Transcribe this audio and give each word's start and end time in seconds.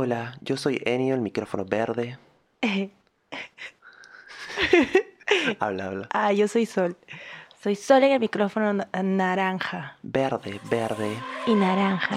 Hola, 0.00 0.36
yo 0.42 0.56
soy 0.56 0.80
Enio, 0.84 1.12
el 1.16 1.20
micrófono 1.20 1.64
verde. 1.64 2.18
habla, 5.58 5.86
habla. 5.86 6.08
ah, 6.12 6.32
yo 6.32 6.46
soy 6.46 6.66
Sol. 6.66 6.96
Soy 7.60 7.74
Sol 7.74 8.04
en 8.04 8.12
el 8.12 8.20
micrófono 8.20 8.74
na- 8.74 8.88
naranja. 9.02 9.96
Verde, 10.04 10.60
verde. 10.70 11.10
Y 11.48 11.54
naranja. 11.56 12.16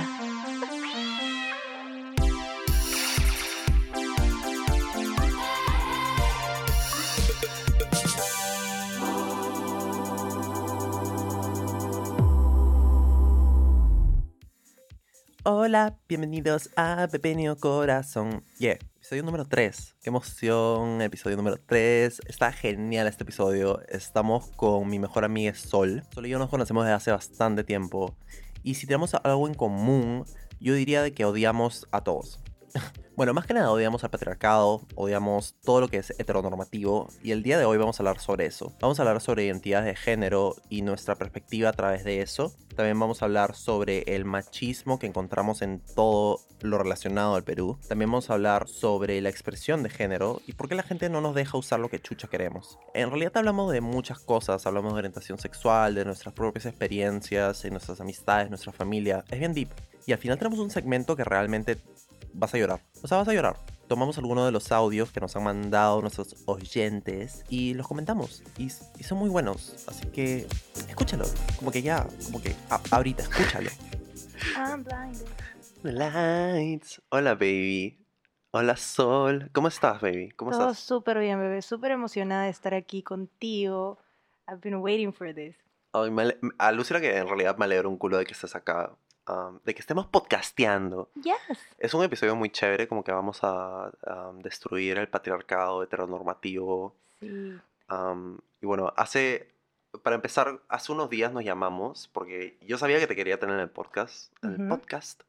Hola, 15.44 15.98
bienvenidos 16.08 16.70
a 16.76 17.08
Pepenio 17.12 17.58
Corazón. 17.58 18.44
Yeah, 18.60 18.78
episodio 18.98 19.24
número 19.24 19.46
3. 19.46 19.96
Qué 20.00 20.10
emoción, 20.12 21.02
episodio 21.02 21.36
número 21.36 21.58
3. 21.58 22.22
Está 22.28 22.52
genial 22.52 23.08
este 23.08 23.24
episodio. 23.24 23.82
Estamos 23.88 24.52
con 24.52 24.88
mi 24.88 25.00
mejor 25.00 25.26
amiga 25.26 25.56
Sol. 25.56 26.04
Sol 26.14 26.28
y 26.28 26.30
yo 26.30 26.38
nos 26.38 26.52
conocemos 26.52 26.84
desde 26.84 26.94
hace 26.94 27.12
bastante 27.12 27.64
tiempo. 27.64 28.16
Y 28.62 28.76
si 28.76 28.86
tenemos 28.86 29.16
algo 29.16 29.48
en 29.48 29.56
común, 29.56 30.26
yo 30.60 30.76
diría 30.76 31.02
de 31.02 31.12
que 31.12 31.26
odiamos 31.26 31.88
a 31.90 32.02
todos. 32.02 32.40
Bueno, 33.22 33.36
más 33.36 33.46
que 33.46 33.54
nada 33.54 33.70
odiamos 33.70 34.04
al 34.04 34.10
patriarcado, 34.10 34.82
odiamos 34.96 35.54
todo 35.64 35.80
lo 35.80 35.90
que 35.90 35.98
es 35.98 36.10
heteronormativo 36.18 37.08
y 37.22 37.30
el 37.30 37.44
día 37.44 37.60
de 37.60 37.66
hoy 37.66 37.78
vamos 37.78 38.00
a 38.00 38.02
hablar 38.02 38.20
sobre 38.20 38.48
eso. 38.48 38.74
Vamos 38.82 38.98
a 38.98 39.04
hablar 39.04 39.22
sobre 39.22 39.46
identidades 39.46 39.86
de 39.86 39.96
género 39.96 40.56
y 40.70 40.82
nuestra 40.82 41.14
perspectiva 41.14 41.70
a 41.70 41.74
través 41.74 42.04
de 42.04 42.24
eso. 42.24 42.52
También 42.76 43.00
vamos 43.00 43.22
a 43.22 43.26
hablar 43.26 43.54
sobre 43.54 44.16
el 44.16 44.26
machismo 44.26 44.98
que 44.98 45.06
encontramos 45.06 45.62
en 45.62 45.82
todo 45.94 46.40
lo 46.62 46.80
relacionado 46.80 47.36
al 47.36 47.44
Perú. 47.44 47.78
También 47.88 48.10
vamos 48.10 48.32
a 48.32 48.34
hablar 48.34 48.68
sobre 48.68 49.22
la 49.22 49.30
expresión 49.30 49.84
de 49.84 49.92
género 49.92 50.42
y 50.48 50.54
por 50.54 50.68
qué 50.68 50.74
la 50.74 50.82
gente 50.82 51.08
no 51.08 51.22
nos 51.22 51.36
deja 51.36 51.60
usar 51.60 51.80
lo 51.80 51.90
que 51.90 52.00
chucha 52.00 52.28
queremos. 52.28 52.80
En 52.96 53.10
realidad 53.12 53.38
hablamos 53.38 53.72
de 53.72 53.82
muchas 53.82 54.18
cosas, 54.18 54.66
hablamos 54.66 54.94
de 54.94 54.98
orientación 54.98 55.38
sexual, 55.38 55.94
de 55.94 56.06
nuestras 56.06 56.34
propias 56.34 56.66
experiencias, 56.66 57.62
de 57.62 57.70
nuestras 57.70 58.02
amistades, 58.02 58.50
nuestra 58.50 58.72
familia. 58.72 59.24
Es 59.30 59.38
bien 59.38 59.54
deep. 59.54 59.70
Y 60.08 60.14
al 60.14 60.18
final 60.18 60.40
tenemos 60.40 60.58
un 60.58 60.72
segmento 60.72 61.16
que 61.16 61.24
realmente 61.24 61.78
vas 62.34 62.54
a 62.54 62.58
llorar. 62.58 62.82
O 63.02 63.08
sea, 63.08 63.18
vas 63.18 63.28
a 63.28 63.34
llorar. 63.34 63.58
Tomamos 63.88 64.18
algunos 64.18 64.46
de 64.46 64.52
los 64.52 64.72
audios 64.72 65.12
que 65.12 65.20
nos 65.20 65.36
han 65.36 65.44
mandado 65.44 66.02
nuestros 66.02 66.36
oyentes 66.46 67.44
y 67.50 67.74
los 67.74 67.88
comentamos. 67.88 68.42
Y, 68.58 68.66
y 68.66 69.04
son 69.04 69.18
muy 69.18 69.30
buenos. 69.30 69.86
Así 69.88 70.06
que 70.08 70.48
escúchalo. 70.88 71.26
Como 71.58 71.72
que 71.72 71.82
ya, 71.82 72.08
como 72.26 72.42
que 72.42 72.56
a- 72.70 72.80
ahorita, 72.92 73.24
escúchalo. 73.24 73.70
I'm 74.56 74.84
blinded. 74.84 75.28
Lights. 75.84 77.02
Hola, 77.10 77.34
baby. 77.36 77.98
Hola, 78.52 78.76
Sol. 78.78 79.50
¿Cómo 79.54 79.68
estás, 79.68 80.02
baby? 80.02 80.30
¿Cómo 80.32 80.52
Todo 80.52 80.70
estás? 80.72 80.80
súper 80.80 81.20
bien, 81.20 81.40
bebé. 81.40 81.62
Súper 81.62 81.92
emocionada 81.92 82.44
de 82.46 82.50
estar 82.50 82.74
aquí 82.74 83.02
contigo. 83.04 83.98
I've 84.48 84.60
been 84.62 84.76
waiting 84.76 85.14
for 85.14 85.34
this. 85.34 85.56
Ay, 85.94 86.12
me 86.12 86.22
ale- 86.24 86.38
alucina 86.58 87.02
que 87.02 87.18
en 87.18 87.28
realidad 87.28 87.58
me 87.58 87.66
alegro 87.66 87.90
un 87.90 87.98
culo 87.98 88.18
de 88.18 88.26
que 88.26 88.34
estés 88.34 88.56
acá. 88.56 88.92
Um, 89.32 89.60
de 89.64 89.74
que 89.74 89.82
estemos 89.82 90.06
podcasteando. 90.08 91.10
Yes. 91.16 91.36
Es 91.78 91.94
un 91.94 92.04
episodio 92.04 92.36
muy 92.36 92.50
chévere, 92.50 92.88
como 92.88 93.04
que 93.04 93.12
vamos 93.12 93.40
a 93.44 93.92
um, 94.06 94.40
destruir 94.40 94.98
el 94.98 95.08
patriarcado 95.08 95.84
heteronormativo. 95.84 96.96
Sí. 97.20 97.58
Um, 97.90 98.40
y 98.62 98.66
bueno, 98.66 98.94
hace, 98.96 99.50
para 100.04 100.16
empezar, 100.16 100.62
hace 100.68 100.92
unos 100.92 101.10
días 101.10 101.32
nos 101.32 101.44
llamamos 101.44 102.10
porque 102.14 102.58
yo 102.62 102.78
sabía 102.78 103.00
que 103.00 103.08
te 103.08 103.16
quería 103.16 103.40
tener 103.40 103.56
en 103.56 103.62
el 103.62 103.70
podcast, 103.70 104.34
en 104.44 104.54
el 104.54 104.62
Ujú. 104.62 104.70
podcast, 104.70 105.24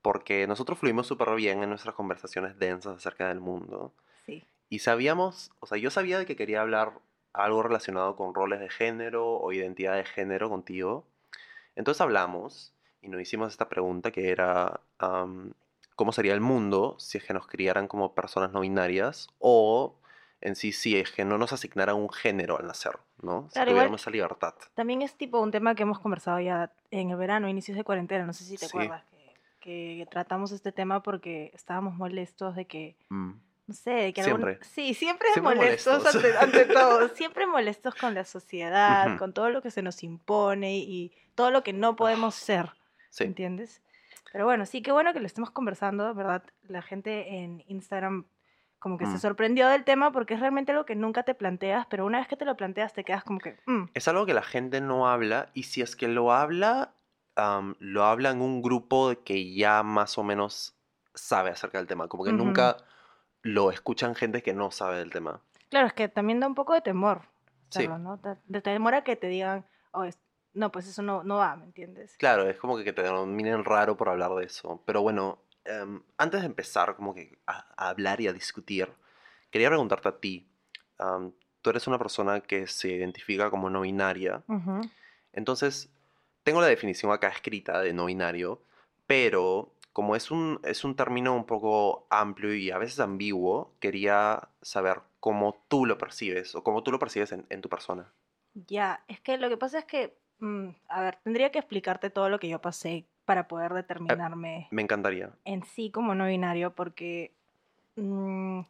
porque 0.00 0.46
nosotros 0.46 0.78
fluimos 0.78 1.06
súper 1.06 1.34
bien 1.34 1.62
en 1.62 1.68
nuestras 1.68 1.94
conversaciones 1.94 2.58
densas 2.58 2.96
acerca 2.96 3.28
del 3.28 3.40
mundo. 3.40 3.92
Sí. 4.26 4.44
Y 4.68 4.80
sabíamos, 4.80 5.52
o 5.60 5.66
sea, 5.66 5.78
yo 5.78 5.90
sabía 5.90 6.18
de 6.18 6.26
que 6.26 6.36
quería 6.36 6.62
hablar 6.62 6.92
algo 7.32 7.62
relacionado 7.62 8.16
con 8.16 8.34
roles 8.34 8.60
de 8.60 8.68
género 8.68 9.26
o 9.26 9.52
identidad 9.52 9.96
de 9.96 10.04
género 10.04 10.50
contigo. 10.50 11.06
Entonces 11.76 12.00
hablamos 12.00 12.72
y 13.02 13.08
nos 13.08 13.20
hicimos 13.20 13.50
esta 13.52 13.68
pregunta 13.68 14.10
que 14.10 14.30
era, 14.30 14.80
am, 14.98 15.52
¿cómo 15.96 16.12
sería 16.12 16.32
el 16.34 16.40
mundo 16.40 16.96
si 16.98 17.18
es 17.18 17.24
que 17.24 17.34
nos 17.34 17.46
criaran 17.46 17.88
como 17.88 18.14
personas 18.14 18.52
no 18.52 18.60
binarias? 18.60 19.28
O 19.38 19.96
en 20.40 20.56
sí, 20.56 20.72
si 20.72 20.96
es 20.96 21.12
que 21.12 21.24
no 21.24 21.38
nos 21.38 21.52
asignaran 21.52 21.96
un 21.96 22.10
género 22.10 22.58
al 22.58 22.66
nacer, 22.66 22.98
¿no? 23.22 23.46
Si 23.48 23.54
Claro, 23.54 23.70
igual- 23.70 23.82
tuviéramos 23.82 24.00
esa 24.00 24.10
libertad. 24.10 24.54
También 24.74 25.02
es 25.02 25.14
tipo 25.16 25.38
un 25.40 25.50
tema 25.50 25.74
que 25.74 25.82
hemos 25.82 25.98
conversado 26.00 26.40
ya 26.40 26.72
en 26.90 27.10
el 27.10 27.16
verano, 27.16 27.48
inicios 27.48 27.76
de 27.76 27.84
cuarentena. 27.84 28.24
No 28.24 28.32
sé 28.32 28.44
si 28.44 28.56
te 28.56 28.66
Sí. 28.66 28.76
acuerdas 28.76 29.04
que, 29.60 29.96
que 29.98 30.06
tratamos 30.10 30.50
este 30.50 30.72
tema 30.72 31.02
porque 31.02 31.52
estábamos 31.54 31.94
molestos 31.94 32.56
de 32.56 32.66
que 32.66 32.96
Mm. 33.08 33.32
No 33.68 33.74
sé, 33.74 34.12
que 34.12 34.20
algún- 34.22 34.40
Siempre. 34.42 34.66
Sí, 34.66 34.92
siempre, 34.92 35.28
Siempre 35.32 35.54
molestos, 35.54 35.98
molestos. 36.02 36.16
Ante, 36.24 36.36
ante 36.36 36.64
todo. 37.06 37.08
Siempre 37.10 37.46
molestos 37.46 37.94
con 37.94 38.12
la 38.12 38.24
sociedad, 38.24 39.06
Ujú. 39.10 39.18
con 39.18 39.32
todo 39.32 39.50
lo 39.50 39.62
que 39.62 39.70
se 39.70 39.82
nos 39.82 40.02
impone 40.02 40.78
y 40.78 41.12
todo 41.36 41.52
lo 41.52 41.62
que 41.62 41.72
no 41.72 41.94
podemos 41.94 42.34
ser, 42.34 42.70
Sí. 43.12 43.24
¿entiendes? 43.24 43.82
Pero 44.32 44.46
bueno, 44.46 44.64
sí, 44.66 44.80
qué 44.82 44.92
bueno 44.92 45.12
que 45.12 45.20
lo 45.20 45.26
estemos 45.26 45.50
conversando, 45.50 46.14
¿verdad? 46.14 46.42
La 46.62 46.80
gente 46.80 47.36
en 47.36 47.62
Instagram 47.66 48.24
como 48.78 48.96
que 48.98 49.04
Mm. 49.06 49.12
se 49.12 49.18
sorprendió 49.18 49.68
del 49.68 49.84
tema 49.84 50.10
porque 50.12 50.34
es 50.34 50.40
realmente 50.40 50.72
algo 50.72 50.86
que 50.86 50.96
nunca 50.96 51.22
te 51.22 51.34
planteas, 51.34 51.86
pero 51.86 52.06
una 52.06 52.18
vez 52.18 52.26
que 52.28 52.36
te 52.36 52.44
lo 52.46 52.56
planteas 52.56 52.94
te 52.94 53.04
quedas 53.04 53.22
como 53.24 53.38
que, 53.38 53.56
mm, 53.66 53.84
Es 53.94 54.08
algo 54.08 54.24
que 54.26 54.34
la 54.34 54.42
gente 54.42 54.80
no 54.80 55.08
habla 55.08 55.50
y 55.54 55.64
si 55.64 55.82
es 55.82 55.94
que 55.94 56.08
lo 56.08 56.32
habla, 56.32 56.94
am, 57.36 57.74
lo 57.78 58.04
habla 58.04 58.30
en 58.30 58.40
un 58.40 58.60
grupo 58.62 59.12
que 59.24 59.52
ya 59.54 59.82
más 59.82 60.16
o 60.18 60.24
menos 60.24 60.74
sabe 61.14 61.50
acerca 61.50 61.78
del 61.78 61.86
tema. 61.86 62.08
Como 62.08 62.24
que 62.24 62.32
nunca 62.32 62.78
lo 63.42 63.70
escuchan 63.70 64.14
gente 64.14 64.42
que 64.42 64.54
no 64.54 64.70
sabe 64.70 64.96
del 64.98 65.10
tema. 65.10 65.40
claro, 65.68 65.86
es 65.86 65.92
que 65.94 66.08
también 66.08 66.40
da 66.40 66.46
un 66.46 66.54
poco 66.54 66.72
de 66.74 66.80
temor 66.80 67.22
Sí. 67.70 67.78
hacerlo, 67.80 67.98
¿no? 67.98 68.18
Te, 68.18 68.36
de 68.46 68.60
temor 68.62 68.94
a 68.94 69.04
que 69.04 69.16
te 69.16 69.28
digan, 69.28 69.64
oh, 69.92 70.04
no, 70.54 70.72
pues 70.72 70.86
eso 70.86 71.02
no, 71.02 71.22
no 71.22 71.36
va, 71.36 71.56
¿me 71.56 71.64
entiendes? 71.64 72.16
Claro, 72.18 72.48
es 72.48 72.58
como 72.58 72.76
que 72.76 72.92
te 72.92 73.02
denominen 73.02 73.64
raro 73.64 73.96
por 73.96 74.08
hablar 74.08 74.34
de 74.34 74.44
eso. 74.44 74.82
Pero 74.84 75.02
bueno, 75.02 75.38
em, 75.64 76.02
antes 76.18 76.40
de 76.40 76.46
empezar 76.46 76.96
como 76.96 77.14
que 77.14 77.38
a, 77.46 77.66
a 77.76 77.88
hablar 77.88 78.20
y 78.20 78.28
a 78.28 78.32
discutir, 78.32 78.88
quería 79.50 79.68
preguntarte 79.68 80.08
a 80.08 80.18
ti. 80.18 80.48
tú 81.62 81.70
eres 81.70 81.86
una 81.86 81.98
persona 81.98 82.40
que 82.40 82.66
se 82.66 82.90
identifica 82.90 83.50
como 83.50 83.70
no 83.70 83.82
binaria. 83.82 84.42
Entonces, 85.32 85.90
tengo 86.42 86.60
la 86.60 86.66
definición 86.66 87.12
acá 87.12 87.28
escrita 87.28 87.80
de 87.80 87.92
no 87.92 88.06
binario, 88.06 88.62
pero 89.06 89.72
como 89.92 90.16
es 90.16 90.30
un, 90.30 90.60
es 90.64 90.84
un 90.84 90.96
término 90.96 91.34
un 91.34 91.44
poco 91.44 92.06
amplio 92.10 92.54
y 92.54 92.70
a 92.70 92.78
veces 92.78 92.98
ambiguo, 93.00 93.74
quería 93.78 94.48
saber 94.62 95.00
cómo 95.20 95.64
tú 95.68 95.86
lo 95.86 95.98
percibes 95.98 96.54
o 96.54 96.64
cómo 96.64 96.82
tú 96.82 96.90
lo 96.90 96.98
percibes 96.98 97.32
en, 97.32 97.46
en 97.50 97.60
tu 97.60 97.68
persona. 97.68 98.12
Ya, 98.54 99.04
es 99.08 99.20
que 99.20 99.38
lo 99.38 99.48
que 99.48 99.56
pasa 99.56 99.78
es 99.78 99.84
que, 99.84 100.16
mm, 100.42 100.68
a 100.88 101.00
ver, 101.02 101.16
tendría 101.22 101.50
que 101.50 101.58
explicarte 101.60 102.10
todo 102.10 102.28
lo 102.28 102.38
que 102.38 102.48
yo 102.48 102.60
pasé 102.60 103.06
para 103.24 103.46
poder 103.48 103.72
determinarme 103.72 104.66
Me 104.70 104.82
encantaría. 104.82 105.30
en 105.44 105.64
sí 105.64 105.90
como 105.90 106.14
no 106.14 106.26
binario, 106.26 106.74
porque, 106.74 107.32
mm, 107.96 108.60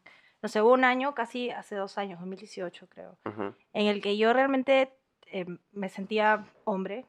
no 0.42 0.48
sé, 0.48 0.60
hubo 0.62 0.72
un 0.74 0.84
año, 0.84 1.14
casi 1.14 1.50
hace 1.50 1.74
dos 1.74 1.96
años, 1.98 2.20
2018 2.20 2.88
creo, 2.88 3.16
Ujú, 3.24 3.54
en 3.72 3.86
el 3.86 4.02
que 4.02 4.16
yo 4.16 4.32
realmente 4.32 4.92
eh, 5.26 5.46
me 5.72 5.88
sentía 5.88 6.44
hombre, 6.64 7.06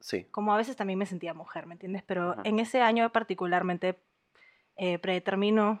Sí. 0.00 0.26
como 0.30 0.52
a 0.52 0.58
veces 0.58 0.76
también 0.76 0.98
me 0.98 1.06
sentía 1.06 1.32
mujer, 1.32 1.66
¿me 1.66 1.72
entiendes? 1.74 2.02
Pero 2.02 2.36
en 2.44 2.58
ese 2.58 2.82
año 2.82 3.10
particularmente 3.10 3.98
eh, 4.76 4.98
predetermino 4.98 5.80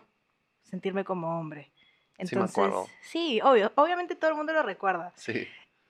sentirme 0.62 1.04
como 1.04 1.38
hombre. 1.38 1.64
Sí, 1.74 2.36
me 2.36 2.42
Entonces, 2.44 2.52
acuerdo. 2.58 2.86
sí, 3.02 3.40
obvio, 3.42 3.70
obviamente 3.74 4.14
todo 4.14 4.30
el 4.30 4.36
mundo 4.36 4.54
lo 4.54 4.62
recuerda. 4.62 5.12
Sí. 5.16 5.46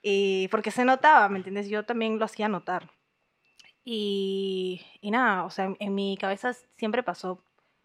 Y 0.06 0.48
porque 0.48 0.70
se 0.70 0.84
notaba, 0.84 1.30
¿me 1.30 1.38
entiendes? 1.38 1.70
Yo 1.70 1.86
también 1.86 2.18
lo 2.18 2.26
hacía 2.26 2.46
notar. 2.46 2.90
Y, 3.84 4.84
y 5.00 5.10
nada, 5.10 5.44
o 5.44 5.50
sea, 5.50 5.64
en, 5.66 5.76
en 5.80 5.94
mi 5.94 6.16
cabeza 6.18 6.52
siempre 6.76 7.02
pasó, 7.02 7.42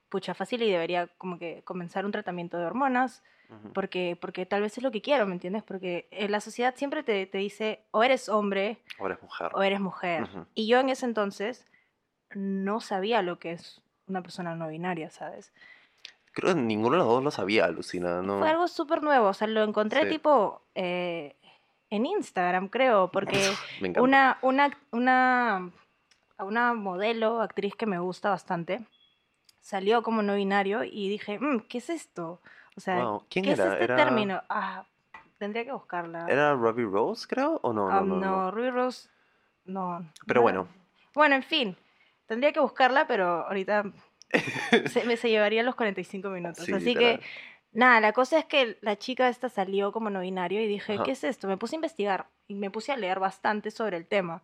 pucha, 0.10 0.34
fácil 0.34 0.62
y 0.64 0.70
debería 0.72 1.08
como 1.18 1.40
que 1.40 1.62
comenzar 1.64 2.06
un 2.06 2.12
tratamiento 2.12 2.58
de 2.58 2.66
hormonas, 2.66 3.24
Ujú, 3.50 3.74
porque, 3.74 4.18
porque 4.20 4.46
tal 4.46 4.62
vez 4.62 4.78
es 4.78 4.84
lo 4.84 4.92
que 4.92 5.02
quiero, 5.02 5.26
¿me 5.26 5.34
entiendes? 5.34 5.64
Porque 5.64 6.08
eh, 6.12 6.28
la 6.30 6.42
sociedad 6.42 6.76
siempre 6.76 7.04
te, 7.04 7.26
te 7.26 7.38
dice, 7.38 7.82
o 7.92 8.04
eres 8.04 8.28
hombre 8.30 8.78
O 9.00 9.06
eres 9.08 9.22
mujer. 9.22 9.52
o 9.54 9.64
eres 9.64 9.80
mujer. 9.80 10.24
Ujú. 10.24 10.46
Y 10.56 10.68
yo 10.68 10.80
en 10.80 10.90
ese 10.90 11.06
entonces 11.06 11.66
no 12.36 12.80
sabía 12.82 13.22
lo 13.22 13.40
que 13.40 13.54
es 13.54 13.82
una 14.08 14.22
persona 14.22 14.56
no 14.56 14.68
binaria, 14.68 15.10
¿sabes? 15.10 15.52
Creo 16.32 16.54
que 16.54 16.62
ninguno 16.62 16.98
de 16.98 17.00
los 17.00 17.08
dos 17.08 17.24
lo 17.24 17.32
sabía, 17.32 17.68
Lucina, 17.70 18.22
¿no? 18.22 18.40
Fue 18.40 18.50
algo 18.50 18.68
súper 18.68 19.02
nuevo, 19.04 19.28
o 19.30 19.34
sea, 19.34 19.48
lo 19.48 19.64
encontré 19.64 20.04
Sí. 20.04 20.10
tipo 20.10 20.62
eh, 20.76 21.36
en 21.90 22.06
Instagram, 22.06 22.68
creo, 22.70 23.10
porque... 23.12 23.52
Una, 24.00 24.38
una, 24.42 24.78
una, 24.92 25.72
una 26.40 26.74
modelo, 26.74 27.42
actriz 27.42 27.76
que 27.76 27.86
me 27.86 28.00
gusta 28.00 28.30
bastante, 28.30 28.86
salió 29.62 30.04
como 30.04 30.22
no 30.22 30.36
binario 30.36 30.84
y 30.84 31.10
dije, 31.10 31.38
"Mm, 31.40 31.62
¿qué 31.68 31.80
es 31.80 31.90
esto? 31.90 32.42
O 32.78 32.80
sea, 32.82 33.04
Wow, 33.04 33.26
¿Quién 33.30 33.46
¿qué 33.46 33.52
era? 33.52 33.66
es 33.66 33.72
este 33.74 33.84
era... 33.86 33.96
término? 33.98 34.42
Ah, 34.50 34.86
tendría 35.38 35.66
que 35.66 35.72
buscarla. 35.74 36.28
¿Era 36.30 36.54
Robbie 36.54 36.86
Rose, 36.86 37.26
creo? 37.28 37.60
¿O 37.64 37.74
no? 37.74 37.90
Ah, 37.90 38.02
No, 38.02 38.16
no, 38.16 38.20
no. 38.20 38.52
Ruby 38.52 38.70
Rose, 38.70 39.10
no. 39.66 40.10
Pero 40.26 40.40
no. 40.40 40.44
bueno. 40.44 40.68
Bueno, 41.14 41.36
en 41.36 41.44
fin, 41.44 41.76
tendría 42.26 42.54
que 42.54 42.60
buscarla, 42.60 43.06
pero 43.08 43.46
ahorita 43.48 43.84
se, 44.88 45.04
me, 45.06 45.18
se 45.18 45.30
llevaría 45.30 45.64
los 45.64 45.76
45 45.76 46.30
minutos. 46.30 46.64
Sí, 46.66 46.72
Así 46.74 46.86
literal. 46.86 47.20
que, 47.20 47.26
nada, 47.80 48.00
la 48.02 48.14
cosa 48.14 48.38
es 48.40 48.46
que 48.46 48.78
la 48.82 48.98
chica 48.98 49.28
esta 49.30 49.50
salió 49.50 49.92
como 49.92 50.10
no 50.10 50.20
binario 50.22 50.62
y 50.62 50.68
dije, 50.68 50.94
Ajá. 50.96 51.04
¿qué 51.04 51.12
es 51.12 51.24
esto? 51.24 51.48
Me 51.48 51.58
puse 51.58 51.76
a 51.76 51.78
investigar 51.78 52.28
y 52.48 52.54
me 52.56 52.70
puse 52.70 52.92
a 52.92 52.98
leer 52.98 53.20
bastante 53.20 53.72
sobre 53.72 53.98
el 53.98 54.06
tema. 54.06 54.44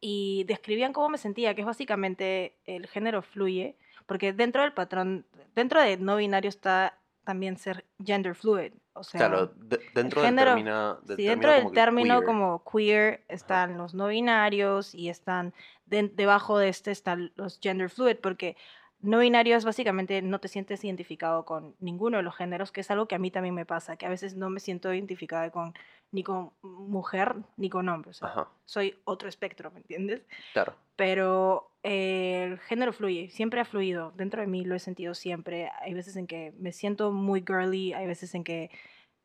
Y 0.00 0.44
describían 0.44 0.92
cómo 0.94 1.10
me 1.10 1.18
sentía, 1.18 1.54
que 1.54 1.60
es 1.60 1.66
básicamente 1.66 2.56
el 2.64 2.86
género 2.86 3.20
fluye, 3.22 3.76
porque 4.06 4.32
dentro 4.32 4.62
del 4.62 4.72
patrón, 4.72 5.26
dentro 5.54 5.80
de 5.82 5.98
no 5.98 6.16
binario 6.16 6.48
está 6.48 6.96
también 7.24 7.58
ser 7.58 7.84
gender 8.02 8.34
fluid. 8.34 8.72
O 8.94 9.04
sea, 9.04 9.18
Claro, 9.18 9.46
de- 9.48 9.78
dentro 9.94 10.22
del 10.22 10.30
género- 10.30 10.52
término, 10.54 10.94
del 11.02 11.16
Sí, 11.18 11.24
dentro 11.26 11.52
del 11.52 11.70
término 11.72 12.14
queer. 12.16 12.24
como 12.26 12.64
queer 12.64 13.24
están 13.28 13.76
los 13.76 13.92
no 13.94 14.08
binarios 14.08 14.94
y 14.94 15.10
están 15.10 15.52
de- 15.86 16.08
debajo 16.08 16.58
de 16.58 16.70
este 16.70 16.90
están 16.90 17.30
los 17.36 17.60
gender 17.60 17.90
fluid, 17.90 18.16
porque 18.16 18.56
no 19.02 19.18
binario 19.20 19.56
es 19.56 19.64
básicamente 19.64 20.22
no 20.22 20.40
te 20.40 20.48
sientes 20.48 20.84
identificado 20.84 21.44
con 21.44 21.74
ninguno 21.80 22.18
de 22.18 22.22
los 22.22 22.36
géneros, 22.36 22.72
que 22.72 22.80
es 22.82 22.90
algo 22.90 23.06
que 23.08 23.14
a 23.14 23.18
mí 23.18 23.30
también 23.30 23.54
me 23.54 23.66
pasa, 23.66 23.96
que 23.96 24.06
a 24.06 24.10
veces 24.10 24.36
no 24.36 24.50
me 24.50 24.60
siento 24.60 24.92
identificada 24.92 25.50
con 25.50 25.74
ni 26.12 26.22
con 26.22 26.52
mujer 26.62 27.36
ni 27.56 27.70
con 27.70 27.88
hombre, 27.88 28.10
o 28.10 28.14
sea, 28.14 28.28
Ajá, 28.28 28.48
soy 28.64 28.98
otro 29.04 29.28
espectro, 29.28 29.70
¿me 29.70 29.78
entiendes? 29.80 30.22
claro. 30.52 30.76
Pero 30.96 31.72
eh, 31.82 32.44
el 32.52 32.58
género 32.58 32.92
fluye, 32.92 33.30
siempre 33.30 33.60
ha 33.60 33.64
fluido, 33.64 34.12
dentro 34.16 34.40
de 34.42 34.46
mí 34.48 34.64
lo 34.64 34.74
he 34.74 34.78
sentido 34.80 35.14
siempre, 35.14 35.70
hay 35.80 35.94
veces 35.94 36.16
en 36.16 36.26
que 36.26 36.52
me 36.58 36.72
siento 36.72 37.12
muy 37.12 37.40
girly, 37.46 37.92
hay 37.94 38.06
veces 38.06 38.34
en 38.34 38.44
que 38.44 38.70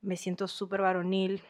me 0.02 0.16
siento 0.18 0.48
súper 0.48 0.82
varonil, 0.82 1.42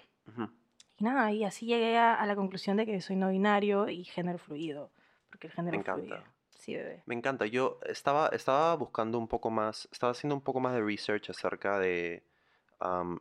y 0.97 1.03
nada, 1.03 1.31
y 1.31 1.43
así 1.43 1.65
llegué 1.65 1.97
a, 1.97 2.13
a 2.15 2.25
la 2.25 2.35
conclusión 2.35 2.77
de 2.77 2.85
que 2.85 3.01
soy 3.01 3.15
no 3.17 3.29
binario 3.29 3.89
y 3.89 4.03
género 4.05 4.37
fluido. 4.39 4.91
Porque 5.29 5.47
el 5.47 5.53
género 5.53 5.77
Me 5.77 5.81
encanta. 5.81 6.15
fluye. 6.15 6.34
Sí, 6.65 6.73
bebé. 6.73 7.03
Me 7.05 7.13
encanta. 7.13 7.45
Yo 7.45 7.77
estaba, 7.85 8.29
estaba 8.29 8.75
buscando 8.75 9.19
un 9.19 9.27
poco 9.27 9.51
más, 9.51 9.87
estaba 9.91 10.13
haciendo 10.13 10.33
un 10.33 10.41
poco 10.41 10.59
más 10.59 10.73
de 10.73 10.81
research 10.81 11.29
acerca 11.29 11.77
de 11.77 12.23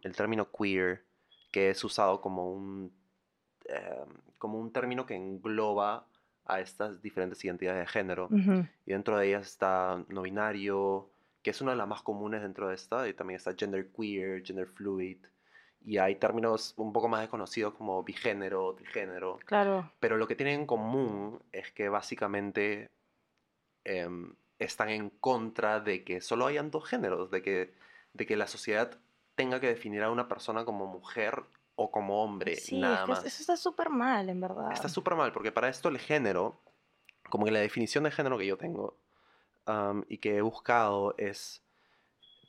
el 0.02 0.16
término 0.16 0.50
queer, 0.50 1.04
que 1.52 1.68
es 1.68 1.84
usado 1.84 2.22
como 2.22 2.50
un, 2.50 2.90
em, 3.66 4.08
como 4.38 4.58
un 4.58 4.72
término 4.72 5.04
que 5.04 5.14
engloba 5.14 6.06
a 6.46 6.60
estas 6.60 7.02
diferentes 7.02 7.44
identidades 7.44 7.80
de 7.80 7.86
género. 7.86 8.30
Y 8.86 8.92
dentro 8.92 9.18
de 9.18 9.28
ellas 9.28 9.46
está 9.46 10.02
no 10.08 10.22
binario, 10.22 11.10
que 11.42 11.50
es 11.50 11.60
una 11.60 11.72
de 11.72 11.76
las 11.76 11.88
más 11.88 12.00
comunes 12.00 12.40
dentro 12.40 12.68
de 12.68 12.74
esta, 12.76 13.06
y 13.06 13.12
también 13.12 13.36
está 13.36 13.54
gender 13.54 13.90
queer, 13.92 14.42
gender 14.42 14.68
fluid. 14.68 15.18
Y 15.84 15.98
hay 15.98 16.16
términos 16.16 16.72
un 16.78 16.94
poco 16.94 17.08
más 17.08 17.20
desconocidos 17.20 17.74
como 17.74 18.02
bigénero, 18.02 18.74
trigénero. 18.74 19.38
Claro. 19.44 19.92
Pero 20.00 20.16
lo 20.16 20.26
que 20.26 20.34
tienen 20.34 20.60
en 20.60 20.66
común 20.66 21.42
es 21.52 21.70
que 21.72 21.90
básicamente 21.90 22.88
em, 23.84 24.34
están 24.58 24.88
en 24.90 25.10
contra 25.10 25.80
de 25.80 26.04
que 26.04 26.20
solo 26.20 26.46
hayan 26.46 26.70
dos 26.70 26.88
géneros, 26.88 27.30
de 27.30 27.42
que, 27.42 27.74
de 28.12 28.26
que 28.26 28.36
la 28.36 28.46
sociedad 28.46 28.98
tenga 29.34 29.60
que 29.60 29.66
definir 29.68 30.02
a 30.02 30.10
una 30.10 30.28
persona 30.28 30.64
como 30.64 30.86
mujer 30.86 31.42
o 31.76 31.90
como 31.90 32.22
hombre, 32.22 32.54
Sí, 32.56 32.78
nada 32.78 33.00
es 33.00 33.04
que 33.04 33.10
más. 33.12 33.24
eso 33.24 33.40
está 33.42 33.56
súper 33.56 33.90
mal, 33.90 34.28
en 34.28 34.40
verdad. 34.40 34.72
Está 34.72 34.88
súper 34.88 35.16
mal, 35.16 35.32
porque 35.32 35.50
para 35.50 35.68
esto 35.68 35.88
el 35.88 35.98
género, 35.98 36.60
como 37.28 37.44
que 37.44 37.50
la 37.50 37.58
definición 37.60 38.04
de 38.04 38.12
género 38.12 38.38
que 38.38 38.46
yo 38.46 38.56
tengo 38.56 38.96
y 40.08 40.18
que 40.18 40.36
he 40.36 40.40
buscado 40.42 41.14
es... 41.18 41.62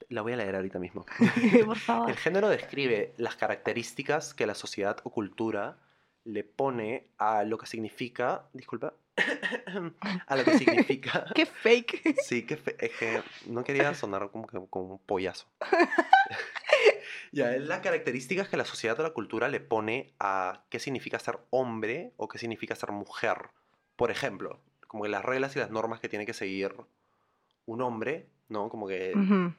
La 0.10 0.22
voy 0.22 0.34
a 0.34 0.36
leer 0.36 0.56
ahorita 0.56 0.78
mismo. 0.78 1.06
Por 1.66 1.78
favor. 1.78 2.10
El 2.10 2.18
género 2.18 2.50
describe 2.50 3.16
las 3.18 3.36
características 3.38 4.36
que 4.36 4.46
la 4.46 4.54
sociedad 4.54 4.98
o 5.04 5.10
cultura 5.10 5.78
le 6.26 6.44
pone 6.44 7.08
a 7.18 7.44
lo 7.44 7.58
que 7.58 7.66
significa, 7.66 8.48
disculpa, 8.54 8.94
a 10.28 10.36
lo 10.36 10.44
que 10.44 10.54
significa, 10.54 11.26
Qué 11.34 11.46
fake. 11.46 12.20
sí, 12.22 12.46
que 12.46 12.58
fe- 12.58 12.76
es 12.80 12.92
que 12.92 13.22
no 13.48 13.64
quería 13.64 13.94
sonar 13.94 14.30
como 14.32 14.46
que 14.48 14.60
como 14.70 14.94
un 14.94 15.00
pollazo. 15.00 15.48
Ya, 17.32 17.54
es 17.54 17.64
las 17.64 17.82
características 17.82 18.48
que 18.48 18.56
la 18.56 18.64
sociedad 18.66 18.98
o 19.00 19.04
la 19.04 19.10
cultura 19.10 19.50
le 19.50 19.60
pone 19.60 20.14
a 20.20 20.64
qué 20.70 20.80
significa 20.80 21.20
ser 21.20 21.38
hombre 21.50 22.14
o 22.16 22.30
qué 22.30 22.38
significa 22.38 22.76
ser 22.76 22.92
mujer. 22.94 23.50
Por 23.98 24.10
ejemplo, 24.10 24.62
como 24.88 25.04
que 25.04 25.10
las 25.10 25.26
reglas 25.26 25.54
y 25.56 25.60
las 25.60 25.70
normas 25.70 26.00
que 26.00 26.08
tiene 26.08 26.26
que 26.26 26.34
seguir 26.34 26.74
un 27.66 27.82
hombre, 27.82 28.28
¿no? 28.48 28.70
Como 28.70 28.88
que 28.88 29.14
Ujú. 29.18 29.54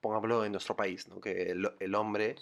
pongámoslo 0.00 0.44
en 0.44 0.52
nuestro 0.52 0.76
país, 0.76 1.08
¿no? 1.08 1.20
que 1.20 1.50
el, 1.50 1.68
el 1.80 1.94
hombre 1.96 2.36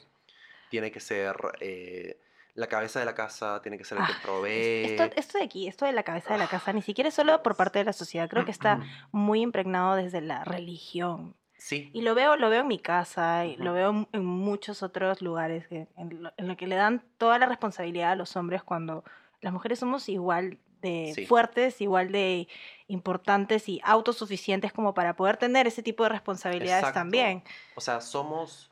tiene 0.68 0.90
que 0.92 1.00
ser 1.00 1.34
eh, 1.60 2.18
la 2.54 2.68
cabeza 2.68 3.00
de 3.00 3.04
la 3.04 3.14
casa, 3.14 3.60
tiene 3.62 3.76
que 3.78 3.84
ser 3.84 3.98
el 3.98 4.06
que 4.06 4.12
Ah, 4.12 4.20
provee. 4.22 4.84
Esto, 4.84 5.04
esto 5.16 5.38
de 5.38 5.44
aquí, 5.44 5.66
esto 5.66 5.84
de 5.86 5.92
la 5.92 6.04
cabeza 6.04 6.32
de 6.34 6.38
la 6.38 6.46
casa, 6.46 6.72
ni 6.72 6.82
siquiera 6.82 7.08
es 7.08 7.14
solo 7.14 7.42
por 7.42 7.56
parte 7.56 7.80
de 7.80 7.84
la 7.84 7.92
sociedad, 7.92 8.28
creo 8.28 8.44
que 8.44 8.52
está 8.52 8.80
muy 9.10 9.40
impregnado 9.40 9.96
desde 9.96 10.20
la 10.20 10.44
religión. 10.44 11.34
Sí, 11.56 11.90
Y 11.94 12.02
lo 12.02 12.14
veo, 12.14 12.36
lo 12.36 12.50
veo 12.50 12.60
en 12.60 12.66
mi 12.68 12.78
casa, 12.78 13.46
y 13.46 13.56
lo 13.56 13.72
veo 13.72 14.06
en- 14.12 14.24
muchos 14.24 14.82
otros 14.82 15.22
lugares, 15.22 15.66
en 15.70 15.88
lo, 16.22 16.32
en 16.36 16.46
lo 16.48 16.56
que 16.56 16.66
le 16.66 16.76
dan 16.76 17.02
toda 17.16 17.38
la 17.38 17.46
responsabilidad 17.46 18.12
a 18.12 18.16
los 18.16 18.36
hombres 18.36 18.62
cuando 18.62 19.02
las 19.40 19.52
mujeres 19.52 19.78
somos 19.78 20.08
igual 20.08 20.58
de 20.82 21.12
Sí. 21.14 21.26
fuertes, 21.26 21.80
igual 21.80 22.12
de 22.12 22.46
importantes 22.88 23.68
y 23.70 23.80
autosuficientes 23.82 24.72
como 24.74 24.92
para 24.94 25.16
poder 25.16 25.38
tener 25.38 25.66
ese 25.66 25.82
tipo 25.82 26.02
de 26.02 26.10
responsabilidades 26.10 26.80
Exacto. 26.82 27.00
también. 27.00 27.42
o 27.74 27.80
sea, 27.80 28.00
somos, 28.02 28.70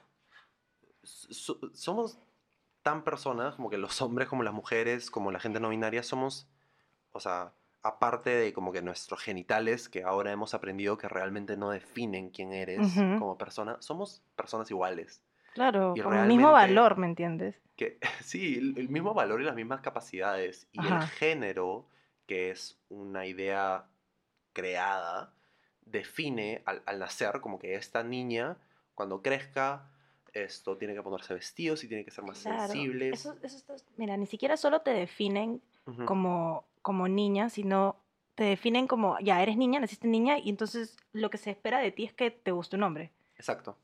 so- 1.02 1.58
somos 1.72 2.18
tan 2.82 3.04
personas 3.04 3.54
como 3.54 3.70
que 3.70 3.78
los 3.78 4.00
hombres, 4.02 4.28
como 4.28 4.42
las 4.42 4.54
mujeres, 4.54 5.10
como 5.10 5.30
la 5.30 5.40
gente 5.40 5.60
no 5.60 5.68
binaria, 5.68 6.02
somos, 6.02 6.48
o 7.12 7.20
sea, 7.20 7.52
aparte 7.82 8.30
de 8.30 8.52
como 8.52 8.72
que 8.72 8.82
nuestros 8.82 9.20
genitales, 9.20 9.88
que 9.88 10.04
ahora 10.04 10.32
hemos 10.32 10.54
aprendido 10.54 10.98
que 10.98 11.08
realmente 11.08 11.56
no 11.56 11.70
definen 11.70 12.30
quién 12.30 12.52
eres 12.52 12.94
como 13.18 13.38
persona, 13.38 13.76
somos 13.80 14.22
personas 14.36 14.70
iguales. 14.70 15.22
Claro, 15.54 15.94
con 16.02 16.14
el 16.14 16.26
mismo 16.26 16.52
valor, 16.52 16.96
¿me 16.96 17.06
entiendes? 17.06 17.62
que 17.76 17.98
sí, 18.20 18.58
el, 18.58 18.78
el 18.78 18.88
mismo 18.88 19.14
valor 19.14 19.40
y 19.40 19.44
las 19.44 19.54
mismas 19.54 19.80
capacidades. 19.80 20.68
Y 20.72 20.86
el 20.86 21.02
género, 21.02 21.86
que 22.26 22.50
es 22.50 22.78
una 22.88 23.26
idea 23.26 23.86
creada, 24.52 25.32
define 25.84 26.62
al, 26.64 26.82
al 26.86 26.98
nacer 26.98 27.40
como 27.40 27.58
que 27.58 27.74
esta 27.74 28.02
niña, 28.02 28.56
cuando 28.94 29.22
crezca, 29.22 29.90
esto 30.32 30.76
tiene 30.76 30.94
que 30.94 31.02
ponerse 31.02 31.34
vestidos 31.34 31.84
y 31.84 31.88
tiene 31.88 32.04
que 32.04 32.10
ser 32.10 32.24
más 32.24 32.40
Claro, 32.40 32.72
sensible. 32.72 33.10
Eso, 33.10 33.36
eso 33.42 33.56
está- 33.56 33.76
mira, 33.96 34.16
ni 34.16 34.26
siquiera 34.26 34.56
solo 34.56 34.80
te 34.80 34.90
definen 34.90 35.62
como, 36.06 36.66
como 36.80 37.08
niña, 37.08 37.50
sino 37.50 37.96
te 38.34 38.44
definen 38.44 38.86
como, 38.86 39.18
ya, 39.20 39.42
eres 39.42 39.56
niña, 39.56 39.80
naciste 39.80 40.08
niña, 40.08 40.38
y 40.38 40.48
entonces 40.48 40.96
lo 41.12 41.28
que 41.30 41.38
se 41.38 41.50
espera 41.50 41.80
de 41.80 41.92
ti 41.92 42.04
es 42.04 42.12
que 42.14 42.30
te 42.30 42.50
guste 42.52 42.76
un 42.76 42.84
hombre. 42.84 43.12
Exacto. 43.36 43.76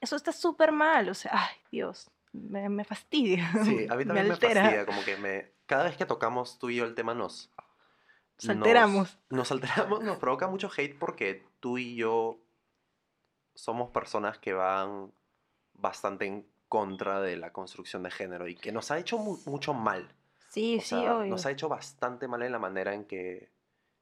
Eso 0.00 0.16
está 0.16 0.32
súper 0.32 0.72
mal, 0.72 1.08
o 1.10 1.14
sea, 1.14 1.32
ay, 1.34 1.56
Dios, 1.70 2.10
me, 2.32 2.68
me 2.68 2.84
fastidia. 2.84 3.50
Sí, 3.64 3.86
a 3.90 3.96
mí 3.96 4.04
también 4.04 4.28
me, 4.28 4.32
altera. 4.34 4.62
fastidia, 4.62 4.86
como 4.86 5.04
que 5.04 5.16
me... 5.16 5.52
Cada 5.66 5.84
vez 5.84 5.96
que 5.96 6.06
tocamos 6.06 6.58
tú 6.58 6.70
y 6.70 6.76
yo 6.76 6.84
el 6.84 6.94
tema 6.94 7.14
nos... 7.14 7.50
Nos 8.42 8.48
alteramos. 8.48 9.18
Nos, 9.28 9.38
nos 9.38 9.52
alteramos, 9.52 10.02
nos 10.02 10.18
provoca 10.18 10.48
mucho 10.48 10.70
hate 10.74 10.98
porque 10.98 11.44
tú 11.60 11.76
y 11.76 11.94
yo 11.94 12.40
somos 13.54 13.90
personas 13.90 14.38
que 14.38 14.54
van 14.54 15.12
bastante 15.80 16.26
en 16.26 16.46
contra 16.68 17.20
de 17.20 17.36
la 17.36 17.52
construcción 17.52 18.02
de 18.02 18.10
género 18.10 18.46
y 18.48 18.54
que 18.54 18.70
nos 18.72 18.90
ha 18.90 18.98
hecho 18.98 19.18
mu- 19.18 19.38
mucho 19.46 19.74
mal. 19.74 20.08
Sí, 20.48 20.76
O 20.78 20.80
sí, 20.80 20.86
sea, 20.88 21.16
obvio. 21.16 21.30
nos 21.30 21.46
ha 21.46 21.50
hecho 21.50 21.68
bastante 21.68 22.28
mal 22.28 22.42
en 22.42 22.52
la 22.52 22.58
manera 22.58 22.94
en 22.94 23.04
que, 23.04 23.50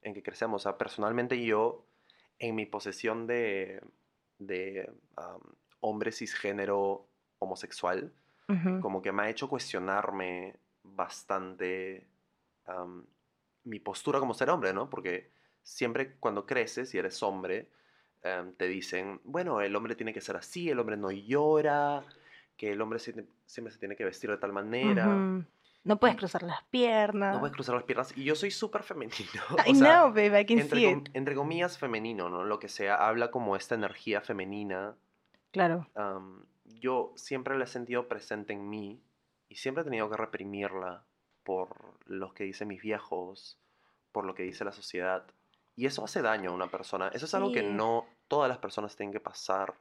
en 0.02 0.14
que 0.14 0.22
crecemos. 0.22 0.62
O 0.62 0.64
sea, 0.64 0.78
personalmente 0.78 1.42
yo, 1.42 1.84
en 2.38 2.54
mi 2.54 2.66
posesión 2.66 3.26
de, 3.26 3.82
de 4.38 4.90
hombre 5.80 6.12
cisgénero 6.12 7.06
homosexual, 7.38 8.12
como 8.80 9.02
que 9.02 9.12
me 9.12 9.22
ha 9.24 9.28
hecho 9.30 9.46
cuestionarme 9.48 10.56
bastante 10.82 12.06
mi 13.64 13.78
postura 13.80 14.18
como 14.20 14.32
ser 14.34 14.48
hombre, 14.50 14.72
¿no? 14.72 14.88
Porque 14.88 15.30
siempre 15.62 16.16
cuando 16.16 16.46
creces 16.46 16.94
y 16.94 16.98
eres 16.98 17.22
hombre, 17.22 17.68
em, 18.22 18.52
te 18.54 18.66
dicen, 18.68 19.20
bueno, 19.24 19.60
el 19.60 19.74
hombre 19.76 19.94
tiene 19.94 20.12
que 20.12 20.20
ser 20.20 20.36
así, 20.36 20.68
el 20.70 20.78
hombre 20.78 20.96
no 20.96 21.10
llora, 21.10 22.04
que 22.56 22.72
el 22.72 22.80
hombre 22.80 22.98
se- 22.98 23.26
siempre 23.46 23.72
se 23.72 23.78
tiene 23.78 23.96
que 23.96 24.04
vestir 24.04 24.30
de 24.30 24.36
tal 24.38 24.52
manera. 24.52 25.08
Ujú. 25.08 25.44
No 25.84 25.98
puedes 25.98 26.16
cruzar 26.16 26.42
las 26.42 26.62
piernas. 26.64 27.32
No 27.34 27.40
puedes 27.40 27.54
cruzar 27.54 27.74
las 27.76 27.84
piernas. 27.84 28.12
Y 28.16 28.24
yo 28.24 28.34
soy 28.34 28.50
súper 28.50 28.82
femenino. 28.82 29.16
I 29.66 29.70
o 29.72 29.74
sea, 29.74 30.00
know, 30.02 30.08
babe, 30.08 30.40
I 30.40 30.44
can 30.44 30.58
entre, 30.58 30.78
see 30.80 30.86
it. 30.90 31.08
entre 31.14 31.34
comillas 31.34 31.78
femenino, 31.78 32.28
¿no? 32.28 32.44
Lo 32.44 32.58
que 32.58 32.68
se 32.68 32.90
habla 32.90 33.30
como 33.30 33.56
esta 33.56 33.74
energía 33.74 34.20
femenina. 34.20 34.96
Claro. 35.52 35.86
am, 35.94 36.44
yo 36.80 37.12
siempre 37.16 37.56
la 37.56 37.64
he 37.64 37.68
sentido 37.68 38.06
presente 38.06 38.52
en 38.52 38.68
mí 38.68 39.00
y 39.48 39.54
siempre 39.54 39.80
he 39.80 39.84
tenido 39.84 40.10
que 40.10 40.16
reprimirla 40.18 41.04
por 41.42 41.70
lo 42.04 42.34
que 42.34 42.44
dicen 42.44 42.68
mis 42.68 42.82
viejos, 42.82 43.58
por 44.12 44.26
lo 44.26 44.34
que 44.34 44.42
dice 44.42 44.64
la 44.66 44.72
sociedad. 44.72 45.24
Y 45.78 45.86
eso 45.86 46.04
hace 46.04 46.22
daño 46.22 46.50
a 46.50 46.54
una 46.54 46.66
persona. 46.66 47.06
Eso 47.14 47.26
es 47.26 47.34
algo 47.34 47.52
que 47.52 47.62
no 47.62 48.04
todas 48.26 48.48
las 48.48 48.58
personas 48.58 48.96
tienen 48.96 49.12
que 49.12 49.20
pasar. 49.20 49.74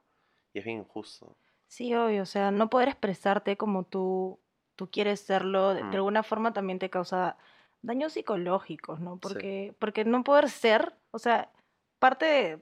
Y 0.53 0.59
es 0.59 0.65
bien 0.65 0.77
injusto. 0.77 1.35
Sí, 1.65 1.95
obvio, 1.95 2.21
o 2.21 2.25
sea, 2.27 2.51
no 2.51 2.69
poder 2.69 2.89
expresarte 2.89 3.57
como 3.57 3.83
tú, 3.83 4.39
tú 4.75 4.91
quieres 4.91 5.21
serlo, 5.21 5.73
de, 5.73 5.81
de 5.81 5.95
alguna 5.95 6.21
forma 6.21 6.53
también 6.53 6.77
te 6.77 6.91
causa 6.91 7.35
daños 7.81 8.13
psicológicos, 8.13 8.99
¿no? 8.99 9.15
Sí. 9.15 9.19
Porque, 9.21 9.75
porque 9.79 10.05
no 10.05 10.23
poder 10.23 10.51
ser, 10.51 10.93
o 11.09 11.17
sea, 11.17 11.49
parte 11.97 12.25
de, 12.25 12.59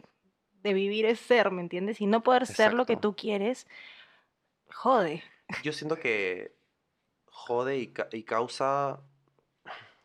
de 0.62 0.74
vivir 0.74 1.06
es 1.06 1.20
ser, 1.20 1.52
¿me 1.52 1.62
entiendes? 1.62 2.00
Y 2.00 2.06
no 2.06 2.24
poder 2.24 2.46
ser 2.48 2.74
lo 2.74 2.86
que 2.86 2.96
tú 2.96 3.18
quieres, 3.18 3.68
jode. 4.72 5.24
Yo 5.62 5.74
siento 5.74 5.98
que 5.98 6.56
jode 7.28 7.80
y, 7.80 7.88
ca- 7.88 8.08
y 8.14 8.24
causa, 8.24 9.02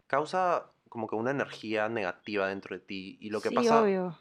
causa 0.09 0.67
como 0.91 1.07
que 1.09 1.15
una 1.17 1.31
energía 1.31 1.89
negativa 1.89 2.49
dentro 2.49 2.77
de 2.77 2.81
ti. 2.85 3.17
Y 3.21 3.31
lo 3.31 3.41
que 3.41 3.49
sí, 3.49 3.55
pasa 3.55 3.81
obvio. 3.83 4.19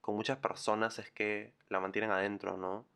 con 0.00 0.14
muchas 0.14 0.38
personas 0.38 1.00
es 1.00 1.10
que 1.10 1.52
la 1.68 1.80
mantienen 1.80 2.12
adentro, 2.12 2.56
¿no? 2.56 2.86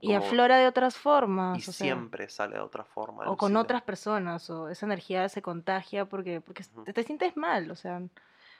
Y 0.00 0.12
aflora 0.14 0.58
de 0.58 0.68
otras 0.68 0.96
formas. 0.96 1.58
y 1.58 1.60
o 1.68 1.72
sea, 1.72 1.72
siempre 1.72 2.28
sale 2.28 2.54
de 2.54 2.60
otra 2.62 2.84
forma. 2.84 3.28
o 3.28 3.36
con 3.36 3.56
otras 3.56 3.82
personas, 3.82 4.48
o 4.48 4.68
esa 4.68 4.86
energía 4.86 5.28
se 5.28 5.42
contagia 5.42 6.04
porque, 6.04 6.40
porque 6.40 6.62
te, 6.84 6.92
te 6.92 7.02
sientes 7.02 7.36
mal, 7.36 7.70
o 7.72 7.74
sea, 7.76 8.00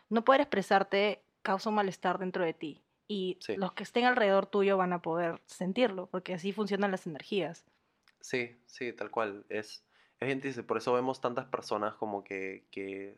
no 0.09 0.25
poder 0.25 0.41
expresarte 0.41 1.23
causa 1.43 1.69
un 1.71 1.77
malestar 1.77 2.19
dentro 2.19 2.45
de 2.45 2.55
ti. 2.55 2.83
Y 3.07 3.39
Sí. 3.41 3.57
los 3.57 3.73
que 3.75 3.85
estén 3.85 4.05
alrededor 4.05 4.47
tuyo 4.47 4.77
van 4.77 4.93
a 4.93 5.01
poder 5.01 5.41
sentirlo, 5.47 6.09
porque 6.09 6.35
así 6.35 6.53
funcionan 6.53 6.91
las 6.91 7.07
energías. 7.07 7.65
Sí, 8.21 8.57
sí, 8.67 8.93
tal 8.93 9.13
cual. 9.13 9.47
Es, 9.49 9.85
es 10.19 10.27
bien. 10.27 10.67
Por 10.67 10.79
eso 10.79 10.93
vemos 10.93 11.21
tantas 11.21 11.45
personas 11.47 11.95
como 11.95 12.25
que, 12.25 12.67
que 12.73 13.17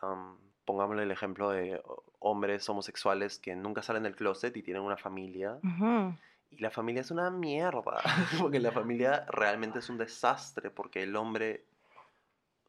am, 0.00 0.38
pongámosle 0.64 1.02
el 1.04 1.10
ejemplo 1.10 1.50
de 1.50 1.80
ho- 1.84 2.04
hombres 2.20 2.68
homosexuales 2.68 3.38
que 3.38 3.54
nunca 3.56 3.82
salen 3.82 4.02
del 4.02 4.16
closet 4.16 4.56
y 4.56 4.62
tienen 4.62 4.82
una 4.82 4.96
familia. 4.96 5.58
Ujú. 5.62 6.14
Y 6.50 6.58
la 6.58 6.70
familia 6.70 7.00
es 7.02 7.10
una 7.10 7.30
mierda. 7.30 8.00
Porque 8.40 8.60
la 8.60 8.72
familia 8.72 9.26
realmente 9.30 9.78
es 9.80 9.88
un 9.90 9.98
desastre. 9.98 10.70
Porque 10.70 11.02
el 11.02 11.14
hombre 11.16 11.64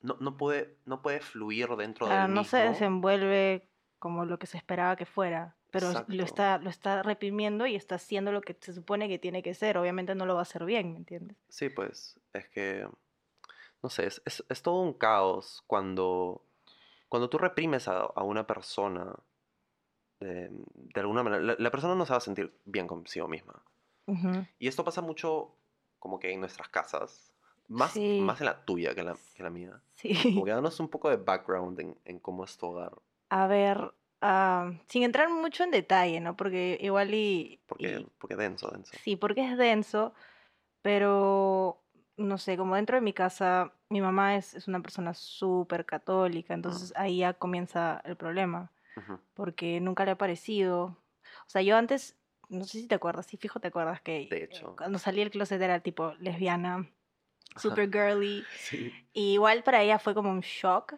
no, 0.02 0.18
no 0.20 0.38
puede, 0.38 0.76
no 0.86 1.02
puede 1.02 1.20
fluir 1.20 1.68
dentro 1.76 2.06
Claro, 2.08 2.24
del 2.28 2.34
no 2.34 2.44
se 2.44 2.58
mismo. 2.58 2.72
desenvuelve 2.72 3.68
como 4.00 4.24
lo 4.26 4.40
que 4.40 4.48
se 4.48 4.56
esperaba 4.58 4.96
que 4.96 5.06
fuera, 5.06 5.56
pero 5.72 5.88
lo 6.08 6.24
está, 6.24 6.58
lo 6.58 6.70
está 6.70 7.04
reprimiendo 7.04 7.68
y 7.68 7.76
está 7.76 7.96
haciendo 7.96 8.32
lo 8.32 8.40
que 8.42 8.56
se 8.62 8.74
supone 8.74 9.10
que 9.10 9.20
tiene 9.20 9.44
que 9.44 9.54
ser. 9.54 9.78
Obviamente 9.78 10.16
no 10.16 10.26
lo 10.26 10.36
va 10.36 10.40
a 10.40 10.44
hacer 10.44 10.64
bien, 10.64 10.94
¿me 10.94 11.00
entiendes? 11.00 11.36
Sí, 11.50 11.68
pues 11.70 12.18
es 12.32 12.48
que, 12.48 12.88
no 13.84 13.90
sé, 13.90 14.08
es, 14.08 14.22
es- 14.26 14.46
es 14.48 14.62
todo 14.62 14.82
un 14.82 14.94
caos 14.94 15.64
cuando, 15.68 16.42
cuando 17.10 17.30
tú 17.30 17.38
reprimes 17.38 17.88
a, 17.88 18.00
a 18.02 18.24
una 18.24 18.46
persona, 18.48 19.14
de, 20.20 20.50
de 20.52 21.00
alguna 21.02 21.24
manera, 21.24 21.42
la, 21.44 21.56
la 21.58 21.72
persona 21.72 21.96
no 21.96 22.06
se 22.06 22.14
va 22.14 22.18
a 22.18 22.22
sentir 22.22 22.54
bien 22.66 22.88
consigo 22.88 23.28
misma. 23.28 23.64
Ujú. 24.06 24.46
Y 24.58 24.68
esto 24.68 24.84
pasa 24.84 25.02
mucho 25.02 25.56
como 26.00 26.20
que 26.20 26.32
en 26.32 26.40
nuestras 26.40 26.70
casas, 26.70 27.34
más, 27.68 27.92
Sí. 27.92 28.20
más 28.22 28.40
en 28.42 28.46
la 28.48 28.64
tuya 28.66 28.94
que 28.96 29.02
en 29.02 29.08
la, 29.08 29.18
que 29.36 29.44
la 29.44 29.50
mía. 29.50 29.82
Sí. 29.96 30.14
Como 30.34 30.46
que 30.46 30.52
danos 30.52 30.80
un 30.80 30.88
poco 30.90 31.10
de 31.10 31.18
background 31.18 31.80
en, 31.80 31.98
en 32.06 32.20
cómo 32.20 32.44
es 32.46 32.58
tu 32.58 32.68
hogar, 32.68 32.94
A 33.30 33.48
ver, 33.48 33.94
ah, 34.22 34.72
sin 34.88 35.04
entrar 35.04 35.30
mucho 35.30 35.64
en 35.64 35.72
detalle, 35.72 36.20
¿no? 36.20 36.36
Porque 36.36 36.78
igual 36.82 37.14
y... 37.14 37.60
porque, 37.68 38.00
y- 38.00 38.08
porque 38.18 38.36
denso, 38.36 38.70
denso. 38.72 38.92
sí, 39.04 39.16
porque 39.16 39.46
es 39.52 39.58
denso, 39.58 40.14
pero 40.82 41.82
no 42.20 42.38
sé, 42.38 42.58
como 42.58 42.76
dentro 42.76 42.98
de 42.98 43.02
mi 43.02 43.14
casa, 43.14 43.74
mi 43.90 44.02
mamá 44.02 44.36
es, 44.36 44.54
es 44.54 44.68
una 44.68 44.82
persona 44.82 45.14
súper 45.14 45.86
católica, 45.86 46.54
entonces 46.54 46.94
ahí 46.96 47.20
ya 47.20 47.34
comienza 47.34 48.02
el 48.04 48.16
problema, 48.16 48.72
porque 49.34 49.80
nunca 49.80 50.06
le 50.06 50.12
ha 50.12 50.18
parecido. 50.18 50.84
O 50.84 51.50
sea, 51.50 51.62
yo 51.62 51.78
antes, 51.78 52.18
no 52.50 52.66
sé 52.66 52.82
si 52.82 52.88
te 52.88 52.96
acuerdas, 52.96 53.26
sí, 53.26 53.38
fijo, 53.38 53.60
te 53.60 53.70
acuerdas 53.70 54.02
que 54.02 54.28
De 54.30 54.38
eh, 54.38 54.44
hecho. 54.44 54.76
cuando 54.76 55.00
salí 55.00 55.20
del 55.20 55.32
closet 55.32 55.62
era 55.62 55.80
tipo 55.80 56.14
lesbiana, 56.20 56.90
super 57.56 57.90
girly. 57.90 58.44
Sí. 58.58 58.94
Y 59.14 59.34
igual 59.34 59.64
para 59.64 59.82
ella 59.82 59.98
fue 59.98 60.14
como 60.14 60.30
un 60.30 60.42
shock. 60.42 60.96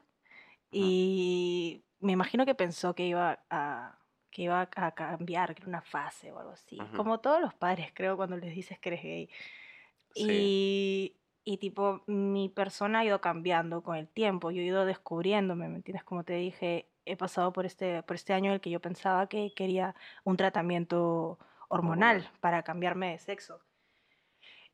Y 0.72 1.84
me 2.00 2.13
imagino 2.13 2.46
que 2.46 2.56
pensó 2.56 2.96
que 2.96 3.06
iba 3.06 3.44
a, 3.50 4.00
que 4.32 4.44
iba 4.44 4.70
a 4.75 4.92
cambiar, 4.92 5.54
que 5.54 5.62
era 5.62 5.70
una 5.70 5.82
fase 5.82 6.32
o 6.32 6.40
algo 6.40 6.51
así. 6.51 6.78
Como 6.96 7.20
todos 7.20 7.42
los 7.42 7.54
padres, 7.54 7.92
creo, 7.94 8.16
cuando 8.16 8.38
les 8.38 8.56
dices 8.56 8.80
que 8.80 8.90
eres 8.90 9.04
gay. 9.04 9.30
Sí. 10.13 11.15
Y, 11.44 11.53
y 11.53 11.58
tipo, 11.58 12.03
mi 12.08 12.50
persona 12.50 13.00
ha 13.00 13.06
ido 13.06 13.22
cambiando 13.22 13.84
con 13.84 13.96
el 13.96 14.08
tiempo. 14.08 14.51
Yo 14.51 14.62
he 14.62 14.65
ido 14.65 14.86
descubriéndome, 14.86 15.70
¿me 15.70 15.77
entiendes? 15.77 16.03
Como 16.03 16.24
te 16.24 16.34
dije, 16.34 16.89
he 17.06 17.18
pasado 17.18 17.51
por 17.53 17.65
este, 17.65 18.03
por 18.03 18.15
este 18.15 18.34
año 18.34 18.48
en 18.48 18.56
el 18.56 18.62
que 18.62 18.70
yo 18.70 18.80
pensaba 18.80 19.27
que 19.27 19.53
quería 19.56 19.96
un 20.24 20.38
tratamiento 20.38 21.39
hormonal 21.68 22.30
para 22.39 22.63
cambiarme 22.63 23.12
de 23.12 23.20
sexo. 23.20 23.62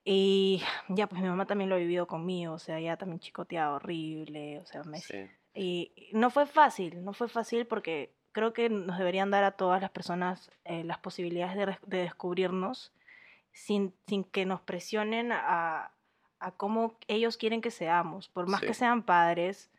Y 0.04 0.62
ya, 0.90 1.08
pues 1.08 1.22
mi 1.22 1.28
mamá 1.28 1.46
también 1.46 1.70
lo 1.70 1.76
ha 1.76 1.80
vivido 1.80 2.08
conmigo, 2.08 2.54
o 2.54 2.60
sea, 2.60 2.80
ella 2.80 2.98
también 2.98 3.20
chicoteaba 3.20 3.76
horrible, 3.76 4.60
o 4.60 4.66
sea, 4.66 4.84
me... 4.84 5.00
Sí. 5.00 5.28
Y 5.54 6.12
no 6.14 6.30
fue 6.30 6.46
fácil, 6.46 7.04
no 7.04 7.14
fue 7.14 7.28
fácil 7.28 7.66
porque 7.68 8.16
creo 8.32 8.54
que 8.54 8.70
nos 8.70 8.98
deberían 8.98 9.32
dar 9.32 9.44
a 9.44 9.54
todas 9.54 9.82
las 9.82 9.90
personas 9.90 10.52
eh, 10.64 10.84
las 10.84 11.00
posibilidades 11.00 11.58
de, 11.58 11.78
de 11.88 12.04
descubrirnos 12.04 12.94
sin, 13.58 13.94
sin 14.08 14.24
que 14.24 14.46
nos 14.46 14.62
presionen 14.62 15.32
a, 15.32 15.92
a 16.40 16.52
cómo 16.52 16.96
ellos 17.08 17.38
quieren 17.38 17.62
que 17.62 17.72
seamos. 17.72 18.30
Por 18.30 18.48
más 18.48 18.62
que 18.62 18.74
sean 18.74 19.02
padres, 19.04 19.70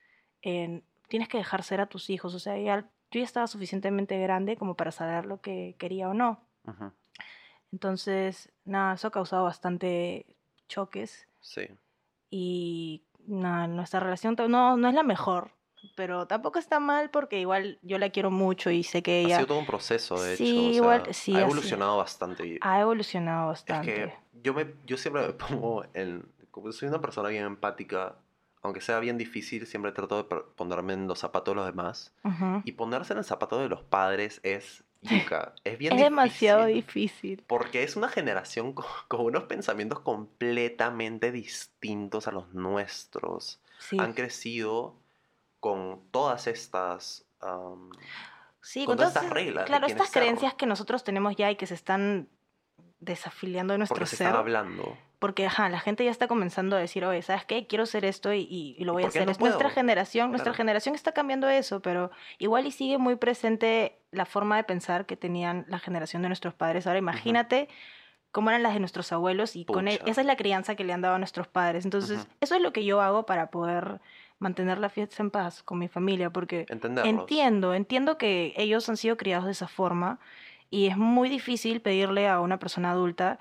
en- 0.43 0.83
tienes 1.09 1.29
que 1.29 1.39
dejar 1.39 1.63
ser 1.63 1.81
a 1.81 1.87
tus 1.87 2.11
hijos. 2.11 2.35
O 2.35 2.39
sea, 2.41 2.59
ya, 2.59 2.81
yo 3.11 3.21
ya 3.21 3.25
estaba 3.25 3.47
suficientemente 3.47 4.19
grande 4.19 4.57
como 4.57 4.75
para 4.75 4.91
saber 4.91 5.27
lo 5.27 5.41
que 5.41 5.77
quería 5.79 6.09
o 6.09 6.15
no. 6.15 6.41
Entonces, 7.73 8.51
nada, 8.65 8.95
eso 8.95 9.09
ha 9.09 9.11
causado 9.11 9.45
bastante 9.45 10.27
choques 10.69 11.27
Sí. 11.41 11.63
y 12.31 13.03
nada, 13.27 13.67
nuestra 13.69 14.01
relación 14.01 14.37
no, 14.49 14.77
no 14.77 14.89
es 14.89 14.95
la 14.95 15.03
mejor, 15.03 15.51
pero 15.95 16.27
tampoco 16.27 16.59
está 16.59 16.81
mal 16.81 17.11
porque 17.11 17.41
igual 17.41 17.79
yo 17.83 17.99
la 17.99 18.11
quiero 18.11 18.31
mucho 18.31 18.71
y 18.71 18.83
sé 18.85 19.03
que 19.03 19.19
Ha 19.23 19.27
ella 19.27 19.37
sido 19.37 19.47
todo 19.49 19.59
un 19.59 19.67
proceso, 19.67 20.23
de 20.23 20.37
Sí, 20.37 20.51
hecho. 20.51 20.61
o 20.69 20.73
igual- 20.73 21.05
sea, 21.05 21.13
sí, 21.15 21.35
ha 21.35 21.39
ha 21.39 21.41
evolucionado 21.43 21.97
bastante. 21.97 22.59
ha 22.61 22.81
evolucionado 22.81 23.45
Es 23.53 23.59
bastante. 23.59 23.93
que 23.93 24.15
yo, 24.43 24.55
me, 24.55 24.75
yo 24.87 24.97
siempre 24.97 25.27
me 25.27 25.33
pongo 25.35 25.85
en... 25.95 26.25
Como 26.51 26.73
soy 26.73 26.89
una 26.89 27.01
persona 27.01 27.29
bien 27.29 27.45
empática, 27.45 28.17
aunque 28.63 28.81
sea 28.81 28.99
bien 28.99 29.17
difícil, 29.19 29.67
siempre 29.67 29.93
trato 29.93 30.17
de 30.17 30.25
ponerme 30.57 30.95
en 30.95 31.07
los 31.07 31.21
zapatos 31.21 31.53
de 31.53 31.57
los 31.57 31.67
demás. 31.67 32.13
Ujú. 32.25 32.63
Y 32.65 32.73
ponerse 32.73 33.13
en 33.13 33.19
el 33.21 33.25
zapato 33.25 33.59
de 33.61 33.69
los 33.69 33.83
padres 33.83 34.41
es... 34.43 34.83
yuca, 35.03 35.55
es 35.65 35.79
bien 35.79 35.95
Es 35.95 36.01
demasiado 36.03 36.67
difícil, 36.67 37.03
difícil. 37.03 37.45
Porque 37.47 37.85
es 37.85 37.95
una 37.95 38.09
generación 38.09 38.73
con, 38.73 38.87
con 39.09 39.21
unos 39.21 39.45
pensamientos 39.45 40.01
completamente 40.01 41.31
distintos 41.31 42.27
a 42.27 42.33
los 42.33 42.53
nuestros. 42.55 43.61
Sí, 43.79 43.99
Han 44.01 44.13
crecido 44.13 44.97
con 45.61 46.09
todas 46.11 46.47
estas... 46.47 47.27
am, 47.41 47.91
sí, 48.61 48.81
con 48.85 48.97
con 48.97 48.97
todas 48.99 49.17
estas 49.17 49.31
reglas 49.31 49.65
Claro, 49.67 49.87
estas 49.87 50.11
creencias 50.11 50.55
que 50.55 50.67
nosotros 50.67 51.05
tenemos 51.05 51.37
ya 51.37 51.51
y 51.51 51.57
que 51.57 51.67
se 51.67 51.75
están 51.75 52.29
desafiliando 53.01 53.73
de 53.73 53.79
nuestro 53.79 53.95
porque 53.97 54.07
se 54.11 54.17
ser. 54.17 54.29
hablando. 54.29 54.97
Porque, 55.19 55.47
ajá, 55.47 55.69
la 55.69 55.81
gente 55.81 56.05
ya 56.05 56.13
está 56.13 56.29
comenzando 56.29 56.77
a 56.77 56.79
decir, 56.79 57.05
oye, 57.05 57.23
¿sabes 57.23 57.45
qué? 57.45 57.67
Quiero 57.67 57.87
ser 57.87 58.05
esto 58.05 58.33
y, 58.33 58.41
y- 58.43 58.77
y 58.79 58.85
lo 58.85 58.93
¿Y 58.93 58.95
voy 58.95 59.05
a 59.05 59.09
hacer. 59.09 59.25
no 59.27 59.33
es 59.33 59.41
nuestra 59.41 59.69
generación, 59.71 60.31
nuestra 60.31 60.55
generación 60.55 60.95
está 60.95 61.11
cambiando 61.13 61.49
eso, 61.49 61.81
pero 61.83 62.13
igual 62.39 62.67
y 62.67 62.71
sigue 62.73 62.99
muy 62.99 63.17
presente 63.17 63.99
la 64.13 64.27
forma 64.27 64.57
de 64.57 64.65
pensar 64.65 65.07
que 65.07 65.17
tenían 65.17 65.65
la 65.69 65.81
generación 65.81 66.23
de 66.23 66.29
nuestros 66.29 66.55
padres. 66.55 66.87
Ahora 66.87 67.01
imagínate 67.01 67.69
cómo 68.31 68.51
eran 68.51 68.63
las 68.63 68.75
de 68.75 68.81
nuestros 68.81 69.11
abuelos 69.11 69.57
y 69.57 69.65
con 69.65 69.89
e- 69.89 69.99
Pucha. 69.99 70.11
esa 70.11 70.21
es 70.21 70.27
la 70.27 70.37
crianza 70.37 70.77
que 70.77 70.85
le 70.85 70.93
han 70.93 71.01
dado 71.01 71.17
a 71.17 71.19
nuestros 71.19 71.49
padres. 71.49 71.85
Entonces, 71.85 72.29
eso 72.41 72.55
es 72.55 72.61
lo 72.63 72.73
que 72.73 72.85
yo 72.85 73.01
hago 73.01 73.27
para 73.27 73.51
poder 73.51 74.01
mantener 74.39 74.79
la 74.79 74.89
fiesta 74.89 75.23
en 75.23 75.31
paz 75.31 75.63
con 75.63 75.79
mi 75.79 75.89
familia, 75.89 76.31
porque 76.31 76.67
Entenderlos. 76.69 77.11
Entiendo, 77.23 77.75
entiendo 77.75 78.19
que 78.19 78.53
ellos 78.57 78.89
han 78.89 78.97
sido 78.97 79.17
criados 79.17 79.47
de 79.47 79.53
esa 79.53 79.69
forma 79.69 80.21
y 80.71 80.87
es 80.87 80.97
muy 80.97 81.29
difícil 81.29 81.81
pedirle 81.81 82.29
a 82.29 82.41
una 82.41 82.59
persona 82.59 82.91
adulta 82.93 83.39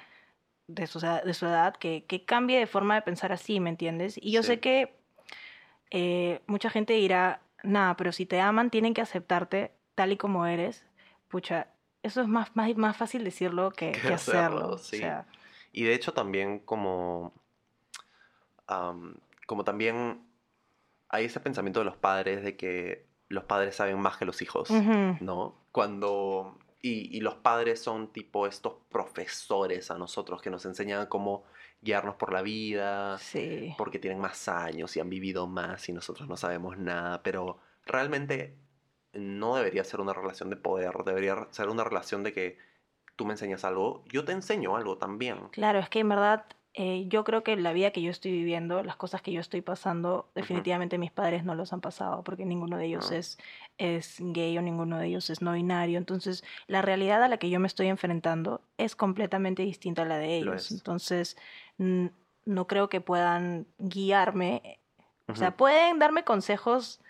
de 0.67 0.87
su, 0.87 0.99
edad- 0.99 1.23
de 1.23 1.33
su 1.33 1.45
edad 1.45 1.75
que, 1.75 2.05
que 2.05 2.25
cambie 2.25 2.59
de 2.59 2.67
forma 2.67 2.95
de 2.95 3.01
pensar 3.01 3.31
así, 3.31 3.59
¿me 3.59 3.69
entiendes? 3.69 4.17
Y 4.21 4.31
yo 4.31 4.41
Sí. 4.43 4.47
sé 4.47 4.59
que 4.59 4.95
eh, 5.91 6.41
mucha 6.47 6.69
gente 6.69 6.93
dirá, 6.93 7.41
nada, 7.63 7.95
pero 7.95 8.11
si 8.11 8.25
te 8.25 8.39
aman 8.41 8.69
tienen 8.69 8.93
que 8.93 9.01
aceptarte 9.01 9.71
tal 9.95 10.11
y 10.11 10.17
como 10.17 10.45
eres. 10.45 10.85
Pucha, 11.29 11.67
eso 12.03 12.21
es 12.21 12.27
más, 12.27 12.55
más, 12.55 12.75
más 12.75 12.97
fácil 12.97 13.23
decirlo 13.23 13.71
que, 13.77 13.91
Que 13.93 14.01
que 14.01 14.13
hacerlo. 14.13 14.57
hacerlo, 14.57 14.73
O 14.73 14.77
sí. 14.77 14.97
sea, 14.99 15.25
Y 15.71 15.83
de 15.83 15.93
hecho 15.93 16.13
también 16.13 16.59
como, 16.59 17.33
am, 18.67 19.15
como 19.45 19.63
también 19.63 20.21
hay 21.09 21.25
ese 21.25 21.39
pensamiento 21.39 21.79
de 21.79 21.85
los 21.85 21.97
padres 21.97 22.43
de 22.43 22.55
que 22.55 23.07
los 23.29 23.43
padres 23.43 23.75
saben 23.75 23.99
más 23.99 24.17
que 24.17 24.25
los 24.25 24.41
hijos, 24.41 24.69
¿no? 24.71 25.55
Cuando... 25.71 26.57
Y, 26.79 27.17
y 27.17 27.21
los 27.21 27.33
padres 27.35 27.81
son 27.81 28.13
tipo 28.13 28.45
estos 28.45 28.73
profesores 28.89 29.89
a 29.89 29.97
nosotros 29.97 30.43
que 30.43 30.51
nos 30.51 30.63
enseñan 30.65 31.07
cómo 31.07 31.43
guiarnos 31.81 32.15
por 32.15 32.31
la 32.31 32.43
vida, 32.43 33.17
sí. 33.17 33.73
porque 33.77 33.97
tienen 33.99 34.19
más 34.19 34.47
años 34.47 34.95
y 34.95 34.99
han 34.99 35.09
vivido 35.09 35.47
más 35.47 35.89
y 35.89 35.93
nosotros 35.93 36.29
no 36.29 36.37
sabemos 36.37 36.77
nada, 36.77 37.23
pero 37.23 37.57
realmente 37.85 38.57
no 39.13 39.55
debería 39.55 39.83
ser 39.83 40.01
una 40.01 40.13
relación 40.13 40.49
de 40.49 40.55
poder, 40.55 40.93
debería 41.05 41.47
ser 41.51 41.69
una 41.69 41.83
relación 41.83 42.23
de 42.23 42.33
que 42.33 42.57
tú 43.15 43.25
me 43.25 43.33
enseñas 43.33 43.65
algo, 43.65 44.03
yo 44.05 44.25
te 44.25 44.31
enseño 44.31 44.75
algo 44.75 44.97
también. 44.97 45.49
Claro, 45.51 45.79
es 45.79 45.89
que 45.89 45.99
en 45.99 46.09
verdad 46.09 46.45
eh, 46.79 47.05
yo 47.07 47.23
creo 47.23 47.43
que 47.43 47.55
la 47.55 47.73
vida 47.73 47.89
que 47.89 48.03
yo 48.03 48.11
estoy 48.11 48.31
viviendo, 48.31 48.83
las 48.83 48.95
cosas 48.97 49.23
que 49.23 49.31
yo 49.31 49.41
estoy 49.41 49.61
pasando, 49.61 50.29
definitivamente 50.35 50.99
mis 50.99 51.11
padres 51.11 51.43
no 51.43 51.55
los 51.55 51.73
han 51.73 51.81
pasado 51.81 52.23
porque 52.23 52.45
ninguno 52.45 52.77
de 52.77 52.85
ellos 52.85 53.11
Ah. 53.11 53.15
es, 53.15 53.39
es 53.79 54.17
gay 54.19 54.55
o 54.59 54.61
ninguno 54.61 54.99
de 54.99 55.07
ellos 55.07 55.31
es 55.31 55.41
no 55.41 55.53
binario. 55.53 55.97
Entonces, 55.97 56.43
la 56.67 56.83
realidad 56.83 57.23
a 57.23 57.29
la 57.29 57.37
que 57.37 57.49
yo 57.49 57.59
me 57.59 57.65
estoy 57.65 57.87
enfrentando 57.87 58.61
es 58.77 58.95
completamente 58.95 59.63
distinta 59.63 60.03
a 60.03 60.05
la 60.05 60.19
de 60.19 60.27
Lo 60.41 60.51
ellos. 60.53 60.65
es. 60.67 60.71
Entonces, 60.71 61.35
no 61.79 62.67
creo 62.67 62.89
que 62.89 63.01
puedan 63.01 63.65
guiarme. 63.79 64.79
O 65.25 65.35
sea, 65.35 65.57
pueden 65.57 65.97
darme 65.97 66.23
consejos, 66.23 67.01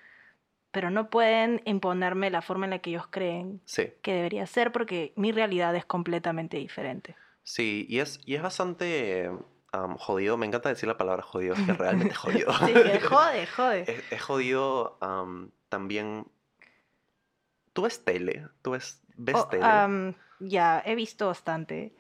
pero 0.72 0.90
no 0.92 1.10
pueden 1.10 1.62
imponerme 1.66 2.30
la 2.30 2.42
forma 2.42 2.68
en 2.68 2.70
la 2.72 2.80
que 2.80 2.92
ellos 2.92 3.08
creen 3.10 3.60
Sí, 3.66 3.92
que 4.02 4.14
debería 4.14 4.46
ser 4.48 4.72
porque 4.72 5.12
mi 5.18 5.34
realidad 5.34 5.76
es 5.76 5.84
completamente 5.86 6.56
diferente. 6.56 7.18
sí, 7.44 7.86
y 7.90 8.00
es, 8.00 8.20
y 8.26 8.36
es 8.36 8.42
bastante 8.42 9.30
jodido. 9.98 10.38
Me 10.38 10.46
encanta 10.46 10.70
decir 10.70 10.88
la 10.88 10.98
palabra 10.98 11.24
jodido, 11.24 11.54
es 11.56 11.62
que 11.62 11.74
realmente 11.74 12.14
jodido. 12.16 12.54
Sí, 12.66 12.74
que 12.74 13.00
jode, 13.10 13.48
jode. 13.48 13.80
Es, 13.92 14.04
es 14.12 14.22
jodido 14.22 14.98
am, 15.02 15.52
también. 15.70 16.26
¿Tú 17.74 17.84
ves 17.84 18.04
tele? 18.04 18.48
¿Tú 18.62 18.72
ves, 18.72 19.02
ves 19.16 19.36
Oh, 19.38 19.48
tele? 19.48 20.16
ya, 20.40 20.82
he 20.86 20.96
visto 20.96 21.28
bastante. 21.28 21.94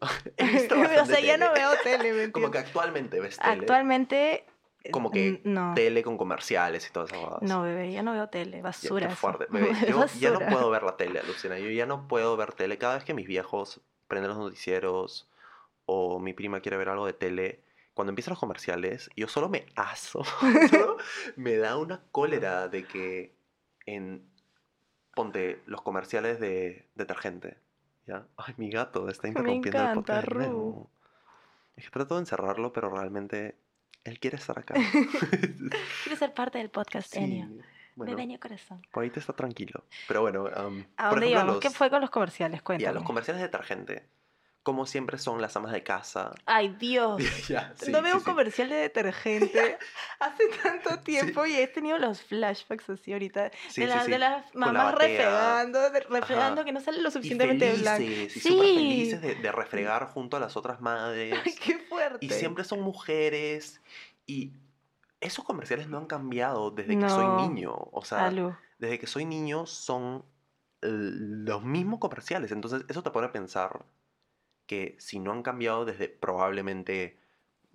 He 0.36 0.44
visto 0.46 0.76
o 0.76 0.78
sea, 0.78 0.98
bastante 1.00 1.22
ya 1.26 1.36
no 1.36 1.52
veo 1.52 1.70
tele, 1.82 2.12
¿me 2.12 2.30
Como 2.30 2.50
que 2.52 2.58
actualmente 2.58 3.18
ves 3.20 3.36
tele. 3.36 3.52
Actualmente. 3.52 4.44
eh, 4.84 4.90
Como 4.92 5.10
que 5.10 5.40
no. 5.44 5.74
Tele 5.74 6.04
con 6.04 6.16
comerciales 6.16 6.88
y 6.88 6.92
todas 6.92 7.10
esas 7.10 7.24
cosas. 7.24 7.42
No, 7.42 7.62
bebé, 7.62 7.90
ya 7.92 8.02
no 8.04 8.12
veo 8.12 8.28
tele. 8.28 8.62
Basura. 8.62 9.10
Fuerte. 9.10 9.46
Bebé, 9.50 9.72
yo 9.88 10.06
ya 10.20 10.30
no 10.30 10.38
puedo 10.38 10.70
ver 10.70 10.84
la 10.84 10.96
tele, 10.96 11.20
Lucina. 11.26 11.58
Yo 11.58 11.68
ya 11.70 11.84
no 11.84 12.06
puedo 12.06 12.36
ver 12.36 12.52
tele. 12.52 12.78
Cada 12.78 12.94
vez 12.94 13.04
que 13.04 13.12
mis 13.12 13.26
viejos 13.26 13.80
prenden 14.06 14.30
los 14.30 14.38
noticieros 14.38 15.28
o 15.90 16.18
mi 16.20 16.34
prima 16.34 16.60
quiere 16.60 16.76
ver 16.76 16.90
algo 16.90 17.06
de 17.06 17.14
tele, 17.14 17.64
cuando 17.94 18.10
empiezan 18.10 18.32
los 18.32 18.38
comerciales, 18.38 19.08
yo 19.16 19.26
solo 19.26 19.48
me 19.48 19.64
aso. 19.74 20.22
Solo 20.70 20.98
me 21.36 21.56
da 21.56 21.76
una 21.78 22.00
cólera 22.12 22.68
de 22.68 22.84
que 22.86 23.34
en. 23.86 24.28
Ponte 25.14 25.62
los 25.66 25.82
comerciales 25.82 26.38
de 26.38 26.88
detergente. 26.94 27.58
¿Ya? 28.06 28.26
Ay, 28.36 28.54
mi 28.56 28.70
gato 28.70 29.08
está 29.08 29.26
interrumpiendo 29.28 29.78
el 29.78 29.84
encanta, 29.84 30.20
podcast. 30.20 30.28
de 30.38 30.46
Ru. 30.48 30.88
Es 31.76 31.84
que 31.84 31.90
trato 31.90 32.14
de 32.14 32.20
encerrarlo, 32.20 32.72
pero 32.72 32.88
realmente 32.90 33.56
él 34.04 34.20
quiere 34.20 34.36
estar 34.36 34.58
acá. 34.58 34.74
Quiero 36.04 36.16
ser 36.18 36.32
parte 36.34 36.58
del 36.58 36.70
podcast, 36.70 37.12
Sí, 37.12 37.18
Enio. 37.18 37.48
bueno, 37.96 38.16
Bebé, 38.16 38.38
corazón. 38.38 38.80
por 38.92 39.02
ahí 39.02 39.10
te 39.10 39.20
está 39.20 39.32
tranquilo. 39.32 39.84
Pero 40.06 40.20
bueno, 40.22 40.46
am, 40.54 40.86
¿A 40.96 41.10
por 41.10 41.18
dónde 41.18 41.26
ejemplo, 41.26 41.28
íbamos? 41.30 41.54
los- 41.54 41.60
¿Qué 41.62 41.70
fue 41.70 41.90
con 41.90 42.00
los 42.00 42.10
comerciales? 42.10 42.60
Ya, 42.60 42.64
Cuéntame. 42.64 42.94
los 42.94 43.02
comerciales 43.04 43.40
de 43.42 43.48
detergente, 43.48 44.08
como 44.68 44.84
siempre 44.84 45.16
son 45.16 45.40
las 45.40 45.56
amas 45.56 45.72
de 45.72 45.82
casa. 45.82 46.34
Ay, 46.44 46.76
Dios. 46.78 47.16
Ya, 47.48 47.72
sí, 47.80 47.90
no 47.90 48.02
veo 48.02 48.12
sí, 48.12 48.18
un 48.18 48.24
sí. 48.24 48.30
comercial 48.30 48.68
de 48.68 48.74
detergente 48.76 49.78
hace 50.20 50.44
tanto 50.62 50.98
tiempo 51.00 51.46
y 51.46 51.54
he 51.56 51.66
tenido 51.68 51.96
los 51.96 52.20
flashbacks 52.20 52.90
así 52.90 53.14
ahorita 53.14 53.50
de, 53.76 53.86
la- 53.86 54.04
sí. 54.04 54.10
de 54.10 54.18
las 54.18 54.54
la 54.54 54.66
mamás 54.66 54.92
batea. 54.92 55.08
refregando, 55.08 55.90
de- 55.90 56.00
refregando 56.00 56.60
Ajá. 56.60 56.64
que 56.66 56.72
no 56.72 56.80
sale 56.80 57.00
lo 57.00 57.10
suficientemente 57.10 57.72
blanco. 57.76 57.96
felices, 58.04 58.36
y 58.36 58.40
Sí. 58.40 58.48
felices 58.58 59.22
de, 59.22 59.34
de 59.36 59.52
refregar 59.52 60.04
junto 60.12 60.36
a 60.36 60.40
las 60.40 60.54
otras 60.58 60.82
madres. 60.82 61.34
Ay, 61.46 61.54
qué 61.54 61.78
fuerte. 61.78 62.26
Y 62.26 62.28
siempre 62.28 62.64
son 62.64 62.82
mujeres. 62.82 63.80
Y 64.26 64.52
esos 65.22 65.46
comerciales 65.46 65.88
no 65.88 65.96
han 65.96 66.06
cambiado 66.06 66.70
desde 66.70 66.98
que 66.98 67.08
soy 67.08 67.24
No. 67.24 67.48
niño. 67.48 67.72
O 67.74 68.04
sea, 68.04 68.30
desde 68.78 68.98
que 68.98 69.06
soy 69.06 69.24
niño 69.24 69.64
son 69.64 70.26
los 70.82 71.64
mismos 71.64 71.98
comerciales. 72.00 72.52
Entonces, 72.52 72.84
eso 72.88 73.02
te 73.02 73.10
pone 73.10 73.28
a 73.28 73.32
pensar 73.32 73.84
que 74.68 74.96
si 75.00 75.18
no 75.18 75.32
han 75.32 75.42
cambiado 75.42 75.84
desde 75.84 76.08
probablemente 76.08 77.18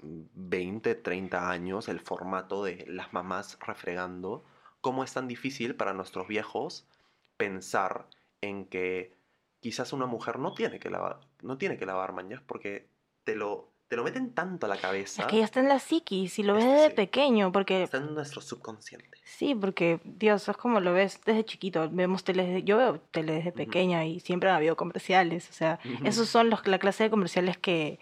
mm, 0.02 0.22
20, 0.34 0.96
30 0.96 1.50
años 1.50 1.90
el 1.90 2.00
formato 2.00 2.64
de 2.64 2.86
las 2.88 3.12
mamás 3.12 3.58
refregando, 3.60 4.46
¿cómo 4.80 5.04
es 5.04 5.12
tan 5.14 5.28
difícil 5.28 5.76
para 5.76 5.94
nuestros 5.94 6.28
viejos 6.30 6.88
pensar 7.36 8.08
en 8.40 8.66
que 8.66 9.18
quizás 9.60 9.92
una 9.92 10.06
mujer 10.06 10.40
no 10.40 10.54
tiene 10.54 10.80
que 10.80 10.90
lavar, 10.90 11.20
no 11.42 11.58
tiene 11.58 11.78
que 11.78 11.86
lavar 11.86 12.14
mañas 12.14 12.42
porque 12.46 12.88
te 13.24 13.36
lo, 13.36 13.73
te 13.88 13.96
lo 13.96 14.04
meten 14.04 14.34
tanto 14.34 14.66
a 14.66 14.70
la 14.70 14.78
cabeza, 14.78 15.22
Es 15.24 15.28
que 15.28 15.38
ya 15.40 15.46
está 15.46 15.60
en 15.60 15.70
la 15.70 15.80
psiquis 15.80 16.40
y 16.40 16.44
lo 16.44 16.56
ves 16.56 16.64
Este, 16.64 16.74
desde 16.76 16.90
sí. 16.90 16.96
pequeño 16.96 17.52
porque 17.52 17.84
está 17.84 17.98
en 17.98 18.14
nuestro 18.14 18.42
subconsciente. 18.42 19.10
Sí, 19.24 19.56
porque, 19.56 20.00
Dios, 20.04 20.48
es 20.48 20.58
como 20.58 20.80
lo 20.80 20.94
ves 20.94 21.20
desde 21.26 21.44
chiquito. 21.46 21.90
Vemos 21.92 22.24
tele, 22.24 22.64
yo 22.64 22.78
veo 22.78 23.00
tele 23.12 23.34
desde 23.34 23.52
pequeña 23.52 24.06
y 24.06 24.20
siempre 24.20 24.50
ha 24.50 24.56
habido 24.56 24.76
comerciales. 24.76 25.50
O 25.50 25.54
sea, 25.54 25.80
Ujú. 25.86 26.08
esos 26.08 26.30
son 26.30 26.50
los, 26.50 26.66
la 26.68 26.80
clase 26.80 27.04
de 27.06 27.10
comerciales 27.10 27.58
que, 27.58 28.00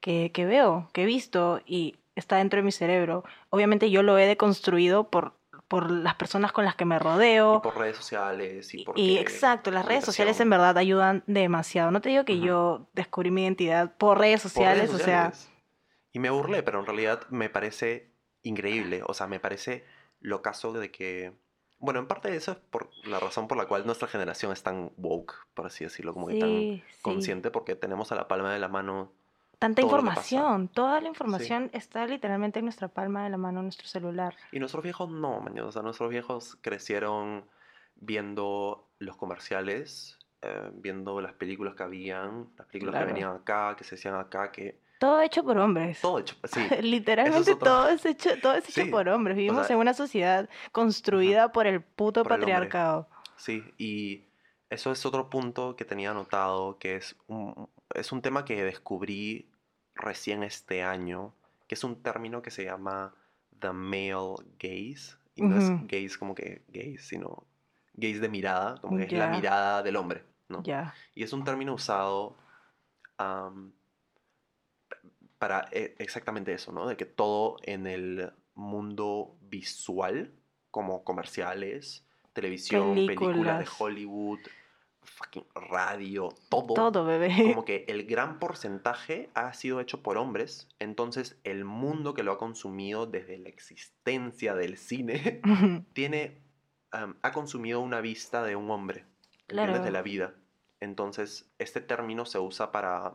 que, 0.00 0.30
que 0.32 0.44
veo, 0.46 0.88
que 0.92 1.02
he 1.02 1.06
visto 1.06 1.60
y 1.66 1.96
está 2.16 2.36
dentro 2.36 2.58
de 2.58 2.62
mi 2.64 2.72
cerebro. 2.72 3.24
Obviamente 3.50 3.90
yo 3.90 4.02
lo 4.02 4.18
he 4.18 4.26
deconstruido 4.26 5.08
por, 5.10 5.34
por 5.74 5.90
las 5.90 6.14
personas 6.14 6.52
con 6.52 6.64
las 6.64 6.76
que 6.76 6.84
me 6.84 7.00
rodeo. 7.00 7.56
Y 7.56 7.60
por 7.60 7.76
redes 7.76 7.96
sociales 7.96 8.72
y 8.94 9.18
exacto, 9.18 9.72
las 9.72 9.84
redes 9.84 10.04
sociales 10.04 10.38
en 10.38 10.48
verdad 10.48 10.78
ayudan 10.78 11.24
demasiado. 11.26 11.90
No 11.90 12.00
te 12.00 12.10
digo 12.10 12.24
que 12.24 12.38
yo 12.38 12.86
descubrí 12.92 13.32
mi 13.32 13.42
identidad 13.42 13.96
por 13.96 14.20
redes 14.20 14.42
Por 14.42 14.52
sociales, 14.52 14.88
redes 14.88 14.94
o 14.94 14.98
sea, 14.98 15.32
sociales. 15.32 15.50
Y 16.12 16.20
me 16.20 16.30
burlé, 16.30 16.62
pero 16.62 16.78
en 16.78 16.86
realidad 16.86 17.22
me 17.28 17.50
parece 17.50 18.12
increíble. 18.42 19.02
O 19.04 19.14
sea, 19.14 19.26
me 19.26 19.40
parece 19.40 19.84
lo 20.20 20.42
caso 20.42 20.72
de 20.72 20.92
que... 20.92 21.32
Bueno, 21.80 21.98
en 21.98 22.06
parte 22.06 22.36
eso 22.36 22.52
es 22.52 22.58
por 22.58 22.90
la 23.02 23.18
razón 23.18 23.48
por 23.48 23.58
la 23.58 23.66
cual 23.66 23.84
nuestra 23.84 24.06
generación 24.06 24.52
es 24.52 24.62
tan 24.62 24.92
woke, 24.96 25.34
por 25.54 25.66
así 25.66 25.82
decirlo, 25.82 26.14
como 26.14 26.28
que 26.28 26.38
tan 26.38 26.50
sí, 26.50 26.84
sí. 26.88 27.02
consciente, 27.02 27.50
porque 27.50 27.74
tenemos 27.74 28.12
a 28.12 28.14
la 28.14 28.28
palma 28.28 28.52
de 28.52 28.60
la 28.60 28.68
mano... 28.68 29.12
Tanta 29.58 29.82
información, 29.82 30.68
toda 30.68 31.00
la 31.00 31.08
información 31.08 31.70
está 31.72 32.06
literalmente 32.06 32.58
en 32.58 32.66
nuestra 32.66 32.88
palma 32.88 33.24
de 33.24 33.30
la 33.30 33.36
mano, 33.38 33.60
en 33.60 33.66
nuestro 33.66 33.86
celular. 33.86 34.34
Y 34.52 34.58
nuestros 34.58 34.82
viejos 34.82 35.10
no, 35.10 35.40
mañana. 35.40 35.66
O 35.68 35.72
sea, 35.72 35.82
nuestros 35.82 36.10
viejos 36.10 36.56
crecieron 36.60 37.44
viendo 37.96 38.88
los 38.98 39.16
comerciales, 39.16 40.18
eh, 40.42 40.70
viendo 40.74 41.20
las 41.20 41.32
películas 41.32 41.74
que 41.74 41.82
habían, 41.82 42.50
las 42.58 42.66
películas 42.66 42.92
Claro. 42.94 43.06
que 43.06 43.12
venían 43.12 43.30
acá, 43.36 43.74
que 43.76 43.84
se 43.84 43.94
hacían 43.94 44.14
acá, 44.16 44.50
que... 44.52 44.78
Todo 44.98 45.20
hecho 45.20 45.42
por 45.44 45.56
hombres. 45.58 46.00
Todo 46.00 46.18
hecho... 46.18 46.36
Sí, 46.44 46.60
Literalmente 46.82 47.52
otro- 47.52 47.64
todo 47.64 47.88
es 47.88 48.04
hecho, 48.06 48.30
todo 48.40 48.54
es 48.54 48.68
hecho 48.68 48.84
Sí, 48.84 48.90
por 48.90 49.08
hombres. 49.08 49.36
Vivimos 49.36 49.66
sea, 49.66 49.74
en 49.74 49.80
una 49.80 49.94
sociedad 49.94 50.48
construida 50.72 51.52
por 51.52 51.66
el 51.66 51.80
puto 51.82 52.22
por 52.22 52.32
el 52.32 52.40
hombre. 52.40 52.52
patriarcado. 52.54 53.08
Sí, 53.36 53.62
y 53.78 54.24
eso 54.70 54.92
es 54.92 55.04
otro 55.06 55.28
punto 55.30 55.76
que 55.76 55.84
tenía 55.84 56.10
anotado, 56.10 56.78
que 56.78 56.96
es 56.96 57.16
un, 57.26 57.68
es 57.94 58.12
un 58.12 58.22
tema 58.22 58.44
que 58.44 58.62
descubrí 58.64 59.50
recién 59.94 60.42
este 60.42 60.82
año, 60.82 61.34
que 61.66 61.74
es 61.74 61.84
un 61.84 62.02
término 62.02 62.42
que 62.42 62.50
se 62.50 62.64
llama 62.64 63.14
the 63.58 63.72
male 63.72 64.34
gaze, 64.58 65.16
y 65.36 65.42
no 65.42 65.56
es 65.56 65.64
gaze 65.88 66.18
como 66.18 66.34
que 66.34 66.62
gaze, 66.68 66.98
sino 66.98 67.44
gaze 67.94 68.20
de 68.20 68.28
mirada, 68.28 68.80
como 68.80 68.96
que 68.96 69.04
es 69.04 69.12
la 69.12 69.28
mirada 69.28 69.82
del 69.82 69.96
hombre, 69.96 70.24
¿no? 70.48 70.62
Y 71.14 71.22
es 71.22 71.32
un 71.32 71.44
término 71.44 71.74
usado 71.74 72.36
am, 73.18 73.72
para 75.38 75.68
e- 75.72 75.94
exactamente 75.98 76.52
eso, 76.52 76.72
¿no? 76.72 76.86
De 76.86 76.96
que 76.96 77.04
todo 77.04 77.56
en 77.62 77.86
el 77.86 78.32
mundo 78.54 79.36
visual, 79.42 80.32
como 80.70 81.04
comerciales, 81.04 82.04
televisión, 82.32 82.94
películas 83.06 83.58
de. 83.60 83.66
Hollywood, 83.78 84.40
fucking 85.04 85.44
radio, 85.54 86.28
todo, 86.48 86.74
Todo, 86.74 87.04
bebé. 87.04 87.32
como 87.52 87.64
que 87.64 87.84
el 87.88 88.04
gran 88.06 88.38
porcentaje 88.38 89.30
ha 89.34 89.52
sido 89.52 89.80
hecho 89.80 90.02
por 90.02 90.16
hombres, 90.18 90.68
entonces 90.78 91.38
el 91.44 91.64
mundo 91.64 92.14
que 92.14 92.22
lo 92.22 92.32
ha 92.32 92.38
consumido 92.38 93.06
desde 93.06 93.38
la 93.38 93.48
existencia 93.48 94.54
del 94.54 94.76
cine 94.78 95.40
tiene, 95.92 96.42
ha 96.90 97.32
consumido 97.32 97.80
una 97.80 98.00
vista 98.00 98.42
de 98.44 98.56
un 98.56 98.70
hombre. 98.70 99.04
Claro. 99.46 99.78
De 99.78 99.90
la 99.90 100.00
vida. 100.02 100.34
Entonces, 100.80 101.50
este 101.58 101.80
término 101.80 102.24
se 102.24 102.38
usa 102.38 102.72
para 102.72 103.14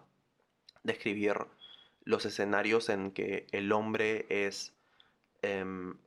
describir 0.84 1.36
los 2.04 2.26
escenarios 2.26 2.90
en 2.90 3.12
que 3.12 3.48
el 3.52 3.72
hombre 3.72 4.26
es 4.30 4.74
em, 5.42 5.98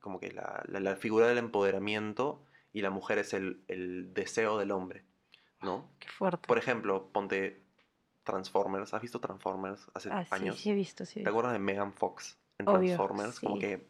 como 0.00 0.18
que 0.20 0.32
la, 0.32 0.62
la- 0.66 0.80
la 0.80 0.96
figura 0.96 1.26
del 1.28 1.38
empoderamiento 1.38 2.42
y 2.72 2.80
la 2.82 2.90
mujer 2.90 3.18
es 3.18 3.34
el, 3.34 3.62
el 3.68 4.12
deseo 4.14 4.58
del 4.58 4.70
hombre, 4.70 5.04
¿no? 5.62 5.88
Qué 5.98 6.08
fuerte. 6.08 6.46
Por 6.46 6.58
ejemplo, 6.58 7.08
ponte 7.12 7.62
Transformers. 8.24 8.94
¿Has 8.94 9.02
visto 9.02 9.20
Transformers 9.20 9.88
hace 9.94 10.10
Ah, 10.12 10.24
sí, 10.24 10.30
años? 10.34 10.58
sí 10.58 10.70
he 10.70 10.74
visto, 10.74 11.04
sí. 11.04 11.20
he 11.20 11.24
¿Te 11.24 11.30
acuerdas 11.30 11.52
de 11.52 11.58
Megan 11.58 11.92
Fox 11.92 12.38
en 12.58 12.68
Obvio, 12.68 12.96
Transformers? 12.96 13.40
Como 13.40 13.54
sí. 13.56 13.60
que 13.60 13.88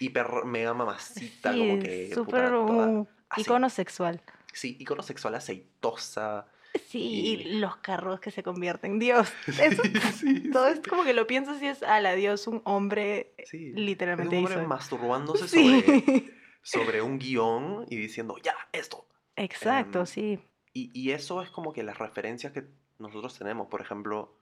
hiper 0.00 0.44
mega 0.44 0.74
mamacita, 0.74 1.52
Sí, 1.52 1.58
como 1.58 1.78
que 1.80 2.10
súper 2.14 2.52
un 2.54 3.08
así. 3.28 3.42
icono 3.42 3.68
sexual. 3.70 4.22
Sí, 4.52 4.76
icono 4.80 5.02
sexual 5.02 5.34
aceitosa. 5.34 6.46
Sí, 6.88 6.98
Y- 6.98 7.30
y 7.32 7.44
los 7.58 7.76
carros 7.76 8.20
que 8.20 8.30
se 8.30 8.42
convierten. 8.42 8.98
Dios, 8.98 9.32
eso 9.46 9.82
sí, 10.12 10.50
todo 10.50 10.66
sí. 10.66 10.72
es 10.80 10.86
como 10.86 11.04
que 11.04 11.14
lo 11.14 11.26
piensas 11.26 11.60
y 11.62 11.66
es, 11.66 11.82
ala, 11.82 12.14
Dios, 12.14 12.46
un 12.46 12.60
hombre 12.64 13.34
Sí, 13.46 13.72
literalmente 13.72 14.36
es 14.36 14.40
un 14.40 14.46
hombre 14.46 14.60
hizo. 14.62 14.68
masturbándose 14.68 15.48
Sí. 15.48 15.80
sobre, 15.82 16.32
sobre 16.62 17.02
un 17.02 17.18
guion 17.18 17.86
y 17.88 17.96
diciendo, 17.96 18.36
ya, 18.42 18.54
esto. 18.72 19.06
Exacto, 19.36 20.00
Em, 20.00 20.06
sí. 20.06 20.38
Y, 20.78 20.90
y 20.92 21.12
eso 21.12 21.40
es 21.40 21.48
como 21.48 21.72
que 21.72 21.82
las 21.82 21.96
referencias 21.98 22.52
que 22.52 22.64
nosotros 22.98 23.38
tenemos. 23.38 23.68
Por 23.68 23.80
ejemplo, 23.80 24.36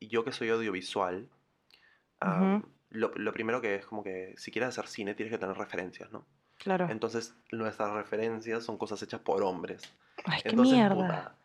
yo 0.00 0.24
que 0.24 0.32
soy 0.32 0.48
audiovisual, 0.50 1.28
lo, 2.90 3.12
lo 3.14 3.32
primero 3.32 3.60
que 3.60 3.76
es 3.76 3.86
como 3.86 4.02
que 4.02 4.34
si 4.36 4.50
quieres 4.50 4.68
hacer 4.70 4.88
cine 4.88 5.14
tienes 5.14 5.32
que 5.32 5.38
tener 5.38 5.56
referencias, 5.56 6.10
¿no? 6.10 6.24
Claro. 6.58 6.88
Entonces 6.90 7.34
nuestras 7.52 7.92
referencias 7.92 8.64
son 8.64 8.78
cosas 8.78 9.02
hechas 9.02 9.20
por 9.20 9.42
hombres. 9.42 9.82
Ay, 10.24 10.40
qué 10.42 10.48
Entonces, 10.50 10.74
mierda. 10.74 10.94
puta, 10.94 11.36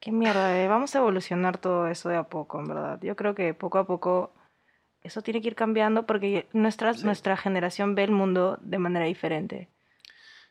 Qué 0.00 0.12
mierda, 0.12 0.62
eh. 0.62 0.68
Vamos 0.68 0.94
a 0.94 0.98
evolucionar 0.98 1.58
todo 1.58 1.88
eso 1.88 2.08
de 2.08 2.16
a 2.16 2.24
poco, 2.24 2.60
en 2.60 2.68
verdad. 2.68 2.98
Yo 3.02 3.16
creo 3.16 3.34
que 3.34 3.54
poco 3.54 3.78
a 3.78 3.86
poco 3.86 4.32
eso 5.02 5.20
tiene 5.22 5.40
que 5.42 5.48
ir 5.48 5.54
cambiando 5.56 6.06
porque 6.06 6.46
nuestra, 6.52 6.94
Sí. 6.94 7.04
nuestra 7.04 7.36
generación 7.36 7.94
ve 7.94 8.04
el 8.04 8.10
mundo 8.12 8.58
de 8.62 8.78
manera 8.78 9.04
diferente. 9.06 9.68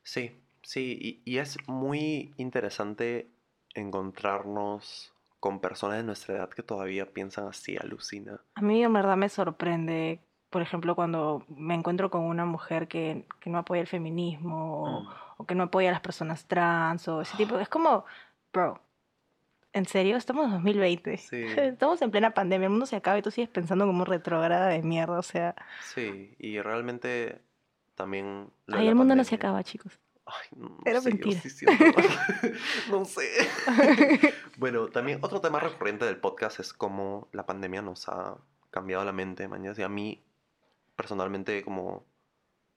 Sí, 0.04 0.42
sí, 0.63 1.21
y, 1.26 1.32
y 1.32 1.38
es 1.38 1.58
muy 1.67 2.34
interesante 2.38 3.30
encontrarnos 3.76 5.13
con 5.39 5.60
personas 5.60 5.97
de 5.97 6.04
nuestra 6.04 6.36
edad 6.36 6.49
que 6.49 6.63
todavía 6.63 7.06
piensan 7.13 7.47
así, 7.47 7.78
alucina. 7.78 8.39
A 8.56 8.62
mí 8.62 8.84
en 8.84 8.93
verdad 8.93 9.17
me 9.17 9.30
sorprende, 9.30 10.19
por 10.49 10.62
ejemplo, 10.62 10.95
cuando 10.95 11.45
me 11.49 11.73
encuentro 11.76 12.10
con 12.10 12.21
una 12.21 12.45
mujer 12.45 12.88
que, 12.88 13.26
que 13.39 13.49
no 13.49 13.58
apoya 13.60 13.82
el 13.82 13.88
feminismo 13.88 14.84
o, 14.84 15.02
Mm. 15.02 15.08
o 15.38 15.45
que 15.45 15.56
no 15.56 15.63
apoya 15.63 15.89
a 15.89 15.91
las 15.91 16.02
personas 16.02 16.45
trans 16.47 17.08
o 17.08 17.21
ese 17.21 17.36
tipo. 17.38 17.60
Es 17.60 17.67
como, 17.67 18.06
bro, 18.54 18.80
¿en 19.73 19.86
serio? 19.86 20.15
Estamos 20.15 20.45
en 20.45 20.52
2020. 20.52 21.17
Sí. 21.17 21.43
Estamos 21.58 22.02
en 22.02 22.12
plena 22.12 22.32
pandemia, 22.34 22.67
el 22.67 22.71
mundo 22.71 22.86
se 22.86 22.95
acaba 22.95 23.17
y 23.17 23.21
tú 23.21 23.32
sigues 23.32 23.49
pensando 23.49 23.86
como 23.86 23.99
un 24.02 24.06
retrógrada 24.06 24.67
de 24.67 24.82
mierda, 24.82 25.19
o 25.19 25.23
sea... 25.23 25.56
Sí, 25.93 26.36
y 26.39 26.62
realmente 26.62 27.41
también... 27.95 28.49
Ay, 28.71 28.88
el 28.88 28.95
mundo 28.95 29.13
no 29.15 29.23
se 29.26 29.36
acaba, 29.36 29.62
chicos. 29.63 29.99
Ay, 30.41 30.48
no, 30.58 30.78
Era 30.86 31.00
sé, 31.02 31.12
yo 31.12 31.15
mentira. 31.17 31.41
sí 31.41 31.50
siento- 31.50 31.86
no 32.91 33.06
sé. 33.06 33.28
bueno, 34.58 34.88
también 34.88 35.19
otro 35.22 35.41
tema 35.41 35.60
recurrente 35.60 36.06
del 36.06 36.17
podcast 36.17 36.60
es 36.60 36.74
cómo 36.74 37.28
la 37.32 37.46
pandemia 37.46 37.82
nos 37.82 38.08
ha 38.10 38.38
cambiado 38.72 39.06
la 39.06 39.12
mente, 39.12 39.48
mañana. 39.48 39.76
Y 39.78 39.84
a 39.84 39.89
mí, 39.89 40.24
personalmente, 40.96 41.63
como, 41.63 42.06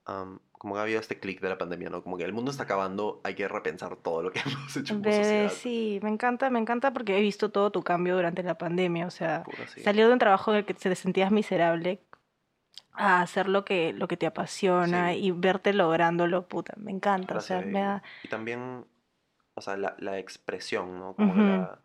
am, 0.05 0.39
como 0.53 0.75
que 0.75 0.81
ha 0.81 0.83
habido 0.83 1.01
este 1.01 1.19
clic 1.19 1.41
de 1.41 1.49
la 1.49 1.59
pandemia, 1.59 1.91
¿no? 1.91 2.03
Como 2.03 2.17
que 2.17 2.25
el 2.25 2.33
mundo 2.33 2.51
está 2.51 2.65
acabando, 2.65 3.21
hay 3.25 3.35
que 3.35 3.47
repensar 3.49 3.97
todo 3.97 4.23
lo 4.23 4.33
que 4.33 4.41
hemos 4.41 4.77
hecho 4.77 4.95
como 4.95 5.05
Bebé, 5.05 5.17
sociedad. 5.49 5.53
sí, 5.53 6.01
me 6.03 6.11
encanta, 6.11 6.51
me 6.51 6.59
encanta 6.59 6.93
porque 6.93 7.17
he 7.17 7.21
visto 7.21 7.51
todo 7.51 7.71
tu 7.73 7.83
cambio 7.83 8.17
durante 8.17 8.43
la 8.43 8.57
pandemia, 8.59 9.07
o 9.07 9.11
sea, 9.11 9.45
salir 9.83 10.07
de 10.07 10.13
un 10.13 10.19
trabajo 10.19 10.51
en 10.53 10.59
el 10.59 10.65
que 10.67 10.75
te 10.75 10.95
sentías 10.95 11.31
miserable 11.31 12.01
a 12.97 13.21
hacer 13.23 13.49
lo 13.49 13.65
que, 13.65 13.93
lo 13.93 14.09
que 14.09 14.17
te 14.17 14.27
apasiona 14.27 15.13
Sí. 15.13 15.19
y 15.27 15.31
verte 15.31 15.73
lográndolo, 15.73 16.47
puta, 16.49 16.75
me 16.77 16.91
encanta, 16.91 17.37
o 17.37 17.41
sea, 17.41 17.57
Gracias, 17.59 17.73
me 17.73 17.81
y- 17.81 17.83
da... 17.83 18.03
Y 18.25 18.29
también, 18.29 18.87
o 19.55 19.61
sea, 19.61 19.77
la, 19.77 19.95
la 19.99 20.19
expresión, 20.19 20.99
¿no? 20.99 21.15
Como 21.15 21.35
que 21.35 21.41
Ujú. 21.41 21.49
la... 21.51 21.79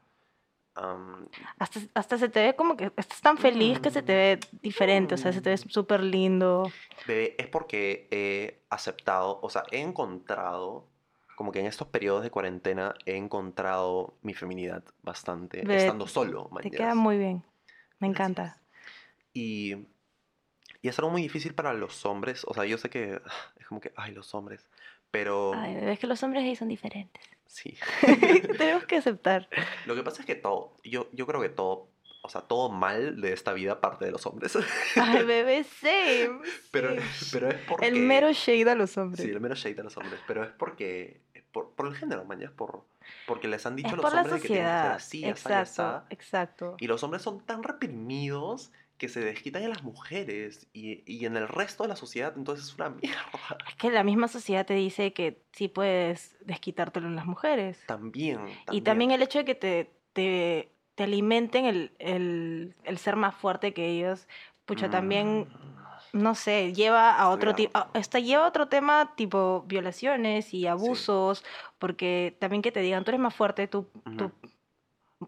am, 0.75 1.27
Hasta, 1.59 1.79
hasta 1.93 2.17
se 2.17 2.29
te 2.29 2.41
ve 2.43 2.55
como 2.55 2.75
que 2.77 2.91
estás 2.97 3.21
tan 3.21 3.37
feliz 3.37 3.79
que 3.79 3.91
se 3.91 4.01
te 4.01 4.13
ve 4.13 4.39
diferente, 4.61 5.15
o 5.15 5.17
sea, 5.17 5.31
se 5.31 5.41
te 5.41 5.49
ve 5.49 5.55
Mm. 5.55 5.69
súper 5.69 6.01
lindo. 6.03 6.71
Bebé, 7.07 7.35
es 7.37 7.47
porque 7.47 8.07
he 8.11 8.61
aceptado, 8.69 9.39
o 9.41 9.49
sea, 9.49 9.63
he 9.71 9.79
encontrado, 9.81 10.87
como 11.35 11.51
que 11.51 11.59
en 11.59 11.65
estos 11.65 11.87
periodos 11.87 12.23
de 12.23 12.29
cuarentena 12.29 12.93
he 13.05 13.15
encontrado 13.15 14.13
mi 14.21 14.33
feminidad 14.33 14.83
bastante, 15.01 15.61
Bebé, 15.63 15.77
estando 15.77 16.07
solo, 16.07 16.49
Te 16.61 16.69
queda 16.71 16.93
muy 16.95 17.17
bien, 17.17 17.43
me 17.99 18.07
encanta. 18.07 18.43
Gracias. 18.43 18.61
Y, 19.33 19.75
y 20.81 20.87
es 20.87 20.97
algo 20.99 21.11
muy 21.11 21.21
difícil 21.21 21.53
para 21.53 21.73
los 21.73 22.05
hombres, 22.05 22.43
o 22.47 22.53
sea, 22.53 22.65
yo 22.65 22.77
sé 22.77 22.89
que 22.89 23.21
es 23.59 23.67
como 23.67 23.81
que, 23.81 23.93
ay, 23.95 24.13
los 24.13 24.33
hombres, 24.33 24.67
pero 25.11 25.53
Ay, 25.53 25.77
es 25.81 25.99
que 25.99 26.07
los 26.07 26.23
hombres 26.23 26.43
ahí 26.43 26.55
son 26.55 26.69
diferentes. 26.69 27.21
sí. 27.45 27.77
Tenemos 28.57 28.85
que 28.85 28.97
aceptar. 28.97 29.47
Lo 29.85 29.95
que 29.95 30.03
pasa 30.03 30.21
es 30.21 30.25
que 30.25 30.35
todo, 30.35 30.73
yo, 30.83 31.09
yo 31.11 31.27
creo 31.27 31.41
que 31.41 31.49
todo, 31.49 31.89
o 32.23 32.29
sea, 32.29 32.41
todo 32.41 32.69
mal 32.69 33.19
de 33.19 33.33
esta 33.33 33.53
vida 33.53 33.81
parte 33.81 34.05
de 34.05 34.11
los 34.11 34.25
hombres. 34.25 34.57
Ay, 34.95 35.23
bebé, 35.25 35.63
same. 35.63 36.39
pero, 36.71 36.95
pero 37.31 37.49
es 37.49 37.57
porque... 37.67 37.87
El 37.87 37.99
mero 37.99 38.31
shade 38.31 38.71
a 38.71 38.75
los 38.75 38.97
hombres. 38.97 39.23
Sí, 39.23 39.29
el 39.29 39.41
mero 39.41 39.55
shade 39.55 39.81
a 39.81 39.83
los 39.83 39.97
hombres, 39.97 40.19
pero 40.25 40.43
es 40.43 40.51
porque, 40.51 41.21
por, 41.51 41.71
por 41.71 41.87
el 41.87 41.95
género, 41.95 42.23
mañana, 42.25 42.53
por, 42.55 42.85
porque 43.27 43.47
les 43.47 43.65
han 43.65 43.75
dicho 43.75 43.89
Es 43.89 43.93
a 43.93 43.97
los 43.97 44.13
hombres 44.13 44.41
que 44.41 44.47
tienen 44.47 44.65
que 44.65 44.71
ser 44.71 44.91
así, 44.91 45.23
así, 45.23 45.29
exacto, 45.29 45.83
asá, 45.83 46.05
exacto. 46.09 46.75
y 46.79 46.87
los 46.87 47.03
hombres 47.03 47.21
son 47.21 47.45
tan 47.45 47.63
reprimidos 47.63 48.71
que 49.01 49.09
se 49.09 49.19
desquitan 49.19 49.63
en 49.63 49.69
las 49.69 49.81
mujeres 49.81 50.67
y, 50.73 51.01
y 51.11 51.25
en 51.25 51.35
el 51.35 51.47
resto 51.47 51.81
de 51.81 51.89
la 51.89 51.95
sociedad, 51.95 52.35
entonces 52.37 52.67
es 52.67 52.75
una 52.75 52.89
mierda. 53.01 53.25
Es 53.67 53.73
que 53.73 53.89
la 53.89 54.03
misma 54.03 54.27
sociedad 54.27 54.63
te 54.63 54.75
dice 54.75 55.11
que 55.11 55.41
sí 55.53 55.67
puedes 55.69 56.37
desquitártelo 56.41 57.07
en 57.07 57.15
las 57.15 57.25
mujeres. 57.25 57.79
También, 57.87 58.41
Y 58.69 58.81
también 58.81 59.09
el 59.09 59.23
hecho 59.23 59.39
de 59.39 59.45
que 59.45 59.55
te, 59.55 59.91
te, 60.13 60.71
te 60.93 61.03
alimenten 61.03 61.65
el, 61.65 61.93
el, 61.97 62.75
el 62.83 62.97
ser 62.99 63.15
más 63.15 63.33
fuerte 63.33 63.73
que 63.73 63.87
ellos, 63.87 64.27
pucha, 64.67 64.91
también, 64.91 65.47
Mm, 66.13 66.21
no 66.21 66.35
sé, 66.35 66.71
lleva 66.71 67.17
a 67.17 67.29
otro 67.29 67.55
tipo, 67.55 67.71
hasta 67.95 68.19
lleva 68.19 68.45
a 68.45 68.49
otro 68.49 68.67
tema 68.67 69.15
tipo 69.15 69.63
violaciones 69.65 70.53
y 70.53 70.67
abusos, 70.67 71.43
porque 71.79 72.37
también 72.39 72.61
que 72.61 72.71
te 72.71 72.81
digan, 72.81 73.03
tú 73.03 73.09
eres 73.09 73.21
más 73.21 73.33
fuerte, 73.33 73.67
tú, 73.67 73.87
tú 74.15 74.31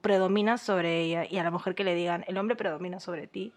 predominas 0.01 0.61
sobre 0.61 1.01
ella, 1.01 1.25
y 1.27 1.39
a 1.39 1.43
la 1.43 1.49
mujer 1.49 1.73
que 1.73 1.83
le 1.83 1.95
digan, 1.95 2.23
el 2.27 2.37
hombre 2.37 2.55
predomina 2.55 2.99
sobre 2.99 3.25
ti. 3.25 3.51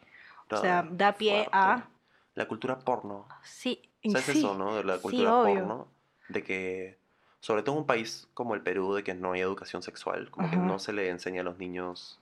O 0.50 0.56
sea, 0.56 0.86
da 0.90 1.12
pie 1.12 1.48
a-. 1.52 1.88
La 2.34 2.46
cultura 2.46 2.78
porno. 2.78 3.26
Sí, 3.42 3.82
¿Sabes 4.04 4.24
sí, 4.24 4.38
eso, 4.38 4.54
no? 4.54 4.76
De 4.76 4.84
la 4.84 4.98
cultura 4.98 5.42
porno. 5.42 5.88
De 6.28 6.42
que, 6.42 6.98
sobre 7.40 7.62
todo 7.62 7.76
en 7.76 7.80
un 7.82 7.86
país 7.86 8.28
como 8.34 8.54
el 8.54 8.62
Perú, 8.62 8.94
de 8.94 9.04
que 9.04 9.14
no 9.14 9.32
hay 9.32 9.40
educación 9.40 9.82
sexual, 9.82 10.30
como 10.30 10.50
que 10.50 10.56
no 10.56 10.78
se 10.78 10.92
le 10.92 11.08
enseña 11.08 11.40
a 11.40 11.44
los 11.44 11.58
niños 11.58 12.20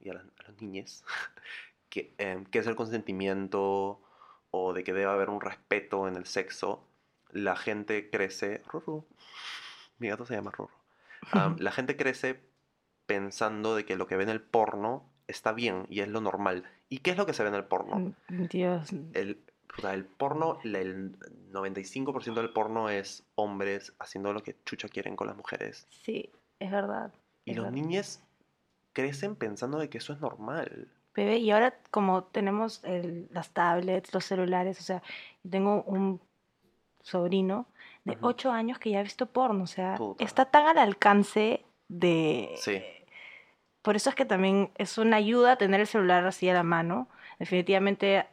y 0.00 0.10
a 0.10 0.14
las, 0.14 0.24
a 0.24 0.48
las 0.48 0.60
niñas 0.60 1.04
que, 1.88 2.14
em, 2.18 2.44
qué 2.44 2.58
es 2.58 2.66
el 2.66 2.76
consentimiento 2.76 4.00
o 4.50 4.72
de 4.72 4.84
que 4.84 4.92
debe 4.92 5.10
haber 5.10 5.30
un 5.30 5.40
respeto 5.40 6.06
en 6.08 6.16
el 6.16 6.26
sexo, 6.26 6.84
la 7.30 7.56
gente 7.56 8.10
crece... 8.10 8.62
Ruru. 8.68 9.04
Mi 9.98 10.08
gato 10.08 10.26
se 10.26 10.34
llama 10.34 10.50
Ruru. 10.50 10.70
La 11.58 11.72
gente 11.72 11.96
crece 11.96 12.40
pensando 13.06 13.74
de 13.74 13.84
que 13.84 13.96
lo 13.96 14.06
que 14.06 14.16
ve 14.16 14.22
en 14.22 14.28
el 14.28 14.40
porno 14.40 15.10
está 15.26 15.52
bien 15.52 15.86
y 15.88 16.00
es 16.00 16.08
lo 16.08 16.20
normal. 16.20 16.64
¿Y 16.88 16.98
qué 16.98 17.10
es 17.12 17.16
lo 17.16 17.26
que 17.26 17.32
se 17.32 17.42
ve 17.42 17.48
en 17.48 17.54
el 17.54 17.64
porno? 17.64 18.14
Mm, 18.28 18.46
Dios, 18.48 18.90
El, 19.12 19.40
el 19.90 20.04
porno, 20.04 20.58
el 20.64 21.16
95% 21.52 22.34
del 22.40 22.52
porno 22.52 22.88
es 22.90 23.24
hombres 23.34 23.94
haciendo 23.98 24.32
lo 24.32 24.42
que 24.42 24.56
chucha 24.64 24.88
quieren 24.88 25.16
con 25.16 25.26
las 25.26 25.36
mujeres. 25.36 25.86
sí, 25.90 26.30
es 26.60 26.70
verdad. 26.70 27.12
Y 27.44 27.50
es 27.52 27.56
los 27.56 27.66
verdad. 27.66 27.76
niños 27.78 28.20
crecen 28.92 29.34
pensando 29.36 29.78
de 29.78 29.88
que 29.90 29.98
eso 29.98 30.12
es 30.12 30.20
normal. 30.20 30.88
Bebé, 31.14 31.38
y 31.38 31.50
ahora 31.50 31.78
como 31.90 32.24
tenemos 32.24 32.82
el- 32.84 33.28
las 33.30 33.50
tablets, 33.50 34.12
los 34.14 34.24
celulares, 34.24 34.78
o 34.80 34.82
sea, 34.82 35.02
tengo 35.48 35.82
un 35.84 36.20
sobrino 37.02 37.66
de 38.04 38.12
Ujú. 38.14 38.26
8 38.28 38.50
años 38.50 38.78
que 38.78 38.90
ya 38.90 39.00
ha 39.00 39.02
visto 39.02 39.26
porno, 39.26 39.64
o 39.64 39.66
sea, 39.66 39.94
Puta. 39.96 40.24
está 40.24 40.46
tan 40.46 40.66
al 40.66 40.78
alcance 40.78 41.64
de... 41.88 42.54
Sí. 42.56 42.82
Por 43.84 43.96
eso 43.96 44.08
es 44.08 44.16
que 44.16 44.24
también 44.24 44.70
es 44.78 44.96
una 44.96 45.18
ayuda 45.18 45.56
tener 45.56 45.78
el 45.80 45.86
celular 45.86 46.24
así 46.26 46.48
a 46.48 46.54
la 46.54 46.62
mano. 46.62 47.06
Definitivamente 47.38 48.26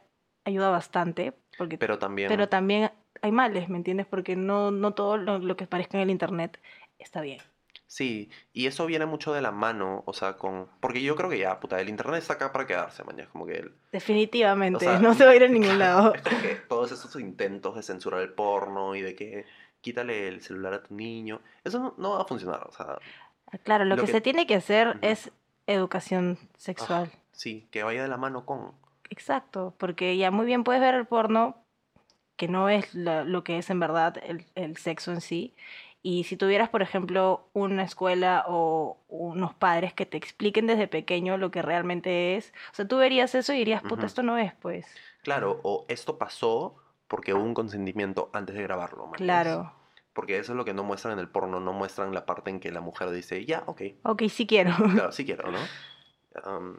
ayuda 0.44 0.70
bastante, 0.70 1.34
porque, 1.58 1.76
Pero 1.76 1.98
también... 1.98 2.28
pero 2.30 2.48
también 2.48 2.90
hay 3.20 3.32
males, 3.32 3.68
¿me 3.68 3.76
entiendes? 3.76 4.06
Porque 4.06 4.34
no, 4.34 4.70
no 4.70 4.94
todo 4.94 5.18
lo, 5.18 5.38
lo 5.38 5.54
que 5.56 5.64
aparezca 5.64 5.98
en 5.98 6.04
el 6.04 6.10
internet 6.10 6.58
está 6.98 7.20
bien. 7.20 7.38
Sí, 7.86 8.30
y 8.54 8.66
eso 8.66 8.86
viene 8.86 9.04
mucho 9.04 9.34
de 9.34 9.42
la 9.42 9.50
mano, 9.52 10.02
o 10.06 10.14
sea, 10.14 10.38
con... 10.38 10.68
Porque 10.80 11.02
yo 11.02 11.14
creo 11.16 11.28
que 11.28 11.38
ya, 11.38 11.60
puta, 11.60 11.78
el 11.78 11.90
internet 11.90 12.22
está 12.22 12.32
acá 12.32 12.50
para 12.50 12.66
quedarse, 12.66 13.04
mañana, 13.04 13.28
como 13.30 13.44
que... 13.44 13.56
el- 13.58 13.74
Definitivamente, 13.92 14.88
O 14.88 14.90
sea, 14.90 14.98
no 14.98 15.12
se 15.12 15.26
va 15.26 15.32
a 15.32 15.36
ir 15.36 15.44
a 15.44 15.48
ningún 15.48 15.78
lado. 15.78 16.14
Es 16.14 16.22
como 16.22 16.40
que 16.40 16.54
todos 16.66 16.90
esos 16.92 17.14
intentos 17.20 17.76
de 17.76 17.82
censurar 17.82 18.22
el 18.22 18.32
porno 18.32 18.94
y 18.94 19.02
de 19.02 19.14
que 19.14 19.44
quítale 19.82 20.28
el 20.28 20.40
celular 20.40 20.72
a 20.72 20.82
tu 20.82 20.94
niño, 20.94 21.42
eso 21.62 21.78
no, 21.78 21.94
no 21.98 22.12
va 22.12 22.22
a 22.22 22.24
funcionar, 22.24 22.66
o 22.66 22.72
sea, 22.72 22.96
Claro, 23.64 23.84
lo, 23.84 23.96
Lo 23.96 24.00
que, 24.02 24.06
que- 24.06 24.12
se 24.12 24.20
tiene 24.22 24.46
que 24.46 24.54
hacer 24.54 24.96
es 25.02 25.30
educación 25.66 26.38
sexual. 26.56 27.10
sí, 27.32 27.68
que 27.70 27.82
vaya 27.82 28.02
de 28.02 28.08
la 28.08 28.16
mano 28.16 28.44
con... 28.44 28.72
Exacto, 29.10 29.74
porque 29.78 30.16
ya 30.16 30.30
muy 30.30 30.46
bien 30.46 30.64
puedes 30.64 30.80
ver 30.80 30.94
el 30.94 31.06
porno, 31.06 31.56
que 32.36 32.48
no 32.48 32.68
es 32.68 32.94
la- 32.94 33.24
lo 33.24 33.44
que 33.44 33.58
es 33.58 33.70
en 33.70 33.80
verdad 33.80 34.16
el, 34.22 34.46
el 34.54 34.76
sexo 34.76 35.12
en 35.12 35.20
sí. 35.20 35.54
Y 36.02 36.24
si 36.24 36.36
tuvieras, 36.36 36.68
por 36.68 36.82
ejemplo, 36.82 37.48
una 37.52 37.84
escuela 37.84 38.44
o 38.48 38.98
unos 39.08 39.54
padres 39.54 39.94
que 39.94 40.04
te 40.06 40.16
expliquen 40.16 40.66
desde 40.66 40.88
pequeño 40.88 41.36
lo 41.36 41.50
que 41.52 41.62
realmente 41.62 42.36
es, 42.36 42.52
o 42.72 42.74
sea, 42.74 42.88
tú 42.88 42.96
verías 42.96 43.34
eso 43.36 43.52
y 43.52 43.58
dirías, 43.58 43.82
puta, 43.82 44.06
esto 44.06 44.22
no 44.24 44.36
es, 44.38 44.52
pues. 44.54 44.86
Claro, 45.22 45.60
o 45.62 45.84
esto 45.88 46.18
pasó 46.18 46.74
porque 47.06 47.34
hubo 47.34 47.44
un 47.44 47.54
consentimiento 47.54 48.30
antes 48.32 48.56
de 48.56 48.62
grabarlo, 48.62 49.06
¿me 49.06 49.18
entiendes? 49.18 49.44
Claro. 49.44 49.72
Porque 50.12 50.38
eso 50.38 50.52
es 50.52 50.56
lo 50.56 50.64
que 50.64 50.74
no 50.74 50.84
muestran 50.84 51.14
en 51.14 51.18
el 51.20 51.28
porno, 51.28 51.58
no 51.60 51.72
muestran 51.72 52.12
la 52.12 52.26
parte 52.26 52.50
en 52.50 52.60
que 52.60 52.70
la 52.70 52.80
mujer 52.80 53.10
dice, 53.10 53.44
ya, 53.46 53.62
ok, 53.66 53.82
Ok, 54.02 54.22
sí 54.28 54.46
quiero. 54.46 54.72
claro, 54.92 55.12
sí 55.12 55.24
quiero, 55.24 55.50
¿no? 55.50 55.58
Am, 56.44 56.76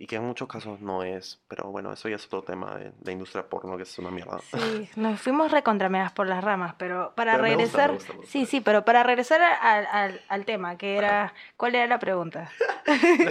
y 0.00 0.06
que 0.06 0.14
en 0.14 0.22
muchos 0.24 0.46
casos 0.46 0.80
no 0.80 1.02
es, 1.02 1.40
pero 1.48 1.72
bueno, 1.72 1.92
eso 1.92 2.08
ya 2.08 2.14
es 2.14 2.26
otro 2.26 2.42
tema 2.44 2.76
de 2.76 2.92
la 3.02 3.10
industria 3.10 3.48
porno 3.48 3.76
que 3.76 3.82
es 3.82 3.98
una 3.98 4.12
mierda. 4.12 4.38
Sí, 4.52 4.88
nos 4.94 5.20
fuimos 5.20 5.50
recontrameadas 5.50 6.12
por 6.12 6.28
las 6.28 6.44
ramas, 6.44 6.76
pero 6.78 7.14
para 7.16 7.32
Pero 7.32 7.42
me 7.42 7.48
regresar, 7.50 7.90
gusta, 7.90 8.12
me 8.12 8.18
gusta. 8.20 8.30
sí, 8.30 8.46
sí, 8.46 8.60
pero 8.60 8.84
para 8.84 9.02
regresar 9.02 9.40
al, 9.42 9.86
al, 9.90 10.20
al 10.28 10.44
tema, 10.44 10.78
que 10.78 10.96
era, 10.96 11.34
¿cuál 11.56 11.74
era 11.74 11.88
la 11.88 11.98
pregunta? 11.98 12.48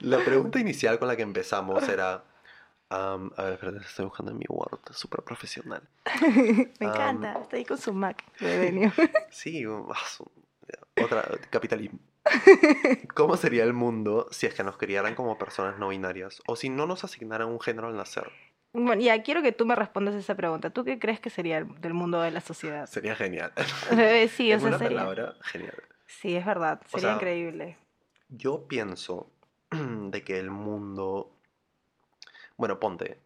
La 0.00 0.18
pregunta 0.18 0.58
inicial 0.58 0.98
con 0.98 1.08
la 1.08 1.16
que 1.16 1.22
empezamos 1.22 1.88
era, 1.88 2.22
Am, 2.88 3.32
a 3.36 3.42
ver, 3.44 3.52
espérate, 3.54 3.78
estoy 3.78 4.04
buscando 4.04 4.30
en 4.32 4.38
mi 4.38 4.44
Word, 4.48 4.78
súper 4.92 5.22
profesional. 5.22 5.82
Me 6.80 6.86
Am. 6.86 6.92
encanta, 6.92 7.32
estoy 7.42 7.64
con 7.64 7.78
su 7.78 7.92
Mac 7.92 8.22
de 8.40 8.58
Benio. 8.58 8.92
Sí, 9.30 9.66
um, 9.66 9.88
otra, 11.02 11.24
capitalismo. 11.50 11.98
¿Cómo 13.14 13.36
sería 13.36 13.64
el 13.64 13.72
mundo 13.72 14.28
si 14.30 14.46
es 14.46 14.54
que 14.54 14.62
nos 14.64 14.76
criaran 14.78 15.14
como 15.14 15.36
personas 15.36 15.78
no 15.78 15.88
binarias? 15.88 16.42
O 16.46 16.56
si 16.56 16.70
no 16.70 16.86
nos 16.86 17.04
asignaran 17.04 17.48
un 17.48 17.60
género 17.60 17.88
al 17.88 17.96
nacer. 17.96 18.30
Bueno, 18.72 19.00
ya, 19.02 19.22
quiero 19.22 19.42
que 19.42 19.52
tú 19.52 19.66
me 19.66 19.74
respondas 19.74 20.14
esa 20.14 20.34
pregunta. 20.36 20.70
¿Tú 20.70 20.84
qué 20.84 20.98
crees 20.98 21.20
que 21.20 21.30
sería 21.30 21.58
el- 21.58 21.80
del 21.80 21.92
mundo 21.94 22.20
de 22.20 22.30
la 22.30 22.40
sociedad? 22.40 22.86
Sería 22.86 23.14
genial. 23.14 23.52
Eh, 23.92 24.28
sí, 24.28 24.52
o 24.54 24.58
sea, 24.58 24.68
una 24.68 24.78
sería... 24.78 24.98
palabra, 24.98 25.34
genial. 25.42 25.74
Sí, 26.06 26.34
es 26.36 26.46
verdad, 26.46 26.80
O 26.84 26.88
sería 26.88 27.08
sea, 27.08 27.14
increíble. 27.14 27.76
Yo 28.28 28.66
pienso 28.68 29.30
de 29.70 30.22
que 30.24 30.38
el 30.38 30.50
mundo... 30.50 31.32
Bueno, 32.56 32.78
ponte. 32.80 33.20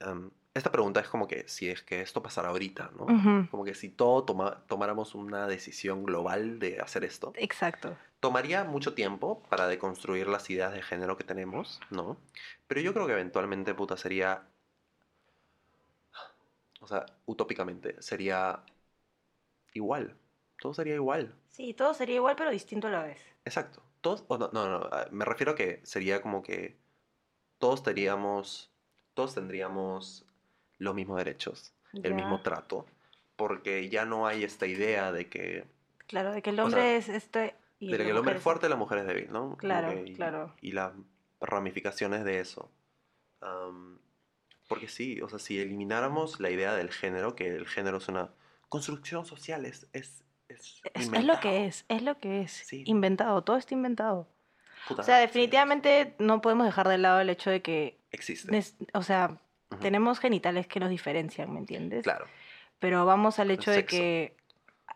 em, 0.00 0.30
esta 0.54 0.72
pregunta 0.72 1.00
es 1.00 1.08
como 1.08 1.28
que 1.28 1.46
si 1.48 1.68
es 1.70 1.82
que 1.82 2.00
esto 2.00 2.22
pasara 2.22 2.48
ahorita, 2.48 2.90
¿no? 2.98 3.06
Como 3.50 3.64
que 3.64 3.74
si 3.74 3.88
todo 3.90 4.24
toma- 4.24 4.64
tomáramos 4.66 5.14
una 5.14 5.46
decisión 5.46 6.04
global 6.04 6.58
de 6.58 6.80
hacer 6.80 7.04
esto, 7.04 7.32
Exacto. 7.36 7.96
tomaría 8.20 8.64
mucho 8.64 8.94
tiempo 8.94 9.42
para 9.50 9.68
deconstruir 9.68 10.26
las 10.28 10.48
ideas 10.50 10.72
de 10.72 10.82
género 10.82 11.16
que 11.16 11.24
tenemos, 11.24 11.80
¿no? 11.90 12.18
Pero 12.68 12.80
yo 12.80 12.94
creo 12.94 13.06
que 13.06 13.12
eventualmente, 13.14 13.74
puta, 13.74 13.96
sería... 13.96 14.44
O 16.80 16.86
sea, 16.86 17.06
utópicamente, 17.26 17.96
sería 18.02 18.62
igual. 19.74 20.16
Todo 20.60 20.74
sería 20.74 20.94
igual. 20.94 21.34
Sí, 21.48 21.74
todo 21.74 21.92
sería 21.94 22.16
igual, 22.16 22.36
pero 22.36 22.50
distinto 22.50 22.86
a 22.88 22.90
la 22.90 23.02
vez. 23.02 23.20
Exacto. 23.44 23.82
Todos, 24.00 24.24
no, 24.30 24.38
no, 24.52 24.78
no, 24.78 24.88
ah, 24.90 25.06
me 25.10 25.24
refiero 25.26 25.52
a 25.52 25.54
que 25.54 25.80
sería 25.84 26.22
como 26.22 26.42
que 26.42 26.78
todos 27.58 27.82
tendríamos, 27.82 28.69
todos 29.20 29.34
tendríamos 29.34 30.24
los 30.78 30.94
mismos 30.94 31.18
derechos, 31.18 31.74
el 31.92 32.02
Ya. 32.04 32.14
mismo 32.14 32.40
trato, 32.40 32.86
porque 33.36 33.90
ya 33.90 34.06
no 34.06 34.26
hay 34.26 34.44
esta 34.44 34.66
idea 34.66 35.12
de 35.12 35.28
que, 35.28 35.64
Claro, 36.06 36.32
de 36.32 36.40
que 36.40 36.48
el 36.50 36.58
O 36.60 36.64
hombre 36.64 36.80
sea, 36.80 36.96
es 36.96 37.08
este 37.10 37.54
y 37.78 37.90
de 37.92 37.98
que 37.98 38.08
el 38.08 38.16
hombre 38.16 38.36
es 38.36 38.42
fuerte 38.42 38.66
y 38.66 38.70
la 38.70 38.76
mujer 38.76 38.98
es 39.00 39.06
débil, 39.06 39.30
¿no? 39.30 39.56
Claro, 39.58 39.90
que- 39.92 40.10
y, 40.10 40.14
claro. 40.14 40.54
Y 40.62 40.72
las 40.72 40.92
ramificaciones 41.38 42.24
de 42.24 42.40
eso. 42.40 42.70
Am, 43.42 43.98
porque 44.68 44.88
sí, 44.88 45.20
o 45.20 45.28
sea, 45.28 45.38
si 45.38 45.60
elimináramos 45.60 46.40
la 46.40 46.48
idea 46.50 46.74
del 46.74 46.90
género, 46.90 47.36
que 47.36 47.46
el 47.48 47.66
género 47.66 47.98
es 47.98 48.08
una 48.08 48.30
construcción 48.70 49.26
social, 49.26 49.66
es... 49.66 49.86
es, 49.92 50.24
es, 50.48 50.80
Es, 50.94 51.12
es 51.12 51.24
lo 51.24 51.38
que 51.40 51.66
es, 51.66 51.84
es 51.88 52.02
lo 52.02 52.18
que 52.18 52.40
es. 52.40 52.52
Sí. 52.52 52.84
Inventado, 52.86 53.42
todo 53.42 53.56
está 53.58 53.74
inventado. 53.74 54.26
Puta, 54.88 55.02
O 55.02 55.04
sea, 55.04 55.16
sí, 55.16 55.20
definitivamente 55.22 56.14
no 56.18 56.40
podemos 56.40 56.66
dejar 56.66 56.88
de 56.88 56.98
lado 56.98 57.20
el 57.20 57.30
hecho 57.30 57.50
de 57.50 57.62
que, 57.62 57.98
Existe. 58.10 58.58
o 58.94 59.02
sea, 59.02 59.38
Ujú. 59.70 59.80
tenemos 59.80 60.18
genitales 60.18 60.66
que 60.66 60.80
nos 60.80 60.90
diferencian, 60.90 61.52
¿me 61.52 61.60
entiendes? 61.60 62.02
Claro. 62.04 62.26
Pero 62.78 63.04
vamos 63.06 63.38
al 63.38 63.50
hecho 63.50 63.70
de 63.70 63.84
que 63.84 64.36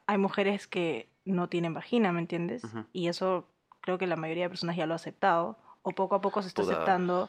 hay 0.07 0.19
mujeres 0.19 0.67
que 0.67 1.09
no 1.25 1.49
tienen 1.49 1.75
vagina, 1.75 2.13
¿me 2.13 2.21
entiendes? 2.21 2.65
Ujú. 2.65 2.85
Y 2.93 3.09
eso 3.09 3.49
creo 3.81 3.99
que 3.99 4.07
la 4.07 4.17
mayoría 4.17 4.45
de 4.45 4.49
personas 4.51 4.77
ya 4.77 4.87
lo 4.87 4.95
ha 4.95 4.97
aceptado. 4.97 5.59
O 5.83 5.91
poco 5.93 6.15
a 6.15 6.21
poco 6.23 6.41
se 6.41 6.49
está 6.49 6.63
Puta, 6.63 6.75
aceptando. 6.75 7.29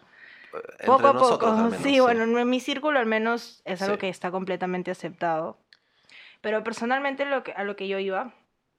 Eh, 0.54 0.58
Entre 0.72 0.86
Poco 0.88 1.08
a 1.08 1.14
poco. 1.18 1.52
menos, 1.54 1.76
sí, 1.82 2.00
bueno, 2.00 2.24
en 2.40 2.50
mi 2.50 2.60
círculo 2.62 3.00
al 3.00 3.06
menos 3.06 3.62
es 3.66 3.82
algo 3.82 3.96
Sí. 3.96 4.00
que 4.02 4.10
está 4.10 4.32
completamente 4.32 4.92
aceptado. 4.92 5.60
Pero 6.40 6.64
personalmente 6.64 7.26
lo 7.26 7.44
que, 7.44 7.52
a 7.52 7.64
lo 7.66 7.76
que 7.76 7.90
yo 7.90 8.00
iba 8.00 8.34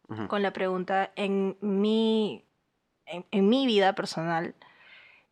Ujú. 0.08 0.28
con 0.28 0.40
la 0.42 0.52
pregunta, 0.54 1.12
en 1.16 1.58
mi, 1.60 2.45
en, 3.06 3.24
en 3.30 3.48
mi 3.48 3.66
vida 3.66 3.94
personal, 3.94 4.54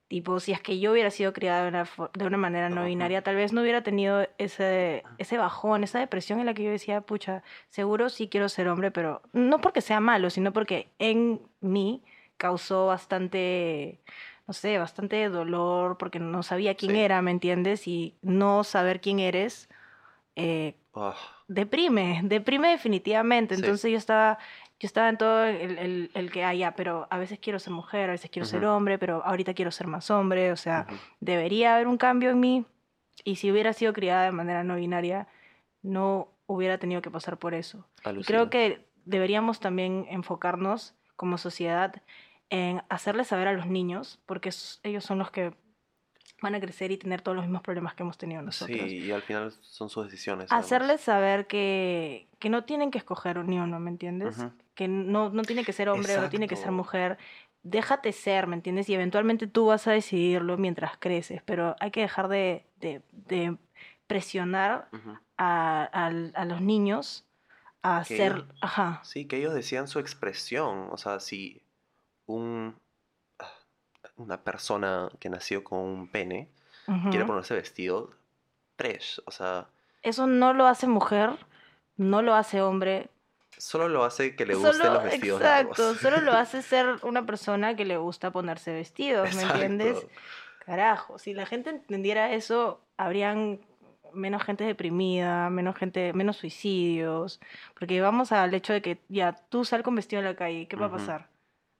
tipo, 0.08 0.38
si 0.40 0.52
es 0.52 0.60
que 0.60 0.78
yo 0.78 0.92
hubiera 0.92 1.10
sido 1.10 1.32
criada 1.32 1.62
de 1.62 1.68
una, 1.68 1.88
de 2.14 2.26
una 2.26 2.36
manera 2.36 2.68
no 2.68 2.84
binaria, 2.84 3.22
tal 3.22 3.36
vez 3.36 3.52
no 3.52 3.62
hubiera 3.62 3.82
tenido 3.82 4.28
ese, 4.38 5.02
ese 5.18 5.38
bajón, 5.38 5.82
esa 5.84 5.98
depresión 5.98 6.40
en 6.40 6.46
la 6.46 6.54
que 6.54 6.62
yo 6.64 6.70
decía, 6.70 7.00
pucha, 7.00 7.42
seguro 7.68 8.08
sí 8.10 8.28
quiero 8.28 8.48
ser 8.48 8.68
hombre, 8.68 8.90
pero 8.90 9.22
no 9.32 9.60
porque 9.60 9.80
sea 9.80 10.00
malo, 10.00 10.30
sino 10.30 10.52
porque 10.52 10.88
en 10.98 11.40
mí 11.60 12.02
causó 12.36 12.86
bastante, 12.86 14.00
no 14.46 14.54
sé, 14.54 14.78
bastante 14.78 15.28
dolor, 15.28 15.96
porque 15.98 16.18
no 16.20 16.42
sabía 16.42 16.74
quién 16.76 16.92
Sí. 16.92 17.00
era, 17.00 17.22
¿me 17.22 17.30
entiendes? 17.30 17.88
Y 17.88 18.14
no 18.22 18.62
saber 18.64 19.00
quién 19.00 19.18
eres. 19.20 19.68
eh, 20.36 20.74
Ah, 20.94 21.14
deprime, 21.48 22.20
deprime 22.24 22.70
definitivamente. 22.70 23.54
Sí. 23.56 23.62
Entonces 23.62 23.90
yo 23.90 23.98
estaba, 23.98 24.38
yo 24.80 24.86
estaba 24.86 25.08
en 25.08 25.18
todo 25.18 25.44
el, 25.44 25.78
el, 25.78 26.10
el 26.14 26.30
que, 26.30 26.44
ah, 26.44 26.54
ya, 26.54 26.74
pero 26.74 27.06
a 27.10 27.18
veces 27.18 27.38
quiero 27.38 27.58
ser 27.58 27.72
mujer, 27.72 28.08
a 28.08 28.12
veces 28.12 28.30
quiero 28.30 28.46
ser 28.46 28.64
hombre, 28.64 28.98
pero 28.98 29.24
ahorita 29.24 29.54
quiero 29.54 29.70
ser 29.70 29.86
más 29.86 30.10
hombre. 30.10 30.52
O 30.52 30.56
sea, 30.56 30.86
ujú. 30.88 30.98
debería 31.20 31.74
haber 31.74 31.86
un 31.86 31.96
cambio 31.96 32.30
en 32.30 32.40
mí. 32.40 32.64
Y 33.24 33.36
si 33.36 33.50
hubiera 33.50 33.72
sido 33.72 33.92
criada 33.92 34.24
de 34.24 34.32
manera 34.32 34.64
no 34.64 34.76
binaria, 34.76 35.28
no 35.82 36.28
hubiera 36.46 36.78
tenido 36.78 37.02
que 37.02 37.10
pasar 37.10 37.38
por 37.38 37.54
eso. 37.54 37.86
Y 38.18 38.24
creo 38.24 38.50
que 38.50 38.86
deberíamos 39.04 39.60
también 39.60 40.06
enfocarnos 40.08 40.94
como 41.16 41.38
sociedad 41.38 42.02
en 42.50 42.82
hacerles 42.88 43.28
saber 43.28 43.48
a 43.48 43.52
los 43.52 43.66
niños, 43.66 44.20
porque 44.26 44.50
ellos 44.82 45.04
son 45.04 45.18
los 45.18 45.30
que 45.30 45.54
van 46.44 46.54
a 46.54 46.60
crecer 46.60 46.90
y 46.92 46.96
tener 46.96 47.20
todos 47.22 47.34
los 47.36 47.44
mismos 47.44 47.62
problemas 47.62 47.94
que 47.94 48.02
hemos 48.04 48.16
tenido 48.16 48.40
nosotros 48.42 48.78
Sí, 48.78 48.98
y 48.98 49.10
al 49.10 49.22
final 49.22 49.52
son 49.62 49.88
sus 49.90 50.04
decisiones. 50.04 50.46
además. 50.52 50.64
hacerles 50.66 51.00
saber 51.00 51.46
que, 51.46 52.28
que 52.38 52.48
no 52.50 52.62
tienen 52.64 52.90
que 52.92 52.98
escoger 52.98 53.44
ni 53.44 53.58
uno, 53.58 53.80
¿me 53.80 53.90
entiendes? 53.90 54.36
Que 54.74 54.86
no, 54.88 55.30
no 55.30 55.42
tiene 55.42 55.64
que 55.64 55.72
ser 55.72 55.88
hombre 55.88 56.16
o 56.16 56.20
no 56.20 56.28
tiene 56.28 56.46
que 56.48 56.56
ser 56.56 56.70
mujer. 56.70 57.18
Déjate 57.62 58.12
ser, 58.12 58.46
¿me 58.46 58.56
entiendes? 58.56 58.88
Y 58.90 58.94
eventualmente 58.94 59.46
tú 59.46 59.66
vas 59.66 59.86
a 59.86 59.92
decidirlo 59.92 60.56
mientras 60.58 60.96
creces, 60.98 61.42
pero 61.44 61.74
hay 61.80 61.90
que 61.90 62.00
dejar 62.02 62.28
de, 62.28 62.66
de- 62.78 63.02
de 63.10 63.56
presionar 64.06 64.88
a, 65.38 65.84
a 66.34 66.44
los 66.44 66.60
niños 66.60 67.24
a 67.82 68.04
Que 68.06 68.16
ser... 68.16 68.44
Ajá, 68.60 69.00
Sí, 69.04 69.26
que 69.26 69.36
ellos 69.38 69.54
decían 69.54 69.88
su 69.88 69.98
expresión. 69.98 70.88
O 70.92 70.96
sea, 70.96 71.20
si 71.20 71.62
un, 72.26 72.74
una 74.16 74.40
persona 74.42 75.08
que 75.18 75.28
nació 75.28 75.64
con 75.64 75.78
un 75.80 76.08
pene 76.08 76.48
quiere 77.10 77.24
ponerse 77.24 77.54
vestido, 77.54 78.10
fresh. 78.76 79.20
O 79.26 79.30
sea, 79.30 79.66
Eso 80.02 80.26
no 80.26 80.52
lo 80.52 80.66
hace 80.66 80.86
mujer, 80.86 81.30
no 81.96 82.20
lo 82.22 82.34
hace 82.34 82.60
hombre. 82.60 83.08
solo 83.56 83.88
lo 83.88 84.04
hace 84.04 84.36
que 84.36 84.44
le 84.46 84.54
gusten 84.54 84.74
Solo, 84.74 84.94
los 84.94 85.04
vestidos 85.04 85.40
exacto, 85.40 85.82
largos. 85.82 86.00
solo 86.00 86.20
lo 86.20 86.32
hace 86.36 86.62
ser 86.62 86.86
una 87.02 87.24
persona 87.24 87.74
que 87.76 87.84
le 87.84 87.96
gusta 87.96 88.30
ponerse 88.30 88.72
vestidos, 88.72 89.34
¿me 89.34 89.42
entiendes? 89.42 90.06
Carajo, 90.66 91.18
si 91.18 91.34
la 91.34 91.46
gente 91.46 91.70
entendiera 91.70 92.32
eso, 92.32 92.80
habrían 92.96 93.60
menos 94.12 94.42
gente 94.44 94.64
deprimida, 94.64 95.50
menos 95.50 95.76
gente, 95.76 96.12
menos 96.12 96.36
suicidios, 96.36 97.40
porque 97.78 98.00
vamos 98.00 98.30
al 98.32 98.54
hecho 98.54 98.72
de 98.72 98.80
que 98.82 98.98
ya 99.08 99.32
tú 99.48 99.64
sal 99.64 99.82
con 99.82 99.94
vestido 99.94 100.20
en 100.20 100.26
la 100.26 100.36
calle, 100.36 100.68
¿qué 100.68 100.76
va 100.76 100.86
a 100.86 100.90
pasar? 100.90 101.28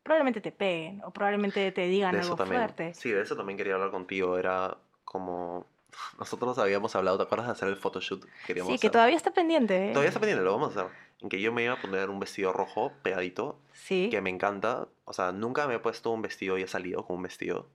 Probablemente 0.05 0.41
te 0.41 0.53
peguen 0.53 1.03
o 1.05 1.11
probablemente 1.13 1.73
te 1.73 1.87
digan 1.89 2.13
De 2.13 2.21
algo 2.21 2.37
también. 2.37 2.61
fuerte. 2.61 2.95
Sí, 2.95 3.11
de 3.11 3.23
eso 3.23 3.37
también 3.37 3.57
quería 3.57 3.75
hablar 3.75 3.91
contigo. 3.91 4.39
Era 4.39 4.77
como... 5.05 5.67
Nosotros 6.19 6.57
habíamos 6.59 6.95
hablado, 6.95 7.17
¿te 7.17 7.25
acuerdas 7.25 7.47
de 7.49 7.53
hacer 7.53 7.69
el 7.69 7.77
photoshoot? 7.77 8.23
que 8.25 8.31
Queríamos 8.47 8.73
Sí, 8.73 8.79
que 8.79 8.87
hacer? 8.87 8.93
todavía 8.93 9.17
está 9.17 9.33
pendiente, 9.33 9.89
¿eh? 9.89 9.93
Todavía 9.93 10.09
está 10.11 10.21
pendiente, 10.21 10.45
lo 10.45 10.53
vamos 10.53 10.77
a 10.77 10.81
hacer. 10.83 10.93
En 11.21 11.29
que 11.29 11.41
yo 11.41 11.53
me 11.53 11.65
iba 11.65 11.73
a 11.75 11.81
poner 11.81 12.11
un 12.11 12.21
vestido 12.21 12.53
rojo 12.53 12.93
pegadito, 13.03 13.59
Sí. 13.73 14.09
que 14.11 14.21
me 14.21 14.29
encanta. 14.31 14.89
O 15.07 15.13
sea, 15.15 15.33
nunca 15.33 15.67
me 15.67 15.75
he 15.77 15.79
puesto 15.79 16.11
un 16.11 16.21
vestido 16.23 16.59
y 16.59 16.63
he 16.63 16.67
salido 16.69 17.05
con 17.07 17.17
un 17.17 17.23
vestido. 17.23 17.67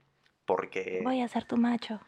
Porque. 0.45 1.01
Voy 1.03 1.21
a 1.21 1.27
ser 1.27 1.45
tu 1.45 1.57
macho. 1.57 1.99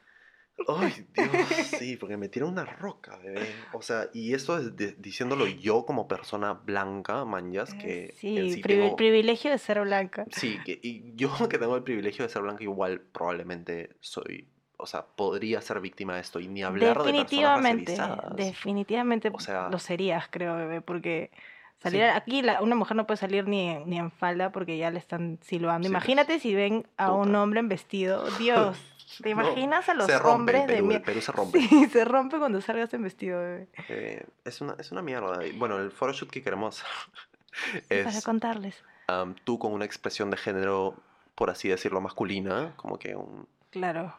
Ay, 0.68 1.06
Dios, 1.16 1.32
sí, 1.80 1.98
porque 1.98 2.18
me 2.18 2.30
tira 2.30 2.46
una 2.46 2.64
roca, 2.66 3.18
bebé. 3.18 3.48
O 3.74 3.82
sea, 3.82 4.10
y 4.14 4.34
esto 4.34 4.58
es 4.58 4.76
de- 4.76 4.94
diciéndolo 4.94 5.48
yo 5.48 5.86
como 5.86 6.08
persona 6.08 6.54
blanca, 6.54 7.26
manjas, 7.26 7.74
que. 7.74 8.06
en 8.10 8.16
sí, 8.16 8.54
sí 8.54 8.62
privi- 8.62 8.84
tengo- 8.84 8.96
privilegio 8.96 9.50
de 9.52 9.58
ser 9.58 9.82
blanca. 9.82 10.26
Sí, 10.32 10.58
que, 10.64 10.80
y 10.84 11.14
yo 11.16 11.30
que 11.50 11.58
tengo 11.58 11.76
el 11.76 11.84
privilegio 11.84 12.24
de 12.26 12.30
ser 12.30 12.44
blanca, 12.44 12.64
igual 12.64 13.02
probablemente 13.02 13.96
soy. 14.02 14.48
O 14.78 14.86
sea, 14.88 15.06
podría 15.06 15.62
ser 15.62 15.80
víctima 15.80 16.16
de 16.16 16.22
esto 16.22 16.40
y 16.40 16.48
ni 16.48 16.64
hablar 16.64 16.98
de 17.04 17.12
personas 17.14 17.62
definitivamente, 17.62 17.96
definitivamente 18.36 19.30
O 19.34 19.40
sea- 19.40 19.70
lo 19.70 19.80
serías, 19.80 20.28
creo, 20.30 20.56
bebé, 20.56 20.82
porque 20.82 21.32
salir 21.80 22.02
Sí. 22.02 22.08
aquí 22.16 22.42
la- 22.42 22.62
una 22.62 22.76
mujer 22.76 22.98
no 22.98 23.06
puede 23.08 23.18
salir 23.18 23.48
ni 23.48 23.68
en, 23.70 23.90
ni 23.90 23.98
en 24.00 24.12
falda 24.12 24.52
porque 24.52 24.78
ya 24.78 24.90
le 24.92 25.00
están 25.00 25.40
silbando. 25.42 25.88
Sí, 25.88 25.92
pues. 25.94 26.04
Imagínate 26.04 26.40
si 26.40 26.56
ven 26.56 26.88
a 26.98 27.12
un 27.12 27.34
hombre 27.36 27.60
en 27.60 27.68
vestido. 27.70 28.26
Dios, 28.40 28.78
¿te 29.22 29.34
No, 29.34 29.42
imaginas 29.42 29.90
a 29.90 29.94
los 29.94 30.06
se 30.08 30.18
rompe 30.18 30.30
hombres 30.36 30.68
de 30.68 30.74
Perú, 30.76 30.86
mi- 30.88 30.96
el 30.96 31.02
Perú 31.02 31.22
se 31.22 31.32
rompe. 31.32 31.60
Sí, 31.70 31.86
se 31.90 32.06
rompe 32.06 32.38
cuando 32.40 32.62
salgas 32.62 32.94
en 32.94 33.04
vestido, 33.04 33.40
bebé. 33.40 33.68
Eh, 33.90 34.26
es, 34.46 34.62
una, 34.62 34.76
es 34.80 34.92
una 34.92 35.02
mierda. 35.02 35.46
Y 35.46 35.52
Bueno, 35.54 35.78
el 35.80 35.92
photoshoot 35.92 36.30
que 36.30 36.42
queremos 36.44 36.84
Para 37.90 38.10
es 38.10 38.24
contarles. 38.24 38.84
am, 39.08 39.36
tú 39.44 39.60
con 39.60 39.74
una 39.74 39.86
expresión 39.86 40.30
de 40.32 40.38
género, 40.38 40.96
por 41.36 41.50
así 41.50 41.68
decirlo, 41.68 42.02
masculina, 42.02 42.74
como 42.78 42.98
que 42.98 43.16
un... 43.16 43.48
Claro. 43.72 44.16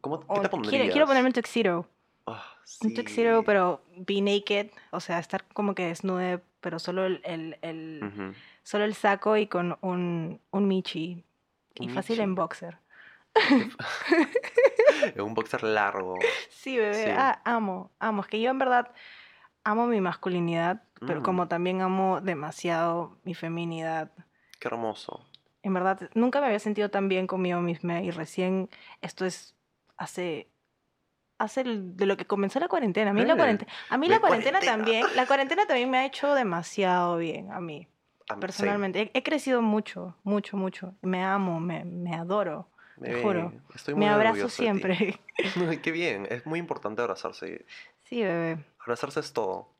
¿cómo, 0.00 0.20
¿Qué 0.20 0.26
te 0.26 0.32
quiero, 0.34 0.50
pondrías? 0.50 0.90
quiero 0.92 1.06
ponerme 1.06 1.28
un 1.28 1.32
tuxedo. 1.32 1.86
Ah, 2.26 2.44
Un 2.82 2.94
tuxedo, 2.94 3.40
sí. 3.40 3.46
pero 3.46 3.80
be 3.96 4.20
naked. 4.20 4.70
O 4.90 5.00
sea, 5.00 5.18
estar 5.18 5.44
como 5.54 5.74
que 5.74 5.86
desnude, 5.86 6.40
pero 6.60 6.78
solo 6.78 7.06
el, 7.06 7.20
el, 7.24 7.56
el- 7.62 8.00
Ujú. 8.04 8.34
solo 8.62 8.84
el 8.84 8.94
saco 8.94 9.36
y 9.36 9.46
con 9.46 9.78
un, 9.80 10.40
un 10.50 10.68
michi. 10.68 11.24
Y 11.76 11.88
Un 11.88 11.94
fácil 11.94 12.16
michi. 12.16 12.22
en 12.24 12.34
boxer. 12.34 12.78
en 15.14 15.20
un 15.20 15.34
boxer 15.34 15.62
largo. 15.62 16.14
Sí, 16.50 16.76
bebé, 16.76 17.04
Sí. 17.04 17.10
ah, 17.16 17.40
amo, 17.44 17.90
amo. 17.98 18.22
Es 18.22 18.28
que 18.28 18.40
yo 18.40 18.50
en 18.50 18.58
verdad 18.58 18.92
amo 19.64 19.86
mi 19.86 20.00
masculinidad, 20.00 20.82
pero 21.06 21.20
Mm. 21.20 21.22
como 21.22 21.48
también 21.48 21.80
amo 21.82 22.20
demasiado 22.20 23.18
mi 23.24 23.34
feminidad. 23.34 24.10
Qué 24.58 24.68
hermoso. 24.68 25.24
En 25.62 25.74
verdad, 25.74 26.08
nunca 26.14 26.40
me 26.40 26.46
había 26.46 26.58
sentido 26.60 26.88
tan 26.90 27.08
bien 27.08 27.26
conmigo 27.26 27.60
misma 27.60 28.00
y 28.02 28.10
recién 28.10 28.68
esto 29.02 29.24
es 29.26 29.54
hace 29.96 30.50
hace 31.40 31.62
de 31.64 32.06
lo 32.06 32.16
que 32.16 32.24
comenzó 32.26 32.58
la 32.58 32.66
cuarentena. 32.66 33.10
A 33.10 33.14
mí 33.14 33.24
la 33.24 33.34
Eh, 33.34 33.36
cuarentena, 33.36 33.72
a 33.90 33.96
mí 33.98 34.08
de 34.08 34.14
la 34.14 34.20
cuarentena 34.20 34.58
cuarentena. 34.58 34.76
también, 34.84 35.06
la 35.14 35.26
cuarentena 35.26 35.66
también 35.66 35.88
me 35.90 35.98
ha 35.98 36.04
hecho 36.04 36.34
demasiado 36.34 37.16
bien 37.16 37.52
a 37.52 37.60
mí, 37.60 37.86
A 38.28 38.34
mí- 38.34 38.40
personalmente. 38.40 39.02
He, 39.14 39.18
he 39.18 39.22
crecido 39.22 39.62
mucho, 39.62 40.16
mucho, 40.24 40.56
mucho. 40.56 40.94
Me 41.02 41.22
amo, 41.22 41.60
me, 41.60 41.84
me 41.84 42.14
adoro. 42.16 42.70
Sí, 42.98 43.04
te 43.04 43.22
juro. 43.22 43.52
Estoy 43.74 43.94
muy 43.94 44.04
Me 44.04 44.10
abrazo 44.10 44.48
siempre. 44.48 45.20
Qué 45.82 45.92
bien. 45.92 46.26
Es 46.30 46.46
muy 46.46 46.58
importante 46.58 47.02
abrazarse. 47.02 47.66
Sí, 48.04 48.22
bebé. 48.22 48.64
Abrazarse 48.80 49.20
es 49.20 49.32
todo. 49.32 49.74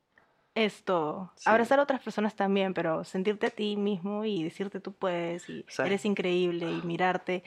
Es 0.55 0.83
todo. 0.83 1.31
Sí. 1.35 1.49
Abrazar 1.49 1.79
a 1.79 1.83
otras 1.83 2.01
personas 2.01 2.35
también, 2.35 2.73
pero 2.73 3.03
sentirte 3.03 3.47
a 3.47 3.49
ti 3.49 3.77
mismo 3.77 4.25
y 4.25 4.43
decirte 4.43 4.79
tú 4.79 4.93
puedes 4.93 5.49
y 5.49 5.63
¿Sabes? 5.69 5.91
eres 5.91 6.05
increíble 6.05 6.69
y 6.69 6.81
mirarte 6.85 7.43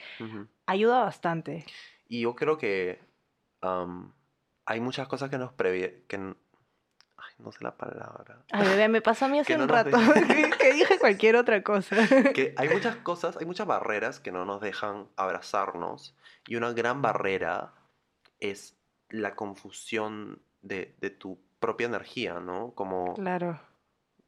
ayuda 0.65 1.03
bastante. 1.03 1.65
Y 2.07 2.21
yo 2.21 2.35
creo 2.35 2.57
que 2.57 2.99
hay 4.65 4.79
muchas 4.79 5.07
cosas 5.07 5.29
que 5.29 5.37
nos. 5.37 5.51
Que... 5.53 6.35
no 7.39 7.51
sé 7.51 7.63
la 7.63 7.75
palabra. 7.75 8.39
Ay, 8.51 8.67
bebé, 8.67 8.87
me 8.87 9.01
pasó 9.01 9.25
a 9.25 9.27
mí 9.27 9.39
hace 9.39 9.55
un 9.55 9.67
rato 9.67 9.97
deja- 9.97 10.13
que, 10.57 10.73
dije 10.73 10.97
cualquier 10.99 11.35
otra 11.35 11.61
cosa. 11.63 11.95
que 12.33 12.53
hay 12.57 12.69
muchas 12.69 12.95
cosas, 12.97 13.37
hay 13.37 13.45
muchas 13.45 13.67
barreras 13.67 14.19
que 14.19 14.31
no 14.31 14.45
nos 14.45 14.61
dejan 14.61 15.07
abrazarnos. 15.15 16.15
Y 16.47 16.55
una 16.55 16.71
gran 16.73 17.01
barrera 17.01 17.73
es 18.39 18.75
la 19.09 19.35
confusión 19.35 20.41
de, 20.61 20.95
de 20.99 21.09
tu 21.09 21.39
propia 21.59 21.87
energía, 21.87 22.39
¿no? 22.39 22.71
Como, 22.71 23.13
Claro. 23.13 23.59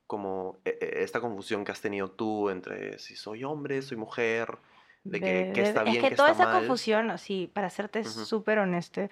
como 0.07 0.57
eh, 0.65 0.77
eh, 0.81 0.91
esta 1.03 1.19
confusión 1.19 1.65
que 1.65 1.71
has 1.71 1.81
tenido 1.81 2.09
tú 2.11 2.49
entre 2.49 2.99
si 2.99 3.15
soy 3.15 3.43
hombre, 3.43 3.81
soy 3.81 3.97
mujer, 3.97 4.57
de 5.03 5.19
que, 5.19 5.51
está 5.61 5.83
es 5.83 5.91
bien, 5.91 6.01
que 6.01 6.09
que 6.09 6.15
toda 6.15 6.31
está 6.31 6.43
esa 6.43 6.51
mal. 6.51 6.59
confusión, 6.61 7.11
así, 7.11 7.51
para 7.53 7.69
serte 7.69 8.03
súper 8.05 8.59
honesta, 8.59 9.09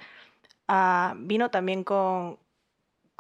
ah, 0.67 1.13
vino 1.17 1.51
también 1.51 1.84
con, 1.84 2.39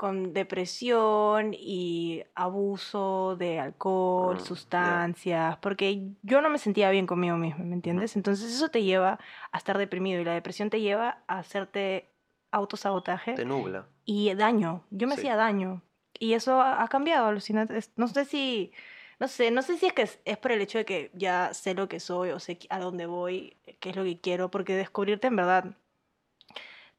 con 0.03 0.33
depresión 0.33 1.53
y 1.57 2.25
abuso 2.35 3.37
de 3.37 3.57
alcohol, 3.61 4.35
Mm, 4.35 4.39
sustancias, 4.39 5.55
porque 5.61 6.09
yo 6.23 6.41
no 6.41 6.49
me 6.49 6.57
sentía 6.57 6.89
bien 6.89 7.07
conmigo 7.07 7.37
misma, 7.37 7.63
¿me 7.63 7.73
entiendes? 7.73 8.17
Entonces 8.17 8.53
eso 8.53 8.67
te 8.67 8.83
lleva 8.83 9.17
a 9.53 9.57
estar 9.57 9.77
deprimido 9.77 10.19
y 10.19 10.25
la 10.25 10.33
depresión 10.33 10.69
te 10.69 10.81
lleva 10.81 11.23
a 11.27 11.39
hacerte 11.39 12.09
autosabotaje 12.51 13.35
Te 13.35 13.45
nubla. 13.45 13.87
y 14.03 14.33
daño. 14.33 14.83
Yo 14.91 15.07
me 15.07 15.15
Sí. 15.15 15.21
hacía 15.21 15.37
daño. 15.37 15.81
Y 16.19 16.33
eso 16.33 16.59
ha, 16.59 16.83
ha 16.83 16.87
cambiado, 16.89 17.27
alucinante. 17.27 17.79
No 17.95 18.09
sé 18.09 18.25
si, 18.25 18.73
no 19.21 19.29
sé, 19.29 19.51
no 19.51 19.61
sé 19.61 19.77
si 19.77 19.85
es 19.85 19.93
que 19.93 20.01
es, 20.01 20.19
es 20.25 20.37
por 20.37 20.51
el 20.51 20.59
hecho 20.59 20.79
de 20.79 20.83
que 20.83 21.11
ya 21.13 21.53
sé 21.53 21.75
lo 21.75 21.87
que 21.87 22.01
soy 22.01 22.31
o 22.31 22.41
sé 22.41 22.59
a 22.69 22.77
dónde 22.79 23.05
voy, 23.05 23.55
qué 23.79 23.91
es 23.91 23.95
lo 23.95 24.03
que 24.03 24.19
quiero, 24.19 24.51
porque 24.51 24.75
descubrirte 24.75 25.27
en 25.27 25.37
verdad 25.37 25.77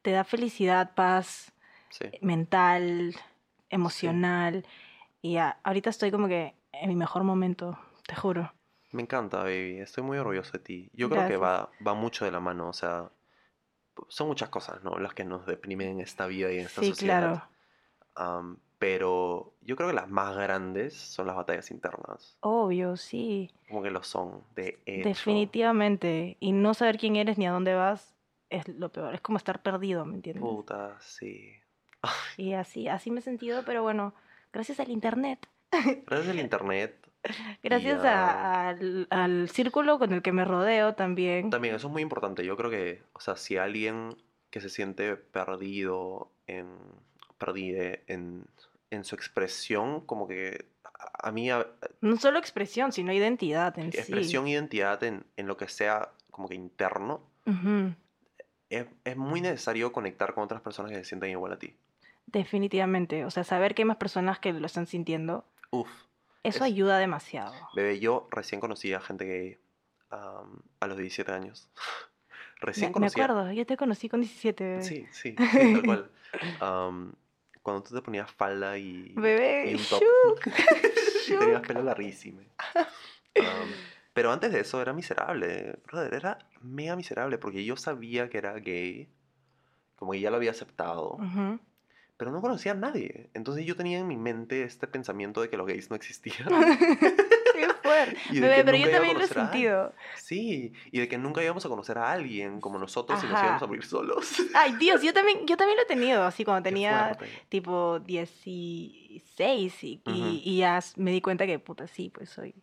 te 0.01 0.11
da 0.11 0.25
felicidad, 0.25 0.95
paz 0.95 1.54
Sí. 1.95 2.11
mental, 2.23 3.15
emocional. 3.71 4.67
Y 5.23 5.35
ya, 5.35 5.61
ahorita 5.63 5.91
estoy 5.91 6.11
como 6.11 6.27
que 6.27 6.55
en 6.73 6.89
mi 6.89 6.97
mejor 6.97 7.23
momento, 7.23 7.79
te 8.07 8.17
juro. 8.17 8.53
Me 8.91 9.03
encanta, 9.03 9.39
baby. 9.45 9.79
Estoy 9.79 10.03
muy 10.03 10.19
orgulloso 10.19 10.53
de 10.53 10.59
ti. 10.59 10.91
Yo 10.93 11.09
creo 11.09 11.27
que 11.29 11.37
va, 11.37 11.57
Gracias. 11.69 11.87
va 11.87 11.95
mucho 11.95 12.25
de 12.25 12.33
la 12.33 12.41
mano. 12.41 12.69
O 12.69 12.73
sea, 12.73 13.11
son 14.09 14.27
muchas 14.27 14.49
cosas, 14.49 14.83
¿no? 14.83 14.99
Las 14.99 15.15
que 15.15 15.25
nos 15.25 15.47
deprimen 15.47 15.89
en 15.89 16.01
esta 16.01 16.27
vida 16.27 16.53
y 16.53 16.59
en 16.59 16.67
esta 16.67 16.81
Sí, 16.81 16.89
sociedad. 16.89 17.21
claro. 17.21 17.49
Am, 18.17 18.59
pero 18.79 19.55
yo 19.63 19.77
creo 19.77 19.89
que 19.89 19.95
las 19.95 20.09
más 20.11 20.37
grandes 20.37 20.95
son 20.95 21.27
las 21.29 21.37
batallas 21.37 21.71
internas. 21.71 22.37
Obvio, 22.41 22.97
sí. 22.97 23.51
Como 23.69 23.83
que 23.83 23.91
lo 23.91 24.03
son, 24.03 24.43
de 24.57 24.81
hecho. 24.85 25.09
Definitivamente. 25.09 26.37
Y 26.41 26.53
no 26.53 26.75
saber 26.75 26.99
quién 26.99 27.17
eres 27.17 27.39
ni 27.39 27.47
a 27.47 27.53
dónde 27.53 27.75
vas 27.75 28.15
es 28.51 28.69
lo 28.69 28.91
peor. 28.93 29.15
Es 29.15 29.21
como 29.21 29.39
estar 29.39 29.63
perdido, 29.63 30.05
¿me 30.05 30.17
entiendes? 30.17 30.43
Puta, 30.43 30.97
sí. 31.01 31.53
Y 32.37 32.53
así, 32.55 32.89
así 32.89 33.11
me 33.11 33.21
he 33.21 33.23
sentido, 33.23 33.63
pero 33.65 33.83
bueno, 33.83 34.15
gracias 34.53 34.81
al 34.81 34.91
internet, 34.91 35.47
Gracias 36.07 36.29
al 36.29 36.39
internet. 36.41 36.97
gracias 37.63 38.05
a- 38.05 38.69
al, 38.69 39.07
al 39.11 39.49
círculo 39.49 39.99
con 39.99 40.13
el 40.13 40.23
que 40.23 40.33
me 40.33 40.45
rodeo 40.45 40.95
también. 40.95 41.51
También 41.51 41.75
eso 41.75 41.87
es 41.89 41.93
muy 41.93 42.03
importante. 42.03 42.45
Yo 42.45 42.57
creo 42.57 42.71
que, 42.71 43.03
o 43.13 43.21
sea, 43.21 43.37
si 43.37 43.57
alguien 43.57 44.17
que 44.51 44.61
se 44.61 44.69
siente 44.69 45.17
perdido 45.17 46.31
en, 46.47 46.69
perdide 47.39 48.05
en, 48.07 48.45
en 48.91 49.05
su 49.05 49.15
expresión, 49.17 50.03
como 50.07 50.29
que 50.29 50.67
a, 50.85 51.29
a 51.29 51.33
mí 51.33 51.51
a- 51.51 51.67
No 52.01 52.17
solo 52.19 52.39
expresión, 52.39 52.93
sino 52.93 53.13
identidad 53.13 53.77
en 53.79 53.87
expresión, 53.87 54.47
identidad 54.47 55.03
en, 55.03 55.25
en 55.37 55.47
lo 55.49 55.57
que 55.57 55.69
sea 55.69 56.11
como 56.31 56.49
que 56.49 56.55
interno, 56.55 57.23
sí. 57.45 57.51
Ujú, 57.53 57.95
es, 58.71 58.87
es 59.05 59.17
muy 59.17 59.41
necesario 59.41 59.93
conectar 59.93 60.35
con 60.35 60.45
otras 60.45 60.61
personas 60.61 60.91
que 60.93 60.99
se 60.99 61.05
sientan 61.05 61.31
igual 61.31 61.53
a 61.53 61.59
ti. 61.59 61.77
Definitivamente. 62.27 63.25
O 63.25 63.31
sea, 63.31 63.45
saber 63.45 63.75
que 63.75 63.83
hay 63.83 63.87
más 63.87 63.97
personas 63.97 64.39
que 64.39 64.53
lo 64.53 64.67
están 64.67 64.87
sintiendo, 64.87 65.45
Uf, 65.71 65.89
eso 66.43 66.59
Es- 66.59 66.63
ayuda 66.63 66.99
demasiado. 66.99 67.55
bebé, 67.75 67.99
yo 68.01 68.29
recién 68.31 68.61
conocí 68.61 68.93
a 68.93 69.01
gente 69.01 69.25
gay 69.25 69.59
a 70.11 70.87
los 70.87 70.97
17 70.97 71.33
años. 71.33 71.69
recién 72.61 72.87
Me, 72.87 72.89
me 72.89 72.93
conocí 72.93 73.21
a- 73.21 73.25
acuerdo, 73.25 73.53
yo 73.53 73.67
te 73.67 73.77
conocí 73.77 74.09
con 74.09 74.21
17. 74.21 74.65
bebé. 74.65 74.83
Sí, 74.83 75.07
sí, 75.11 75.35
sí, 75.53 75.73
tal 75.73 75.83
cual. 75.85 76.11
Cuando 77.63 77.83
tú 77.83 77.95
te 77.95 78.03
ponías 78.03 78.31
falda 78.31 78.77
y, 78.79 79.15
Bebé, 79.17 79.71
y 79.71 79.75
un 79.75 79.85
top. 79.87 80.03
shook, 80.03 80.41
y 81.29 81.35
tenías 81.39 81.63
pelo 81.63 81.83
larguísimo. 81.83 82.41
Pero 84.13 84.31
antes 84.31 84.53
de 84.53 84.61
eso 84.61 84.81
era 84.81 84.93
miserable, 84.93 85.79
brother, 85.87 86.15
era 86.15 86.39
mega 86.61 86.95
miserable 86.95 87.39
porque 87.39 87.65
yo 87.65 87.77
sabía 87.77 88.29
que 88.31 88.39
era 88.39 88.53
gay, 88.55 89.09
como 89.97 90.13
que 90.13 90.21
ya 90.21 90.31
lo 90.31 90.37
había 90.37 90.53
aceptado, 90.53 91.15
Ujú. 91.15 91.59
Pero 92.17 92.31
no 92.31 92.41
conocía 92.41 92.73
a 92.73 92.75
nadie. 92.77 93.31
Entonces 93.35 93.65
yo 93.67 93.77
tenía 93.77 93.99
en 93.99 94.07
mi 94.07 94.17
mente 94.17 94.63
este 94.63 94.87
pensamiento 94.87 95.41
de 95.43 95.49
que 95.51 95.57
los 95.57 95.67
gays 95.67 95.91
no 95.91 95.97
existían. 95.97 96.49
Qué 97.55 97.69
fuerte. 97.83 98.17
Bebé, 98.41 98.65
pero 98.65 98.77
yo 98.77 98.91
también 98.91 99.17
lo 99.19 99.25
he 99.25 99.29
sentido. 99.29 99.93
Sí, 100.17 100.73
y 100.91 100.99
de 101.01 101.09
que 101.09 101.19
nunca 101.19 101.43
íbamos 101.43 101.65
a 101.65 101.69
conocer 101.69 101.99
a 101.99 102.11
alguien 102.13 102.61
como 102.61 102.79
nosotros 102.79 103.23
y 103.23 103.27
nos 103.27 103.35
Ajá. 103.37 103.45
íbamos 103.45 103.63
a 103.63 103.67
morir 103.67 103.85
solos. 103.85 104.43
Ay, 104.55 104.73
Dios, 104.79 105.03
yo 105.03 105.13
también, 105.13 105.47
yo 105.47 105.57
también 105.57 105.77
lo 105.77 105.83
he 105.83 105.87
tenido, 105.87 106.25
así 106.25 106.45
cuando 106.45 106.63
tenía 106.65 107.17
tipo 107.49 108.01
16 108.01 109.85
y, 109.85 110.01
y- 110.05 110.57
ya 110.59 110.81
me 110.97 111.11
di 111.13 111.21
cuenta 111.21 111.47
que, 111.47 111.59
puta, 111.59 111.87
sí, 111.87 112.11
pues 112.11 112.31
soy, 112.31 112.55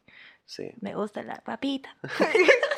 Sí, 0.46 0.72
me 0.82 0.96
gusta 0.96 1.24
la 1.24 1.36
papita. 1.36 1.96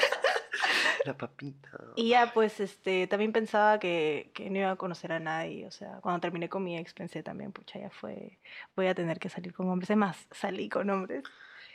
la 1.06 1.18
papita. 1.18 1.70
Y 1.96 2.10
ya, 2.10 2.32
pues, 2.34 2.60
este, 2.60 3.08
también 3.08 3.32
pensaba 3.34 3.80
que, 3.80 4.32
que 4.34 4.50
no 4.50 4.60
iba 4.60 4.72
a 4.72 4.76
conocer 4.76 5.12
a 5.12 5.20
nadie, 5.20 5.66
o 5.68 5.72
sea, 5.72 6.00
cuando 6.02 6.22
terminé 6.22 6.50
con 6.50 6.64
mi 6.64 6.78
ex 6.78 6.94
pensé 6.94 7.24
también, 7.24 7.52
pucha, 7.52 7.80
ya 7.80 7.90
fue, 7.90 8.40
voy 8.76 8.88
a 8.88 8.96
tener 8.96 9.20
que 9.20 9.30
salir 9.30 9.54
con 9.54 9.70
hombres, 9.70 9.90
es 9.90 9.98
más, 9.98 10.28
salí 10.32 10.70
con 10.70 10.90
hombres, 10.90 11.24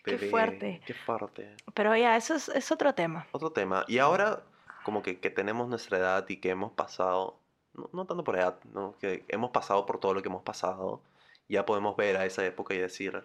qué 0.04 0.12
Bebé, 0.12 0.30
fuerte. 0.30 0.80
Qué 0.86 0.94
fuerte. 0.94 1.54
pero 1.74 1.94
ya, 1.96 2.16
eso 2.16 2.34
es, 2.34 2.48
es 2.48 2.70
otro 2.72 2.94
tema. 2.94 3.26
Otro 3.32 3.52
tema. 3.52 3.84
Y 3.88 3.98
ahora, 3.98 4.42
como 4.84 5.02
que, 5.02 5.18
que 5.20 5.30
tenemos 5.30 5.68
nuestra 5.68 5.98
edad 5.98 6.28
y 6.28 6.38
que 6.38 6.50
hemos 6.50 6.72
pasado, 6.72 7.38
no, 7.74 7.90
no 7.92 8.06
tanto 8.06 8.24
por 8.24 8.36
edad, 8.36 8.58
¿no? 8.72 8.96
que 9.00 9.24
hemos 9.28 9.50
pasado 9.50 9.84
por 9.86 10.00
todo 10.00 10.14
lo 10.14 10.22
que 10.22 10.28
hemos 10.28 10.42
pasado, 10.42 11.02
ya 11.48 11.64
podemos 11.66 11.96
ver 11.96 12.16
a 12.16 12.24
esa 12.26 12.44
época 12.46 12.74
y 12.74 12.78
decir, 12.78 13.22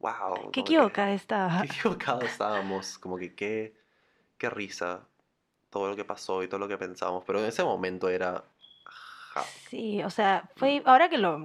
wow. 0.00 0.50
Qué 0.50 0.50
que- 0.50 0.60
equivocada 0.60 1.12
estaba. 1.14 1.60
Qué 1.62 1.66
equivocados 1.68 2.24
estábamos. 2.24 2.98
Como 2.98 3.16
que 3.16 3.34
qué, 3.34 3.74
qué 4.38 4.50
risa 4.50 5.06
todo 5.74 5.88
lo 5.88 5.96
que 5.96 6.04
pasó 6.04 6.42
y 6.44 6.48
todo 6.48 6.60
lo 6.60 6.68
que 6.68 6.78
pensamos. 6.78 7.24
Pero 7.26 7.40
en 7.40 7.46
ese 7.46 7.64
momento 7.64 8.08
era... 8.08 8.44
ja, 9.34 9.42
Sí, 9.68 10.02
o 10.04 10.08
sea, 10.10 10.48
fue 10.56 10.80
ahora 10.86 11.08
que 11.08 11.18
lo, 11.18 11.44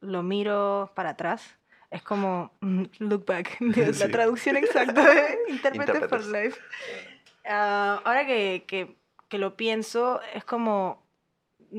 lo 0.00 0.22
miro 0.24 0.90
para 0.96 1.10
atrás, 1.10 1.56
es 1.90 2.02
como 2.02 2.50
mm, 2.60 2.82
look 2.98 3.24
back, 3.24 3.56
la 3.60 3.92
Sí. 3.92 4.08
traducción 4.10 4.56
exacta 4.62 5.08
de 5.08 5.38
intérprete 5.48 6.08
for 6.08 6.24
life. 6.26 6.60
Ah, 7.44 8.00
ahora 8.04 8.26
que, 8.26 8.64
que, 8.66 8.96
que 9.28 9.38
lo 9.38 9.56
pienso, 9.56 10.20
es 10.34 10.44
como, 10.44 11.06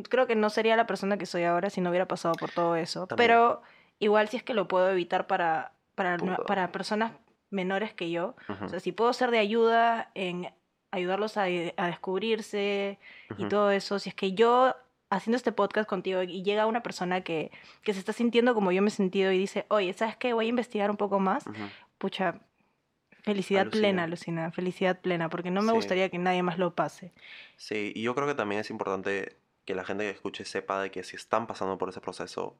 creo 0.09 0.27
que 0.27 0.35
no 0.37 0.49
sería 0.49 0.77
la 0.77 0.87
persona 0.87 1.17
que 1.17 1.25
soy 1.25 1.43
ahora 1.43 1.69
si 1.69 1.81
no 1.81 1.89
hubiera 1.89 2.07
pasado 2.07 2.33
por 2.35 2.51
todo 2.51 2.75
eso, 2.77 3.05
También. 3.05 3.27
pero 3.27 3.61
igual 3.99 4.29
si 4.29 4.37
es 4.37 4.43
que 4.43 4.53
lo 4.53 4.67
puedo 4.69 4.89
evitar 4.89 5.27
para, 5.27 5.73
para, 5.95 6.17
para 6.47 6.71
personas 6.71 7.11
menores 7.49 7.93
que 7.93 8.09
yo, 8.09 8.35
ujú, 8.47 8.65
o 8.65 8.69
sea, 8.69 8.79
si 8.79 8.93
puedo 8.93 9.11
ser 9.11 9.29
de 9.29 9.39
ayuda 9.39 10.09
en 10.15 10.53
ayudarlos 10.91 11.37
a, 11.37 11.43
a 11.43 11.87
descubrirse, 11.87 12.99
y 13.37 13.45
todo 13.47 13.71
eso, 13.71 13.97
si 13.99 14.09
es 14.09 14.15
que 14.15 14.33
yo 14.33 14.75
haciendo 15.09 15.35
este 15.37 15.51
podcast 15.51 15.89
contigo 15.89 16.21
y 16.23 16.43
llega 16.43 16.65
una 16.67 16.83
persona 16.83 17.21
que, 17.21 17.51
que 17.83 17.93
se 17.93 17.99
está 17.99 18.13
sintiendo 18.13 18.53
como 18.53 18.71
yo 18.71 18.81
me 18.81 18.87
he 18.89 18.91
sentido 18.91 19.31
y 19.31 19.37
dice, 19.37 19.65
oye, 19.69 19.91
¿sabes 19.93 20.15
qué? 20.15 20.33
Voy 20.33 20.45
a 20.45 20.49
investigar 20.49 20.89
un 20.89 20.97
poco 20.97 21.19
más. 21.19 21.45
Pucha, 21.97 22.39
Felicidad 23.23 23.61
Alucina. 23.61 23.81
plena, 23.81 24.07
Lucina, 24.07 24.51
felicidad 24.51 24.99
plena, 24.99 25.29
porque 25.29 25.51
no 25.51 25.61
me 25.61 25.69
Sí. 25.69 25.75
gustaría 25.75 26.09
que 26.09 26.17
nadie 26.17 26.41
más 26.41 26.57
lo 26.57 26.73
pase. 26.73 27.11
Sí, 27.55 27.91
y 27.93 28.01
yo 28.01 28.15
creo 28.15 28.25
que 28.27 28.33
también 28.33 28.61
es 28.61 28.69
importante 28.71 29.37
que 29.65 29.75
la 29.75 29.83
gente 29.83 30.05
que 30.05 30.09
escuche 30.09 30.43
sepa 30.43 30.81
de 30.81 30.89
que 30.89 31.03
si 31.03 31.17
están 31.17 31.45
pasando 31.45 31.77
por 31.77 31.89
ese 31.89 32.01
proceso, 32.01 32.55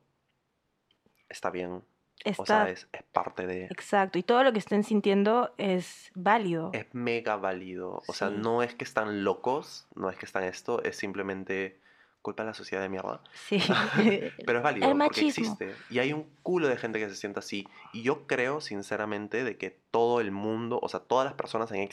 está 1.30 1.50
bien. 1.50 1.82
Está 2.24 2.42
O 2.42 2.46
sea, 2.46 2.70
es, 2.70 2.88
es 2.92 3.04
parte 3.12 3.48
de... 3.48 3.66
exacto, 3.66 4.20
y 4.20 4.24
todo 4.24 4.44
lo 4.44 4.54
que 4.54 4.60
estén 4.60 4.84
sintiendo 4.84 5.54
es 5.58 6.12
válido. 6.14 6.70
Es 6.74 6.86
mega 6.94 7.36
válido. 7.36 8.04
O 8.08 8.14
sea, 8.14 8.30
no 8.30 8.62
es 8.64 8.76
que 8.76 8.84
están 8.84 9.24
locos, 9.24 9.88
no 9.96 10.10
es 10.10 10.18
que 10.18 10.26
están 10.26 10.44
esto, 10.44 10.84
es 10.84 10.96
simplemente 10.98 11.80
culpa 12.22 12.44
de 12.44 12.48
la 12.50 12.54
sociedad 12.54 12.84
de 12.84 12.90
mierda. 12.90 13.22
Sí. 13.34 13.60
Pero 14.46 14.60
es 14.60 14.64
válido 14.64 14.92
El 14.92 14.98
porque 14.98 15.08
machismo. 15.24 15.54
existe. 15.54 15.76
Y 15.90 16.00
hay 16.00 16.14
un 16.14 16.30
culo 16.44 16.68
de 16.68 16.78
gente 16.78 17.00
que 17.00 17.10
se 17.10 17.16
siente 17.16 17.40
así. 17.40 17.68
Y 17.94 18.04
yo 18.04 18.28
creo, 18.28 18.62
sinceramente, 18.62 19.44
de 19.44 19.58
que 19.58 19.72
todo 19.92 20.22
el 20.22 20.32
mundo, 20.32 20.80
o 20.82 20.90
sea, 20.90 21.00
todas 21.00 21.26
las 21.26 21.34
personas 21.34 21.72
en, 21.72 21.90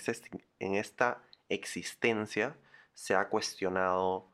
en 0.58 0.74
esta 0.74 1.22
existencia 1.48 2.56
se 2.92 3.14
ha 3.14 3.28
cuestionado 3.28 4.28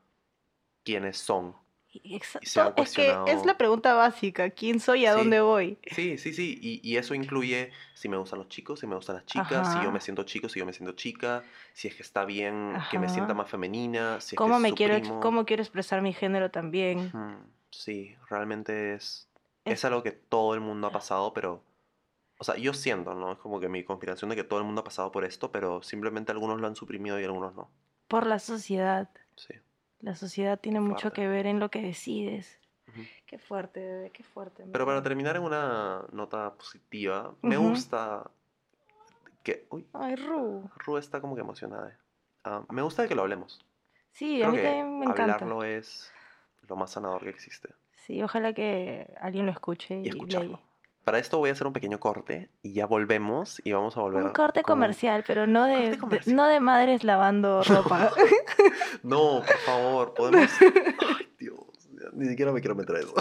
quiénes 0.85 1.19
son. 1.19 1.55
Exa- 2.03 2.41
y 2.43 2.47
se 2.47 2.61
han 2.61 2.75
to- 2.75 2.83
es 2.83 2.95
que 2.95 3.17
es 3.29 3.45
la 3.47 3.57
pregunta 3.57 3.95
básica, 3.95 4.51
¿quién 4.51 4.81
soy 4.81 5.03
y 5.03 5.07
a 5.07 5.13
Sí. 5.13 5.19
dónde 5.19 5.41
voy? 5.41 5.79
Sí, 5.91 6.19
sí, 6.19 6.33
sí. 6.33 6.59
Y, 6.61 6.81
y 6.83 6.97
eso 6.97 7.15
incluye 7.15 7.71
si 7.95 8.09
me 8.09 8.17
gustan 8.17 8.39
los 8.41 8.49
chicos, 8.49 8.81
si 8.81 8.87
me 8.87 8.95
gustan 8.97 9.17
las 9.17 9.27
chicas, 9.27 9.73
si 9.73 9.81
yo 9.81 9.93
me 9.93 10.01
siento 10.01 10.25
chico, 10.25 10.49
si 10.49 10.59
yo 10.59 10.67
me 10.67 10.73
siento 10.73 10.93
chica, 10.95 11.45
si 11.73 11.89
es 11.89 11.95
que 11.95 12.03
está 12.03 12.25
bien 12.25 12.77
que 12.91 12.99
me 12.99 13.09
sienta 13.09 13.35
más 13.35 13.49
femenina, 13.51 14.21
si 14.21 14.35
es 14.37 14.39
¿Cómo 14.39 14.57
que 14.57 14.61
me 14.61 14.73
quiero, 14.73 15.21
cómo 15.21 15.45
quiero 15.45 15.63
expresar 15.63 16.03
mi 16.03 16.13
género 16.13 16.51
también? 16.51 17.13
Sí, 17.71 18.17
realmente 18.29 18.95
es, 18.95 19.29
Es- 19.65 19.75
es 19.75 19.85
algo 19.85 20.03
que 20.03 20.13
todo 20.13 20.55
el 20.55 20.61
mundo 20.61 20.87
ha 20.89 20.93
pasado, 20.93 21.33
pero... 21.33 21.63
O 22.39 22.45
sea, 22.45 22.57
yo 22.57 22.75
siento, 22.75 23.15
¿no? 23.15 23.33
Es 23.33 23.39
como 23.39 23.61
que 23.61 23.69
mi 23.69 23.85
conspiración 23.85 24.29
de 24.31 24.37
que 24.37 24.45
todo 24.45 24.59
el 24.59 24.65
mundo 24.65 24.81
ha 24.81 24.85
pasado 24.85 25.13
por 25.13 25.25
esto, 25.25 25.53
pero 25.53 25.83
simplemente 25.83 26.33
algunos 26.33 26.61
lo 26.61 26.67
han 26.67 26.75
suprimido 26.77 27.19
y 27.21 27.25
algunos 27.25 27.55
no. 27.55 27.71
Por 28.09 28.27
la 28.27 28.39
sociedad. 28.39 29.09
Sí. 29.37 29.55
La 30.05 30.15
sociedad 30.15 30.61
tiene 30.61 30.81
mucho 30.81 31.09
Fuerte. 31.09 31.23
que 31.23 31.29
ver 31.29 31.47
en 31.47 31.59
lo 31.61 31.71
que 31.71 31.81
decides. 31.81 32.61
Qué 33.27 33.39
fuerte, 33.39 33.81
bebé, 33.81 34.11
qué 34.11 34.23
fuerte. 34.23 34.65
Pero 34.71 34.85
para 34.85 35.03
terminar 35.03 35.35
en 35.37 35.43
una 35.43 36.05
nota 36.13 36.53
positiva, 36.55 37.35
me 37.41 37.57
gusta 37.57 38.31
que... 39.43 39.67
Uy, 39.71 39.87
Ay, 39.95 40.15
Ru. 40.17 40.71
Ru 40.77 40.99
está 40.99 41.21
como 41.23 41.35
que 41.35 41.41
emocionada. 41.41 41.99
Ah, 42.45 42.63
me 42.69 42.83
gusta 42.83 43.03
de 43.03 43.09
que 43.09 43.15
lo 43.15 43.23
hablemos. 43.23 43.65
Sí, 44.13 44.43
a 44.43 44.51
mí 44.51 44.59
que 44.59 44.63
también 44.63 44.99
me 44.99 45.07
encanta. 45.07 45.23
hablarlo 45.23 45.65
es 45.65 46.13
lo 46.69 46.77
más 46.77 46.91
sanador 46.91 47.23
que 47.23 47.31
existe. 47.31 47.71
Sí, 47.97 48.23
ojalá 48.23 48.53
que 48.53 49.13
alguien 49.19 49.47
lo 49.47 49.53
escuche 49.53 49.99
Y 50.01 50.05
y, 50.05 50.09
escucharlo. 50.11 50.61
Para 51.05 51.19
esto 51.19 51.37
voy 51.39 51.51
a 51.51 51.53
hacer 51.53 51.67
un 51.67 51.73
pequeño 51.75 52.01
corte 52.01 52.49
y 52.63 52.73
ya 52.73 52.87
volvemos 52.87 53.61
y 53.65 53.73
vamos 53.73 53.97
a 53.97 54.01
volver 54.01 54.23
Un 54.25 54.33
corte 54.33 54.63
con- 54.63 54.75
comercial, 54.77 55.23
pero 55.27 55.47
no 55.47 55.65
de, 55.67 55.99
no 56.27 56.47
de 56.49 56.61
madres 56.61 57.05
lavando 57.05 57.63
ropa. 57.69 58.11
No, 59.03 59.43
por 59.47 59.59
favor, 59.59 60.15
podemos... 60.15 60.51
Ay, 60.61 61.29
Dios, 61.39 61.59
ni 62.15 62.27
siquiera 62.29 62.53
me 62.53 62.61
quiero 62.61 62.75
meter 62.75 62.97
a 62.97 63.01
eso. 63.01 63.13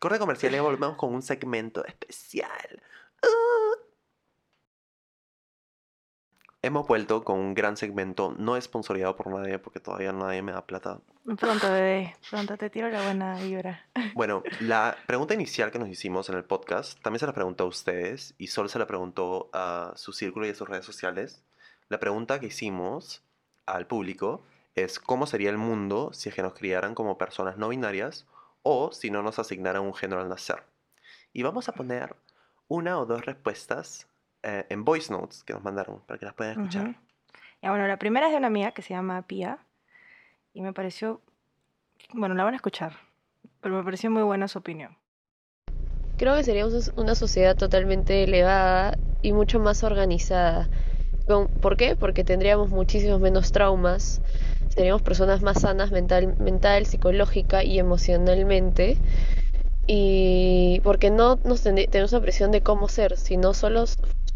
corte 0.00 0.18
comercial 0.18 0.52
y 0.52 0.56
ya 0.56 0.62
volvemos 0.62 0.96
con 0.96 1.14
un 1.14 1.22
segmento 1.22 1.84
especial. 1.84 2.82
Ah. 3.22 3.75
Hemos 6.66 6.88
vuelto 6.88 7.22
con 7.22 7.38
un 7.38 7.54
gran 7.54 7.76
segmento, 7.76 8.34
no 8.36 8.60
sponsoreado 8.60 9.14
por 9.14 9.28
nadie 9.28 9.60
porque 9.60 9.78
todavía 9.78 10.10
nadie 10.10 10.42
me 10.42 10.50
da 10.50 10.66
plata. 10.66 10.98
pronto, 11.38 11.70
bebé, 11.70 12.16
pronto 12.28 12.56
te 12.58 12.70
tiro 12.70 12.88
la 12.88 13.04
buena 13.04 13.38
vibra. 13.38 13.86
Bueno, 14.16 14.42
la 14.58 14.96
pregunta 15.06 15.32
inicial 15.34 15.70
que 15.70 15.78
nos 15.78 15.88
hicimos 15.88 16.28
en 16.28 16.34
el 16.34 16.42
podcast 16.42 17.00
también 17.02 17.20
se 17.20 17.26
la 17.26 17.34
preguntó 17.34 17.62
a 17.62 17.68
ustedes 17.68 18.34
y 18.36 18.48
Sol 18.48 18.68
se 18.68 18.80
la 18.80 18.88
preguntó 18.88 19.48
a 19.52 19.92
su 19.94 20.12
círculo 20.12 20.44
y 20.44 20.50
a 20.50 20.54
sus 20.56 20.68
redes 20.68 20.84
sociales. 20.84 21.44
La 21.88 22.00
pregunta 22.00 22.40
que 22.40 22.46
hicimos 22.46 23.22
al 23.64 23.86
público 23.86 24.42
es 24.74 24.98
cómo 24.98 25.28
sería 25.28 25.50
el 25.50 25.58
mundo 25.58 26.10
si 26.14 26.30
es 26.30 26.34
que 26.34 26.42
nos 26.42 26.54
criaran 26.54 26.96
como 26.96 27.16
personas 27.16 27.58
no 27.58 27.68
binarias 27.68 28.26
o 28.64 28.90
si 28.90 29.12
no 29.12 29.22
nos 29.22 29.38
asignaran 29.38 29.82
un 29.82 29.94
género 29.94 30.20
al 30.20 30.28
nacer. 30.28 30.64
Y 31.32 31.44
vamos 31.44 31.68
a 31.68 31.74
poner 31.74 32.16
una 32.66 32.98
o 32.98 33.06
dos 33.06 33.24
respuestas 33.24 34.08
eh, 34.42 34.66
en 34.68 34.84
voice 34.84 35.12
notes 35.12 35.42
que 35.44 35.52
nos 35.52 35.62
mandaron 35.62 36.00
para 36.06 36.18
que 36.18 36.26
las 36.26 36.34
puedan 36.34 36.52
escuchar. 36.52 36.88
Ujú. 36.88 36.94
Ya, 37.62 37.70
bueno, 37.70 37.86
la 37.86 37.98
primera 37.98 38.26
es 38.26 38.32
de 38.32 38.38
una 38.38 38.46
amiga 38.48 38.72
que 38.72 38.82
se 38.82 38.94
llama 38.94 39.22
Pia 39.22 39.58
y 40.54 40.60
me 40.62 40.72
pareció, 40.72 41.20
bueno, 42.14 42.34
la 42.34 42.44
van 42.44 42.54
a 42.54 42.56
escuchar, 42.56 42.94
pero 43.60 43.76
me 43.76 43.84
pareció 43.84 44.10
muy 44.10 44.22
buena 44.22 44.48
su 44.48 44.58
opinión. 44.58 44.96
Creo 46.18 46.34
que 46.36 46.44
seríamos 46.44 46.92
una 46.96 47.14
sociedad 47.14 47.56
totalmente 47.56 48.24
elevada 48.24 48.96
y 49.22 49.32
mucho 49.32 49.58
más 49.60 49.82
organizada. 49.84 50.68
Con- 51.26 51.48
¿Por 51.48 51.76
qué? 51.76 51.94
Porque 51.96 52.24
tendríamos 52.24 52.70
muchísimos 52.70 53.20
menos 53.20 53.52
traumas, 53.52 54.22
seríamos 54.70 55.02
personas 55.02 55.42
más 55.42 55.60
sanas 55.60 55.90
mental, 55.90 56.34
mental 56.38 56.86
psicológica 56.86 57.64
y 57.64 57.78
emocionalmente. 57.78 58.96
Y 59.86 60.80
porque 60.84 61.10
no 61.10 61.38
nos 61.44 61.62
tenemos 61.62 62.12
la 62.12 62.20
presión 62.20 62.50
de 62.50 62.60
cómo 62.62 62.88
ser, 62.88 63.16
sino 63.16 63.52
solo 63.54 63.84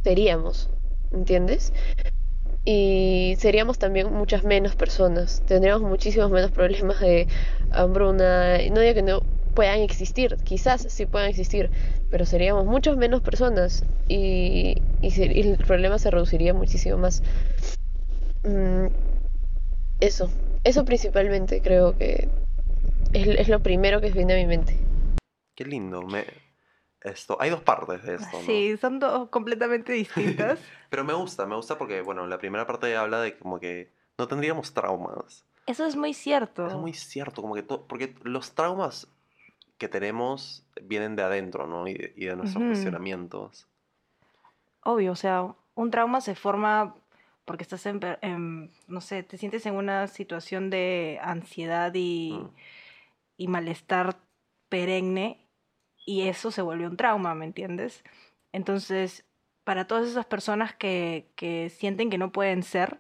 seríamos, 0.03 0.69
¿entiendes? 1.13 1.73
Y 2.65 3.37
seríamos 3.39 3.79
también 3.79 4.13
muchas 4.13 4.45
menos 4.45 4.77
personas, 4.77 5.43
tendríamos 5.47 5.83
muchísimos 5.83 6.31
menos 6.31 6.51
problemas 6.51 7.01
de 7.01 7.27
hambruna. 7.71 8.59
No 8.71 8.81
digo 8.81 8.95
que 8.95 9.03
no 9.03 9.23
puedan 9.55 9.81
existir, 9.81 10.37
quizás 10.45 10.87
sí 10.89 11.07
puedan 11.07 11.31
existir, 11.31 11.71
pero 12.11 12.27
seríamos 12.27 12.67
muchas 12.67 12.97
menos 12.97 13.23
personas 13.23 13.85
y, 14.09 14.77
y, 15.01 15.23
el 15.23 15.57
problema 15.59 15.99
se 15.99 16.11
reduciría 16.11 16.55
muchísimo 16.55 16.99
más. 16.99 17.23
Mm, 18.45 18.87
eso, 20.01 20.31
eso 20.65 20.85
principalmente 20.85 21.61
creo 21.63 21.97
que 21.97 22.29
es, 23.13 23.27
es 23.27 23.49
lo 23.49 23.61
primero 23.61 24.01
que 24.01 24.11
viene 24.11 24.35
a 24.35 24.37
mi 24.37 24.47
mente. 24.47 24.77
Qué 25.57 25.65
lindo. 25.65 26.03
Me... 26.03 26.25
Esto... 27.03 27.37
Hay 27.41 27.51
dos 27.51 27.63
partes 27.63 28.03
de 28.03 28.15
esto, 28.17 28.37
¿no? 28.37 28.43
Sí, 28.43 28.77
son 28.77 28.99
dos 28.99 29.29
completamente 29.31 29.93
distintas. 29.93 30.59
Pero 30.91 31.05
me 31.05 31.15
gusta, 31.15 31.47
me 31.47 31.57
gusta 31.57 31.79
porque, 31.79 32.03
bueno, 32.03 32.27
la 32.27 32.39
primera 32.39 32.67
parte 32.67 32.95
habla 32.97 33.21
de 33.21 33.39
como 33.39 33.59
que 33.59 33.93
no 34.19 34.29
tendríamos 34.29 34.75
traumas. 34.75 35.45
Eso 35.67 35.87
es 35.87 35.97
muy 35.97 36.13
cierto. 36.15 36.67
Es 36.67 36.75
muy 36.75 36.93
cierto, 36.93 37.43
como 37.43 37.55
que 37.55 37.63
todo, 37.63 37.87
porque 37.87 38.15
los 38.23 38.55
traumas 38.55 39.09
que 39.79 39.89
tenemos 39.89 40.67
vienen 40.83 41.17
de 41.17 41.23
adentro, 41.23 41.67
¿no? 41.67 41.87
Y 41.87 41.95
de, 41.95 42.13
y 42.17 42.27
de 42.27 42.37
nuestros 42.37 42.63
Ujú. 42.63 42.73
cuestionamientos. 42.73 43.67
Obvio, 44.83 45.13
o 45.13 45.17
sea, 45.17 45.55
un 45.75 45.91
trauma 45.91 46.21
se 46.21 46.35
forma 46.35 46.95
porque 47.45 47.63
estás 47.63 47.85
en, 47.87 48.71
no 48.87 49.01
sé, 49.01 49.23
te 49.23 49.39
sientes 49.39 49.65
en 49.67 49.75
una 49.75 50.07
situación 50.07 50.71
de 50.71 51.19
ansiedad 51.23 51.93
y, 51.95 52.33
Mm. 52.33 52.51
y 53.39 53.49
malestar 53.49 54.17
perenne 54.69 55.49
y 56.05 56.29
eso 56.29 56.51
se 56.51 56.63
vuelve 56.63 56.87
un 56.87 56.97
trauma, 56.97 57.35
¿me 57.35 57.45
entiendes? 57.45 58.05
Entonces, 58.53 59.25
para 59.65 59.87
todas 59.87 60.09
esas 60.09 60.27
personas 60.27 60.75
que, 60.75 61.31
que 61.37 61.71
sienten 61.71 62.11
que 62.11 62.19
no 62.19 62.33
pueden 62.33 62.63
ser, 62.63 62.99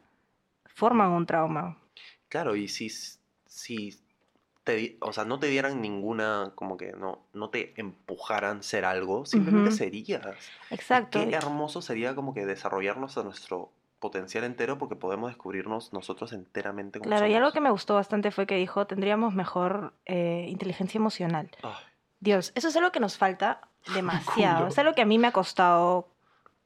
forman 0.66 1.10
un 1.10 1.26
trauma. 1.26 1.78
Claro, 2.28 2.54
y 2.56 2.68
si, 2.68 2.88
si 3.46 4.00
te, 4.64 4.96
o 5.00 5.12
sea, 5.12 5.24
no 5.24 5.38
te 5.38 5.48
dieran 5.48 5.80
ninguna, 5.80 6.52
como 6.54 6.76
que 6.76 6.92
no, 6.92 7.26
no 7.32 7.50
te 7.50 7.78
empujaran 7.80 8.62
ser 8.62 8.84
algo, 8.84 9.26
simplemente 9.26 9.72
serías. 9.72 10.52
Exacto. 10.70 11.18
Qué 11.18 11.34
hermoso 11.34 11.82
sería 11.82 12.14
como 12.14 12.34
que 12.34 12.46
desarrollarnos 12.46 13.18
a 13.18 13.24
nuestro 13.24 13.72
potencial 13.98 14.44
entero 14.44 14.78
porque 14.78 14.96
podemos 14.96 15.30
descubrirnos 15.30 15.92
nosotros 15.92 16.32
enteramente 16.32 16.98
como 16.98 17.08
Claro, 17.10 17.26
y 17.26 17.34
algo 17.34 17.52
que 17.52 17.60
me 17.60 17.70
gustó 17.70 17.94
bastante 17.94 18.30
fue 18.30 18.46
que 18.46 18.56
dijo, 18.56 18.86
tendríamos 18.86 19.34
mejor 19.34 19.92
eh, 20.06 20.46
inteligencia 20.48 20.98
emocional. 20.98 21.50
Ay, 21.62 21.74
Dios, 22.20 22.52
eso 22.54 22.68
es 22.68 22.76
algo 22.76 22.92
que 22.92 23.00
nos 23.00 23.16
falta 23.18 23.60
demasiado. 23.94 24.68
Es 24.68 24.78
algo 24.78 24.92
que 24.94 25.02
a 25.02 25.06
mí 25.06 25.18
me 25.18 25.28
ha 25.28 25.32
costado 25.32 26.08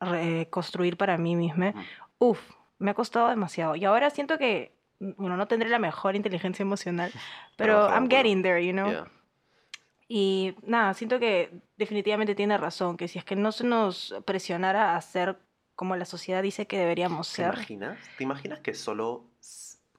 re- 0.01 0.49
construir 0.51 0.97
para 0.97 1.17
mí 1.17 1.37
misma. 1.37 1.73
Uf, 2.19 2.41
me 2.79 2.91
ha 2.91 2.95
costado 2.95 3.29
demasiado. 3.29 3.77
Y 3.77 3.85
ahora 3.85 4.11
siento 4.11 4.37
que, 4.39 4.73
bueno, 4.99 5.37
no 5.37 5.47
tendré 5.47 5.69
la 5.69 5.79
mejor 5.79 6.17
inteligencia 6.17 6.63
emocional, 6.63 7.13
pero 7.57 7.89
I'm 7.89 8.09
getting 8.09 8.43
there, 8.43 8.65
you 8.65 8.73
know. 8.73 8.91
yeah. 8.91 9.07
Y 10.07 10.55
nada, 10.63 10.93
siento 10.95 11.19
que 11.19 11.51
definitivamente 11.79 12.35
tiene 12.35 12.59
razón, 12.59 12.97
que 12.97 13.09
si 13.09 13.19
es 13.19 13.25
que 13.25 13.37
no 13.37 13.53
se 13.53 13.65
nos 13.65 14.15
presionara 14.27 14.97
a 14.97 15.01
ser 15.01 15.39
como 15.75 15.97
la 15.97 16.05
sociedad 16.05 16.43
dice 16.43 16.67
que 16.67 16.79
deberíamos 16.79 17.29
¿Te 17.31 17.37
ser, 17.37 17.55
imaginas? 17.55 17.99
¿Te 18.19 18.23
imaginas 18.25 18.61
que 18.61 18.75
solo, 18.75 19.25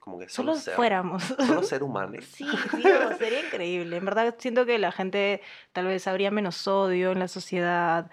como 0.06 0.20
que 0.20 0.28
solo, 0.28 0.52
solo 0.52 0.62
ser, 0.62 0.74
fuéramos. 0.76 1.24
solo 1.24 1.62
ser 1.64 1.82
humanos? 1.82 2.24
Sí, 2.26 2.48
sí, 2.76 2.84
no, 2.84 3.12
sería 3.18 3.40
increíble. 3.40 3.96
En 3.96 4.04
verdad 4.04 4.36
siento 4.38 4.64
que 4.64 4.78
la 4.78 4.92
gente 4.92 5.42
tal 5.72 5.86
vez 5.86 6.06
habría 6.06 6.30
menos 6.30 6.68
odio 6.68 7.10
en 7.10 7.18
la 7.18 7.26
sociedad 7.26 8.08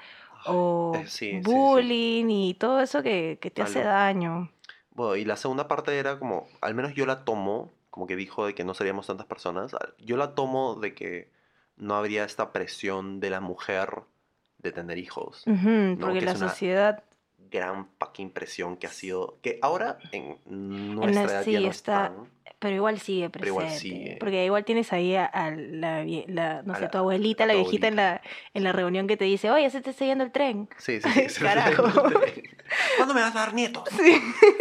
o 0.48 0.94
eh, 0.96 1.06
sí, 1.06 1.30
sí, 1.30 1.36
sí. 1.44 1.48
bullying 1.48 2.26
y 2.32 2.54
todo 2.56 2.82
eso 2.82 3.04
que, 3.04 3.38
que 3.40 3.52
te 3.52 3.62
hace 3.62 3.84
daño. 3.84 4.52
Bueno, 4.96 5.16
y 5.18 5.24
la 5.24 5.36
segunda 5.36 5.68
parte 5.68 5.96
era 6.00 6.18
como, 6.18 6.48
al 6.62 6.74
menos 6.74 6.96
yo 6.96 7.06
la 7.06 7.26
tomo, 7.26 7.72
como 7.92 8.08
que 8.08 8.16
dijo 8.16 8.48
de 8.48 8.56
que 8.56 8.64
no 8.64 8.74
seríamos 8.74 9.06
tantas 9.06 9.28
personas, 9.28 9.76
al- 9.76 9.94
yo 10.00 10.18
la 10.18 10.34
tomo 10.34 10.74
de 10.74 10.96
que 10.96 11.32
no 11.78 11.94
habría 11.96 12.24
esta 12.24 12.52
presión 12.52 13.20
de 13.20 13.30
la 13.30 13.40
mujer 13.40 14.02
de 14.58 14.72
tener 14.72 14.98
hijos. 14.98 15.44
Porque 15.46 16.20
que 16.20 16.26
la 16.26 16.32
una- 16.32 16.50
sociedad, 16.50 17.04
gran 17.60 17.90
fucking 18.00 18.32
presión 18.32 18.78
que 18.78 18.88
ha 18.88 18.92
sido, 18.92 19.40
que 19.42 19.60
ahora 19.62 19.98
en 20.12 20.38
nuestra 20.46 21.10
En 21.10 21.16
la- 21.16 21.22
edad 21.34 21.44
sí, 21.44 21.52
ya 21.54 21.60
no 21.62 21.68
está- 21.70 22.14
Pero 22.60 22.76
igual 22.76 23.00
sigue 23.00 23.30
presente. 23.30 23.40
Pero 23.40 23.66
igual 23.66 23.70
sigue. 23.80 24.18
Porque 24.20 24.46
igual 24.46 24.64
tienes 24.66 24.94
ahí 24.94 25.16
a, 25.16 25.26
a 25.26 25.52
la, 25.52 26.04
no 26.06 26.74
A 26.74 26.76
sé, 26.78 26.82
la- 26.84 26.90
tu 26.92 26.98
abuelita, 26.98 27.46
la 27.46 27.54
tu 27.54 27.60
viejita 27.60 27.88
en 27.90 27.96
la, 27.98 28.22
en 28.54 28.64
la 28.64 28.72
reunión 28.72 29.06
que 29.08 29.18
te 29.18 29.26
dice, 29.26 29.52
oye, 29.52 29.70
se 29.70 29.82
te 29.82 29.90
está 29.90 30.06
yendo 30.06 30.24
el 30.24 30.32
tren. 30.32 30.70
Sí, 30.78 31.02
sí, 31.02 31.10
sí. 31.30 31.40
Carajo. 31.44 31.84
¿Cuándo 32.98 33.14
me 33.14 33.22
vas 33.22 33.36
a 33.36 33.40
dar 33.40 33.54
nietos? 33.54 33.84
Sí. 33.92 34.16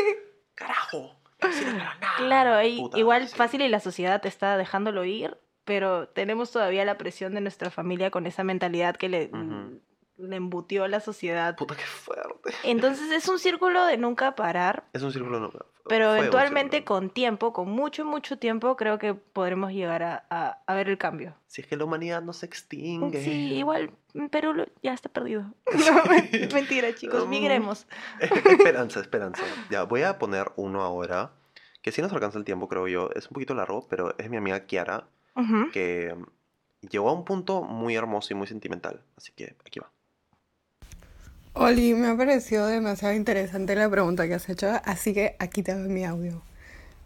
Carajo. 0.54 1.16
No 1.42 1.72
nada. 1.72 1.98
Claro, 2.18 2.54
ahí 2.54 2.76
Puta, 2.78 2.98
igual 2.98 3.26
sí. 3.28 3.36
fácil 3.36 3.62
y 3.62 3.68
la 3.68 3.80
sociedad 3.80 4.20
te 4.20 4.28
está 4.28 4.56
dejándolo 4.56 5.04
ir, 5.04 5.36
pero 5.64 6.08
tenemos 6.08 6.52
todavía 6.52 6.84
la 6.84 6.98
presión 6.98 7.34
de 7.34 7.40
nuestra 7.40 7.70
familia 7.70 8.10
con 8.10 8.26
esa 8.26 8.44
mentalidad 8.44 8.96
que 8.96 9.08
le. 9.08 9.30
Le 10.22 10.36
embutió 10.36 10.86
la 10.88 11.00
sociedad. 11.00 11.56
Puta, 11.56 11.74
qué 11.76 11.82
fuerte. 11.84 12.52
Entonces 12.64 13.10
es 13.10 13.28
un 13.28 13.38
círculo 13.38 13.84
de 13.86 13.96
nunca 13.96 14.34
parar, 14.34 14.84
Es 14.92 15.02
un 15.02 15.12
círculo. 15.12 15.40
no- 15.40 15.50
pero 15.88 16.06
fue 16.06 16.12
un 16.12 16.18
eventualmente 16.20 16.84
con 16.84 17.10
tiempo, 17.10 17.52
con 17.52 17.68
mucho, 17.68 18.04
mucho 18.04 18.38
tiempo, 18.38 18.76
creo 18.76 18.98
que 18.98 19.14
podremos 19.14 19.72
llegar 19.72 20.02
a, 20.04 20.24
a- 20.30 20.58
a 20.66 20.74
ver 20.74 20.88
el 20.88 20.96
cambio. 20.96 21.34
Si 21.48 21.60
es 21.60 21.66
que 21.66 21.76
la 21.76 21.84
humanidad 21.84 22.22
no 22.22 22.32
se 22.32 22.46
extingue. 22.46 23.22
Sí, 23.22 23.54
igual 23.56 23.90
Perú 24.30 24.52
lo- 24.54 24.66
ya 24.82 24.92
está 24.94 25.08
perdido. 25.08 25.52
No, 25.74 26.02
mentira, 26.54 26.94
chicos, 26.94 27.26
Mm. 27.26 27.30
migremos. 27.30 27.86
esperanza, 28.20 29.00
esperanza. 29.00 29.42
Ya, 29.70 29.82
voy 29.84 30.02
a 30.02 30.18
poner 30.18 30.52
uno 30.56 30.82
ahora. 30.82 31.32
Que 31.82 31.90
si 31.90 32.00
nos 32.00 32.12
alcanza 32.12 32.38
el 32.38 32.44
tiempo, 32.44 32.68
creo 32.68 32.86
yo. 32.86 33.10
Es 33.16 33.26
un 33.26 33.32
poquito 33.34 33.54
largo, 33.54 33.86
pero 33.88 34.14
es 34.18 34.30
mi 34.30 34.36
amiga 34.36 34.60
Kiara. 34.66 35.08
Que 35.72 36.14
llegó 36.88 37.08
a 37.08 37.12
un 37.12 37.24
punto 37.24 37.62
muy 37.62 37.96
hermoso 37.96 38.32
y 38.32 38.36
muy 38.36 38.46
sentimental. 38.46 39.02
Así 39.16 39.32
que 39.34 39.56
aquí 39.66 39.80
va. 39.80 39.90
Oli, 41.54 41.94
me 41.94 42.08
ha 42.08 42.16
parecido 42.16 42.66
demasiado 42.66 43.14
interesante 43.14 43.74
la 43.76 43.88
pregunta 43.90 44.26
que 44.26 44.34
has 44.34 44.48
hecho, 44.48 44.68
así 44.84 45.12
que 45.12 45.36
aquí 45.38 45.62
te 45.62 45.74
doy 45.74 45.88
mi 45.88 46.04
audio. 46.04 46.42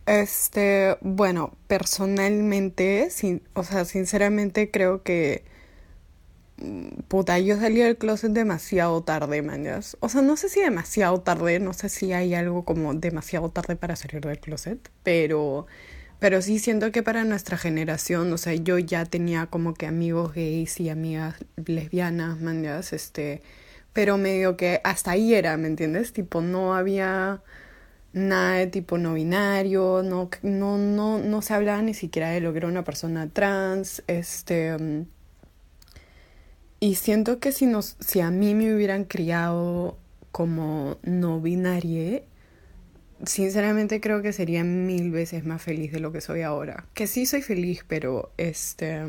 Este, 0.06 0.96
bueno, 1.02 1.54
personalmente, 1.68 3.10
sin, 3.10 3.42
o 3.54 3.64
sea, 3.64 3.84
sinceramente 3.84 4.70
creo 4.70 5.02
que, 5.02 5.44
mm, 6.58 7.02
puta, 7.08 7.38
yo 7.38 7.56
salí 7.58 7.80
del 7.80 7.96
closet 7.98 8.32
demasiado 8.32 9.02
tarde, 9.02 9.42
mañas. 9.42 9.96
O 10.00 10.08
sea, 10.08 10.22
no 10.22 10.36
sé 10.36 10.48
si 10.48 10.60
demasiado 10.60 11.20
tarde, 11.20 11.58
no 11.60 11.72
sé 11.72 11.88
si 11.88 12.12
hay 12.12 12.34
algo 12.34 12.64
como 12.64 12.94
demasiado 12.94 13.50
tarde 13.50 13.76
para 13.76 13.96
salir 13.96 14.20
del 14.22 14.38
closet, 14.40 14.90
pero, 15.02 15.66
pero 16.20 16.42
sí 16.42 16.58
siento 16.58 16.92
que 16.92 17.02
para 17.02 17.24
nuestra 17.24 17.56
generación, 17.58 18.32
o 18.32 18.38
sea, 18.38 18.54
yo 18.54 18.78
ya 18.78 19.04
tenía 19.04 19.46
como 19.46 19.74
que 19.74 19.86
amigos 19.86 20.34
gays 20.34 20.80
y 20.80 20.88
amigas 20.90 21.36
lesbianas, 21.66 22.40
mañas, 22.40 22.92
este, 22.92 23.42
pero 23.96 24.18
medio 24.18 24.58
que 24.58 24.82
hasta 24.84 25.12
ahí 25.12 25.32
era, 25.32 25.56
¿me 25.56 25.68
entiendes? 25.68 26.12
Tipo, 26.12 26.42
no 26.42 26.74
había 26.74 27.42
nada 28.12 28.56
de 28.56 28.66
tipo 28.66 28.98
no 28.98 29.14
binario, 29.14 30.02
no, 30.02 30.28
no, 30.42 30.76
no, 30.76 31.18
no 31.18 31.40
se 31.40 31.54
hablaba 31.54 31.80
ni 31.80 31.94
siquiera 31.94 32.28
de 32.28 32.42
lo 32.42 32.52
que 32.52 32.58
era 32.58 32.68
una 32.68 32.84
persona 32.84 33.30
trans, 33.30 34.02
este... 34.06 35.06
Y 36.78 36.96
siento 36.96 37.40
que 37.40 37.52
si, 37.52 37.64
nos, 37.64 37.96
si 37.98 38.20
a 38.20 38.30
mí 38.30 38.54
me 38.54 38.74
hubieran 38.74 39.04
criado 39.04 39.96
como 40.30 40.98
no 41.02 41.40
binaria, 41.40 42.20
sinceramente 43.24 44.02
creo 44.02 44.20
que 44.20 44.34
sería 44.34 44.62
mil 44.62 45.10
veces 45.10 45.46
más 45.46 45.62
feliz 45.62 45.90
de 45.90 46.00
lo 46.00 46.12
que 46.12 46.20
soy 46.20 46.42
ahora. 46.42 46.84
Que 46.92 47.06
sí 47.06 47.24
soy 47.24 47.40
feliz, 47.40 47.82
pero 47.88 48.30
este... 48.36 49.08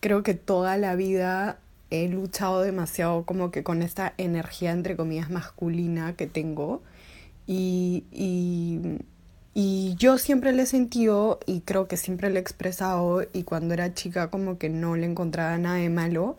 Creo 0.00 0.24
que 0.24 0.34
toda 0.34 0.76
la 0.76 0.96
vida 0.96 1.60
he 1.90 2.08
luchado 2.08 2.62
demasiado 2.62 3.24
como 3.24 3.50
que 3.50 3.62
con 3.64 3.82
esta 3.82 4.14
energía 4.18 4.72
entre 4.72 4.96
comillas 4.96 5.30
masculina 5.30 6.14
que 6.16 6.26
tengo. 6.26 6.82
Y, 7.46 8.04
y, 8.12 8.80
y 9.54 9.94
yo 9.98 10.18
siempre 10.18 10.52
le 10.52 10.62
he 10.64 10.66
sentido 10.66 11.40
y 11.46 11.60
creo 11.62 11.88
que 11.88 11.96
siempre 11.96 12.30
le 12.30 12.38
he 12.38 12.42
expresado 12.42 13.22
y 13.32 13.44
cuando 13.44 13.74
era 13.74 13.94
chica 13.94 14.30
como 14.30 14.58
que 14.58 14.68
no 14.68 14.96
le 14.96 15.06
encontraba 15.06 15.56
nada 15.58 15.76
de 15.76 15.88
malo 15.90 16.36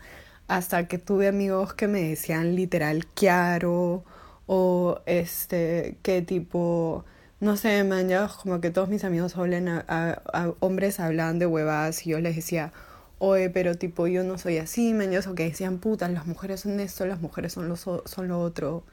hasta 0.47 0.87
que 0.87 0.97
tuve 0.97 1.27
amigos 1.27 1.73
que 1.73 1.87
me 1.87 2.01
decían 2.03 2.55
literal 2.55 3.05
Kiaro 3.07 4.03
o 4.47 5.01
este 5.05 5.97
que 6.03 6.21
tipo 6.21 7.05
no 7.39 7.57
sé 7.57 7.83
man 7.83 8.07
ya 8.09 8.27
como 8.43 8.61
que 8.61 8.69
todos 8.71 8.89
mis 8.89 9.03
amigos 9.03 9.35
hablan 9.37 9.67
a- 9.69 10.53
hombres 10.59 10.99
hablaban 10.99 11.39
de 11.39 11.45
huevadas 11.47 12.05
y 12.05 12.11
yo 12.11 12.19
les 12.19 12.35
decía 12.35 12.71
Oye, 13.19 13.49
pero 13.49 13.75
tipo, 13.75 14.07
yo 14.07 14.23
no 14.23 14.37
soy 14.37 14.57
así, 14.59 14.93
maños, 14.93 15.25
o 15.27 15.33
que 15.35 15.43
decían, 15.45 15.79
puta, 15.79 16.07
las 16.09 16.27
mujeres 16.27 16.61
son 16.61 16.79
esto, 16.79 17.05
las 17.07 17.19
mujeres 17.21 17.53
son 17.53 17.67
lo, 17.67 17.75
so- 17.75 18.03
son 18.05 18.27
lo 18.27 18.39
otro. 18.39 18.83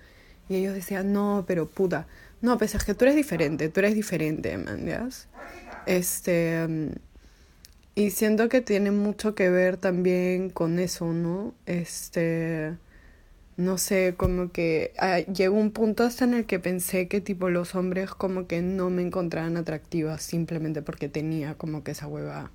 Y 0.49 0.57
ellos 0.57 0.75
decían, 0.75 1.13
no, 1.13 1.45
pero 1.47 1.67
puta, 1.69 2.07
no, 2.43 2.57
pues 2.59 2.75
es 2.75 2.85
que 2.85 2.95
tú 2.95 3.05
eres 3.05 3.17
diferente, 3.17 3.69
tú 3.69 3.81
eres 3.81 3.95
diferente, 3.95 4.57
mañas. 4.59 5.29
Este, 5.87 6.67
mm, 6.69 6.89
y 7.97 8.11
siento 8.11 8.49
que 8.49 8.61
tiene 8.61 8.91
mucho 8.91 9.35
que 9.35 9.51
ver 9.51 9.77
también 9.77 10.51
con 10.51 10.79
eso, 10.79 11.13
¿no? 11.13 11.55
Este, 11.67 12.75
no 13.57 13.79
sé, 13.79 14.15
como 14.17 14.53
que 14.53 14.93
ah, 14.99 15.21
llegó 15.21 15.57
un 15.59 15.71
punto 15.73 16.05
hasta 16.05 16.25
en 16.25 16.35
el 16.35 16.47
que 16.47 16.59
pensé 16.61 17.09
que 17.09 17.21
tipo 17.21 17.51
los 17.51 17.75
hombres 17.77 18.11
como 18.13 18.47
que 18.49 18.63
no 18.63 18.91
me 18.91 19.03
encontraban 19.03 19.57
atractiva 19.57 20.19
simplemente 20.19 20.83
porque 20.83 21.09
tenía 21.09 21.55
como 21.57 21.85
que 21.85 21.93
esa 21.93 22.07
hueva. 22.09 22.51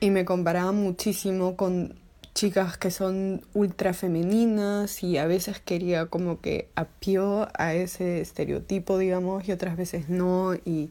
Y 0.00 0.10
me 0.10 0.24
comparaba 0.24 0.72
muchísimo 0.72 1.56
con 1.56 1.94
chicas 2.34 2.78
que 2.78 2.90
son 2.90 3.42
ultra 3.54 3.92
femeninas 3.92 5.02
y 5.02 5.18
a 5.18 5.26
veces 5.26 5.60
quería 5.60 6.06
como 6.06 6.40
que 6.40 6.70
apio 6.74 7.48
a 7.58 7.74
ese 7.74 8.20
estereotipo, 8.20 8.96
digamos, 8.98 9.46
y 9.48 9.52
otras 9.52 9.76
veces 9.76 10.08
no. 10.08 10.54
Y, 10.54 10.90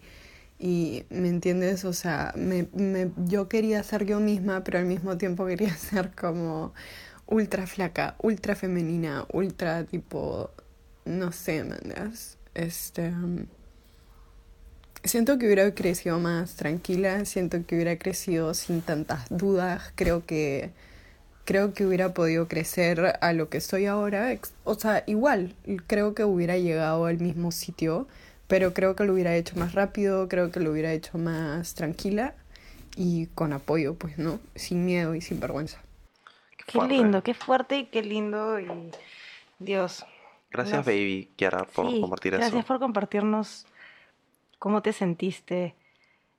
y 0.60 1.06
¿me 1.10 1.30
entiendes? 1.30 1.86
O 1.86 1.94
sea, 1.94 2.34
me, 2.38 2.68
me- 2.74 3.12
yo 3.26 3.50
quería 3.50 3.82
ser 3.84 4.06
yo 4.06 4.20
misma, 4.20 4.64
pero 4.64 4.80
al 4.80 4.86
mismo 4.86 5.18
tiempo 5.18 5.46
quería 5.48 5.76
ser 5.78 6.12
como 6.16 6.74
ultra 7.28 7.68
flaca, 7.68 8.16
ultra 8.22 8.56
femenina, 8.56 9.26
ultra 9.34 9.86
tipo, 9.86 10.52
no 11.06 11.32
sé, 11.32 11.64
mandas. 11.64 12.38
Este... 12.56 13.10
um, 13.10 13.46
Siento 15.04 15.38
que 15.38 15.46
hubiera 15.46 15.74
crecido 15.74 16.20
más 16.20 16.56
tranquila, 16.56 17.24
siento 17.26 17.66
que 17.66 17.76
hubiera 17.76 17.98
crecido 17.98 18.54
sin 18.54 18.82
tantas 18.82 19.26
dudas, 19.30 19.92
creo 19.96 20.26
que 20.26 20.72
creo 21.46 21.74
que 21.74 21.84
hubiera 21.86 22.14
podido 22.14 22.48
crecer 22.48 23.18
a 23.22 23.34
lo 23.34 23.50
que 23.50 23.58
estoy 23.58 23.88
ahora, 23.88 24.38
o 24.66 24.76
sea, 24.76 25.04
igual, 25.08 25.56
creo 25.88 26.14
que 26.14 26.24
hubiera 26.24 26.58
llegado 26.58 27.06
al 27.06 27.18
mismo 27.18 27.52
sitio, 27.52 28.08
pero 28.48 28.76
creo 28.76 28.96
que 28.96 29.04
lo 29.04 29.14
hubiera 29.14 29.36
hecho 29.36 29.56
más 29.56 29.74
rápido, 29.74 30.28
creo 30.30 30.52
que 30.52 30.60
lo 30.60 30.72
hubiera 30.72 30.94
hecho 30.94 31.18
más 31.18 31.74
tranquila 31.74 32.36
y 32.96 33.28
con 33.34 33.52
apoyo, 33.54 33.96
pues, 33.96 34.20
¿no? 34.20 34.40
Sin 34.54 34.86
miedo 34.86 35.16
y 35.16 35.22
sin 35.22 35.40
vergüenza. 35.40 35.80
Qué 36.68 36.74
fuerte. 36.74 36.94
lindo, 36.94 37.24
qué 37.24 37.34
fuerte 37.34 37.78
y 37.78 37.86
qué 37.86 38.04
lindo. 38.04 38.60
Y 38.60 38.68
Dios. 39.58 40.06
Gracias, 40.52 40.86
baby, 40.86 41.32
Kiara, 41.36 41.64
por 41.64 41.90
Sí, 41.90 42.00
compartir 42.02 42.34
gracias 42.34 42.54
eso. 42.54 42.68
por 42.68 42.78
compartirnos 42.80 43.66
cómo 44.60 44.82
te 44.82 44.94
sentiste. 44.94 45.76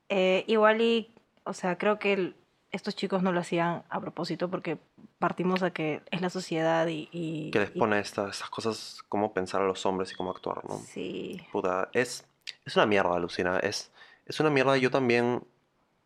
Eh, 0.09 0.45
igual 0.47 0.81
y, 0.81 1.13
o 1.45 1.53
sea, 1.53 1.77
creo 1.79 1.99
que 1.99 2.13
el- 2.13 2.37
estos 2.73 2.95
chicos 2.95 3.23
no 3.23 3.33
lo 3.33 3.41
hacían 3.41 3.83
a 3.91 4.01
propósito 4.01 4.49
porque 4.49 4.79
partimos 5.19 5.63
a 5.65 5.73
que 5.73 6.03
es 6.13 6.21
la 6.21 6.31
sociedad 6.31 6.87
y... 6.87 7.09
y- 7.11 7.51
Que 7.51 7.59
les 7.59 7.71
pone 7.71 7.99
esta- 7.99 8.29
estas 8.29 8.49
cosas, 8.51 9.03
cómo 9.09 9.33
pensar 9.33 9.61
a 9.63 9.67
los 9.67 9.85
hombres 9.87 10.13
y 10.13 10.15
cómo 10.15 10.31
actuar, 10.31 10.65
¿no? 10.69 10.79
Sí. 10.79 11.41
Puta, 11.51 11.89
es, 11.93 12.25
es 12.65 12.77
una 12.77 12.87
mierda, 12.87 13.19
Lucina. 13.19 13.59
Es, 13.59 13.91
es 14.27 14.39
una 14.39 14.51
mierda. 14.51 14.77
Yo 14.77 14.91
también. 14.91 15.43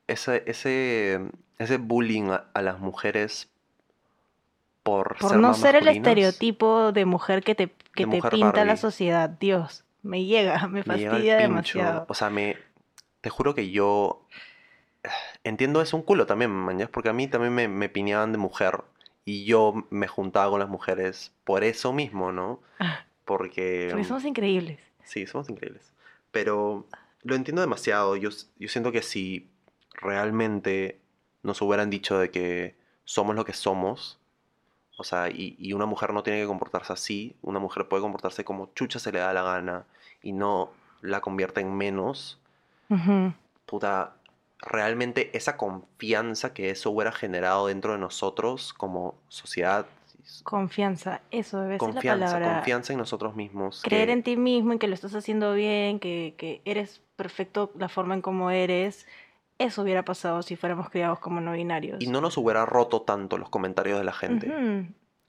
Ese, 0.06 0.42
ese, 0.46 1.18
ese 1.58 1.76
bullying 1.78 2.24
a, 2.30 2.44
a 2.52 2.60
las 2.60 2.78
mujeres 2.78 3.48
por, 4.82 5.16
Por 5.18 5.30
ser 5.30 5.38
no 5.40 5.54
ser 5.54 5.76
el 5.76 5.88
estereotipo 5.88 6.92
de 6.92 7.04
mujer 7.06 7.42
que 7.42 7.54
te, 7.54 7.68
que 7.94 8.06
te 8.06 8.20
pinta 8.22 8.64
la 8.66 8.76
sociedad. 8.76 9.30
Dios, 9.30 9.83
me 10.04 10.24
llega, 10.24 10.58
me 10.68 10.80
me 10.80 10.84
fastidia 10.84 11.38
pincho. 11.38 11.48
demasiado. 11.48 12.06
O 12.08 12.14
sea, 12.14 12.30
me. 12.30 12.56
Te 13.20 13.30
juro 13.30 13.54
que 13.54 13.70
yo. 13.70 14.26
Entiendo 15.44 15.82
es 15.82 15.92
un 15.92 16.02
culo 16.02 16.26
también, 16.26 16.50
mañas, 16.50 16.88
porque 16.88 17.08
a 17.08 17.12
mí 17.12 17.26
también 17.26 17.54
me, 17.54 17.66
me 17.66 17.88
piñaban 17.88 18.30
de 18.32 18.38
mujer. 18.38 18.84
Y 19.26 19.46
yo 19.46 19.86
me 19.88 20.06
juntaba 20.06 20.50
con 20.50 20.60
las 20.60 20.68
mujeres 20.68 21.32
por 21.44 21.64
eso 21.64 21.92
mismo, 21.92 22.30
¿no? 22.30 22.60
Porque. 23.24 23.88
Porque 23.90 24.04
somos 24.04 24.24
increíbles. 24.26 24.78
Sí, 25.02 25.26
somos 25.26 25.48
increíbles. 25.48 25.92
Pero 26.30 26.86
lo 27.22 27.34
entiendo 27.34 27.62
demasiado. 27.62 28.16
Yo, 28.16 28.28
yo 28.58 28.68
siento 28.68 28.92
que 28.92 29.00
si 29.00 29.48
realmente 29.94 31.00
nos 31.42 31.62
hubieran 31.62 31.88
dicho 31.88 32.18
de 32.18 32.30
que 32.30 32.76
somos 33.04 33.34
lo 33.34 33.46
que 33.46 33.54
somos, 33.54 34.18
o 34.98 35.04
sea, 35.04 35.30
y, 35.30 35.56
y 35.58 35.72
una 35.72 35.86
mujer 35.86 36.12
no 36.12 36.22
tiene 36.22 36.40
que 36.40 36.46
comportarse 36.46 36.92
así, 36.92 37.34
una 37.40 37.60
mujer 37.60 37.88
puede 37.88 38.02
comportarse 38.02 38.44
como 38.44 38.72
chucha 38.74 38.98
se 38.98 39.10
le 39.10 39.20
da 39.20 39.32
la 39.32 39.42
gana 39.42 39.86
y 40.24 40.32
no 40.32 40.70
la 41.02 41.20
convierte 41.20 41.60
en 41.60 41.72
menos, 41.76 42.40
Ujú. 42.90 43.32
puta, 43.66 44.14
realmente 44.58 45.30
esa 45.36 45.56
confianza 45.56 46.52
que 46.54 46.70
eso 46.70 46.90
hubiera 46.90 47.12
generado 47.12 47.66
dentro 47.68 47.92
de 47.92 47.98
nosotros 47.98 48.72
como 48.74 49.14
sociedad, 49.28 49.86
Confianza, 50.42 51.20
eso 51.30 51.60
debe 51.60 51.78
ser 51.78 51.88
la 51.88 51.92
confianza, 51.94 52.26
palabra. 52.32 52.54
confianza 52.56 52.92
en 52.94 52.98
nosotros 52.98 53.36
mismos. 53.36 53.82
Creer 53.84 54.06
que- 54.06 54.12
en 54.14 54.22
ti 54.22 54.36
mismo, 54.38 54.72
en 54.72 54.78
que 54.78 54.88
lo 54.88 54.94
estás 54.94 55.14
haciendo 55.14 55.52
bien, 55.52 56.00
que, 56.00 56.34
que 56.38 56.62
eres 56.64 57.02
perfecto 57.16 57.70
la 57.78 57.90
forma 57.90 58.14
en 58.14 58.22
cómo 58.22 58.50
eres. 58.50 59.06
Eso 59.58 59.82
hubiera 59.82 60.02
pasado 60.04 60.42
si 60.42 60.56
fuéramos 60.56 60.88
criados 60.88 61.18
como 61.18 61.40
no 61.42 61.52
binarios. 61.52 62.00
Y 62.02 62.06
no 62.06 62.22
nos 62.22 62.38
hubiera 62.38 62.64
roto 62.64 63.02
tanto 63.02 63.36
los 63.36 63.50
comentarios 63.50 63.98
de 63.98 64.04
la 64.04 64.12
gente. 64.12 64.50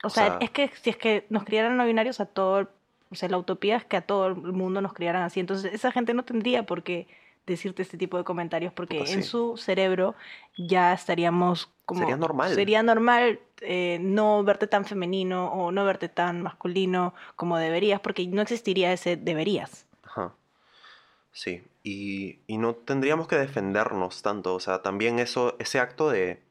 O 0.04 0.10
sea, 0.10 0.28
sea- 0.28 0.38
es 0.40 0.50
que 0.52 0.70
si 0.82 0.90
es 0.92 0.98
que 0.98 1.26
nos 1.30 1.44
criaran 1.44 1.76
no 1.76 1.86
binarios 1.86 2.22
a 2.22 2.26
todo, 2.26 2.60
el- 2.60 2.68
o 3.12 3.16
sea, 3.16 3.30
la 3.30 3.38
utopía 3.38 3.78
es 3.78 3.86
que 3.86 3.98
a 3.98 4.02
todo 4.02 4.28
el 4.28 4.36
mundo 4.36 4.82
nos 4.82 4.94
criaran 4.94 5.24
así. 5.24 5.40
Entonces, 5.40 5.74
esa 5.74 5.92
gente 5.92 6.14
no 6.14 6.24
tendría 6.24 6.66
por 6.66 6.84
qué 6.84 7.08
decirte 7.46 7.82
este 7.82 7.98
tipo 7.98 8.18
de 8.18 8.24
comentarios 8.24 8.74
porque 8.74 9.00
Puta, 9.00 9.12
en 9.12 9.24
sí. 9.24 9.30
su 9.30 9.58
cerebro 9.58 10.16
ya 10.58 10.94
estaríamos 10.94 11.70
como... 11.86 12.02
Sería 12.02 12.18
normal. 12.18 12.54
Sería 12.56 12.84
normal 12.84 13.40
eh, 13.62 14.00
no 14.02 14.44
verte 14.44 14.68
tan 14.68 14.86
femenino 14.86 15.52
o 15.54 15.72
no 15.72 15.86
verte 15.86 16.10
tan 16.10 16.42
masculino 16.42 17.14
como 17.36 17.58
deberías 17.58 18.00
porque 18.00 18.26
no 18.28 18.42
existiría 18.42 18.92
ese 18.92 19.16
deberías. 19.16 19.86
Ajá. 20.04 20.34
Sí, 21.32 21.62
y, 21.84 22.40
y 22.48 22.58
no 22.58 22.74
tendríamos 22.74 23.28
que 23.28 23.36
defendernos 23.36 24.22
tanto, 24.22 24.56
o 24.56 24.60
sea, 24.60 24.82
también 24.82 25.20
eso, 25.20 25.56
ese 25.60 25.80
acto 25.80 26.10
de, 26.10 26.42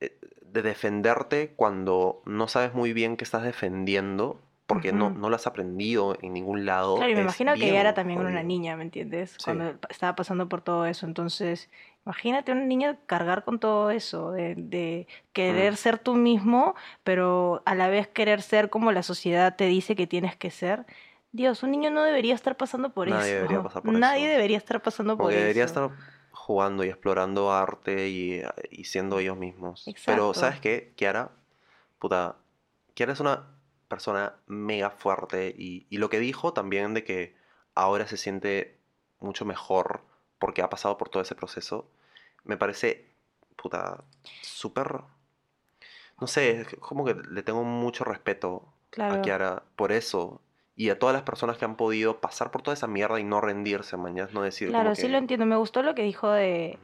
eh, 0.00 0.16
de 0.40 0.62
defenderte 0.62 1.52
cuando 1.54 2.22
no 2.24 2.48
sabes 2.48 2.74
muy 2.74 2.92
bien 2.92 3.16
qué 3.16 3.24
estás 3.24 3.42
defendiendo, 3.42 4.40
porque 4.66 4.92
no, 4.92 5.06
Ujú. 5.08 5.18
no 5.18 5.28
lo 5.28 5.36
has 5.36 5.46
aprendido 5.46 6.16
en 6.22 6.32
ningún 6.32 6.64
lado. 6.64 6.96
Claro, 6.96 7.10
y 7.10 7.14
me 7.14 7.20
es 7.20 7.24
imagino 7.26 7.54
que 7.54 7.68
ella 7.70 7.80
era 7.80 7.94
también 7.94 8.20
una 8.20 8.30
jodido. 8.30 8.44
niña, 8.44 8.76
¿me 8.76 8.84
entiendes? 8.84 9.36
Cuando 9.44 9.74
estaba 9.90 10.16
pasando 10.16 10.48
por 10.48 10.62
todo 10.62 10.86
eso. 10.86 11.06
Entonces, 11.06 11.70
imagínate 12.06 12.52
una 12.52 12.64
niña 12.64 12.98
cargar 13.06 13.44
con 13.44 13.58
todo 13.58 13.90
eso, 13.90 14.30
de, 14.32 14.54
de 14.56 15.06
querer 15.32 15.74
Mm. 15.74 15.76
ser 15.76 15.98
tú 15.98 16.14
mismo, 16.14 16.74
pero 17.02 17.62
a 17.66 17.74
la 17.74 17.88
vez 17.88 18.08
querer 18.08 18.40
ser 18.42 18.70
como 18.70 18.90
la 18.92 19.02
sociedad 19.02 19.54
te 19.56 19.66
dice 19.66 19.96
que 19.96 20.06
tienes 20.06 20.36
que 20.36 20.50
ser. 20.50 20.86
Dios, 21.32 21.62
un 21.62 21.72
niño 21.72 21.90
no 21.90 22.02
debería 22.04 22.34
estar 22.34 22.56
pasando 22.56 22.90
por 22.94 23.08
Nadie 23.08 23.32
eso. 23.32 23.36
debería 23.42 23.62
pasar 23.62 23.82
por 23.82 23.92
Nadie 23.92 24.24
eso. 24.26 24.32
debería 24.32 24.56
estar 24.56 24.80
pasando 24.82 25.16
por 25.16 25.24
Porque 25.24 25.36
debería 25.36 25.64
eso. 25.64 25.84
estar 25.86 25.98
jugando 26.30 26.84
y 26.84 26.88
explorando 26.88 27.52
arte 27.52 28.08
y, 28.08 28.40
y 28.70 28.84
siendo 28.84 29.18
ellos 29.18 29.36
mismos. 29.36 29.82
Pero, 29.84 29.90
Exacto. 29.90 30.34
¿sabes 30.34 30.60
qué? 30.60 30.92
Kiara, 30.96 31.32
puta, 31.98 32.36
Kiara 32.94 33.12
es 33.12 33.20
una 33.20 33.46
persona 33.88 34.34
mega 34.46 34.90
fuerte 34.90 35.54
y, 35.56 35.86
y 35.90 35.98
lo 35.98 36.08
que 36.10 36.18
dijo 36.18 36.52
también 36.52 36.94
de 36.94 37.04
que 37.04 37.34
ahora 37.74 38.06
se 38.06 38.16
siente 38.16 38.78
mucho 39.20 39.44
mejor 39.44 40.02
porque 40.38 40.62
ha 40.62 40.70
pasado 40.70 40.96
por 40.98 41.08
todo 41.08 41.22
ese 41.22 41.34
proceso, 41.34 41.88
me 42.44 42.56
parece, 42.56 43.06
puta, 43.56 44.04
súper... 44.42 45.00
No 46.20 46.26
sé, 46.28 46.60
es 46.60 46.68
como 46.80 47.04
que 47.04 47.14
le 47.14 47.42
tengo 47.42 47.64
mucho 47.64 48.04
respeto 48.04 48.72
Claro. 48.90 49.14
a 49.14 49.22
Kiara 49.22 49.62
por 49.74 49.90
eso. 49.90 50.40
Y 50.76 50.90
a 50.90 50.98
todas 50.98 51.12
las 51.14 51.22
personas 51.22 51.56
que 51.58 51.64
han 51.64 51.76
podido 51.76 52.20
pasar 52.20 52.50
por 52.52 52.62
toda 52.62 52.74
esa 52.74 52.86
mierda 52.86 53.18
y 53.18 53.24
no 53.24 53.40
rendirse, 53.40 53.96
mañana, 53.96 54.28
no 54.32 54.42
decir 54.42 54.68
como 54.68 54.80
Claro, 54.80 54.94
sí 54.94 55.02
que- 55.02 55.08
lo 55.08 55.18
entiendo. 55.18 55.46
Me 55.46 55.56
gustó 55.56 55.82
lo 55.82 55.94
que 55.94 56.02
dijo 56.02 56.30
de, 56.30 56.78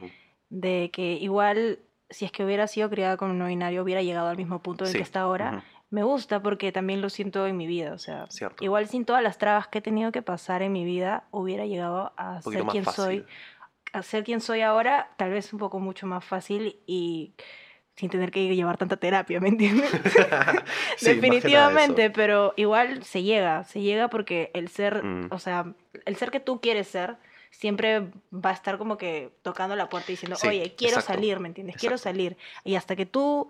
que 0.91 1.13
igual, 1.13 1.79
si 2.09 2.25
es 2.25 2.31
que 2.31 2.43
hubiera 2.43 2.67
sido 2.67 2.89
criada 2.89 3.15
como 3.17 3.33
no 3.33 3.47
binario, 3.47 3.83
hubiera 3.83 4.01
llegado 4.01 4.27
al 4.27 4.37
mismo 4.37 4.61
punto 4.61 4.85
en 4.85 4.91
Sí, 4.91 4.97
que 4.97 5.03
está 5.03 5.21
ahora. 5.21 5.63
Me 5.91 6.03
gusta 6.03 6.41
porque 6.41 6.71
también 6.71 7.01
lo 7.01 7.09
siento 7.09 7.45
en 7.45 7.57
mi 7.57 7.67
vida, 7.67 7.93
o 7.93 7.97
sea, 7.97 8.25
Cierto. 8.29 8.63
igual 8.63 8.87
sin 8.87 9.05
todas 9.05 9.21
las 9.21 9.37
trabas 9.37 9.67
que 9.67 9.79
he 9.79 9.81
tenido 9.81 10.11
que 10.13 10.21
pasar 10.21 10.61
en 10.61 10.71
mi 10.71 10.85
vida, 10.85 11.25
hubiera 11.31 11.65
llegado 11.65 12.13
a 12.17 12.41
ser 12.41 12.63
quien 12.65 12.85
soy, 12.85 13.25
a 13.91 14.01
ser 14.01 14.23
quien 14.23 14.39
soy 14.39 14.61
ahora, 14.61 15.11
tal 15.17 15.31
vez 15.31 15.51
un 15.51 15.59
poco 15.59 15.79
mucho 15.79 16.07
más 16.07 16.23
fácil 16.23 16.79
y 16.87 17.33
sin 17.97 18.09
tener 18.09 18.31
que 18.31 18.55
llevar 18.55 18.77
tanta 18.77 18.95
terapia, 18.95 19.41
¿me 19.41 19.49
entiendes? 19.49 19.91
Sí, 20.97 21.07
Definitivamente, 21.13 22.09
pero 22.09 22.53
igual 22.55 23.03
se 23.03 23.23
llega, 23.23 23.65
se 23.65 23.81
llega 23.81 24.07
porque 24.07 24.49
el 24.53 24.69
ser, 24.69 25.03
Mm. 25.03 25.27
o 25.29 25.39
sea, 25.39 25.73
el 26.05 26.15
ser 26.15 26.31
que 26.31 26.39
tú 26.39 26.61
quieres 26.61 26.87
ser 26.87 27.17
siempre 27.49 28.07
va 28.33 28.51
a 28.51 28.53
estar 28.53 28.77
como 28.77 28.97
que 28.97 29.31
tocando 29.41 29.75
la 29.75 29.89
puerta 29.89 30.09
y 30.09 30.13
diciendo, 30.13 30.37
Sí, 30.37 30.47
oye, 30.47 30.73
quiero 30.77 30.99
exacto, 30.99 31.13
salir, 31.15 31.39
¿me 31.41 31.49
entiendes? 31.49 31.75
Quiero 31.75 31.97
salir. 31.97 32.37
Y 32.63 32.75
hasta 32.75 32.95
que 32.95 33.05
tú 33.05 33.49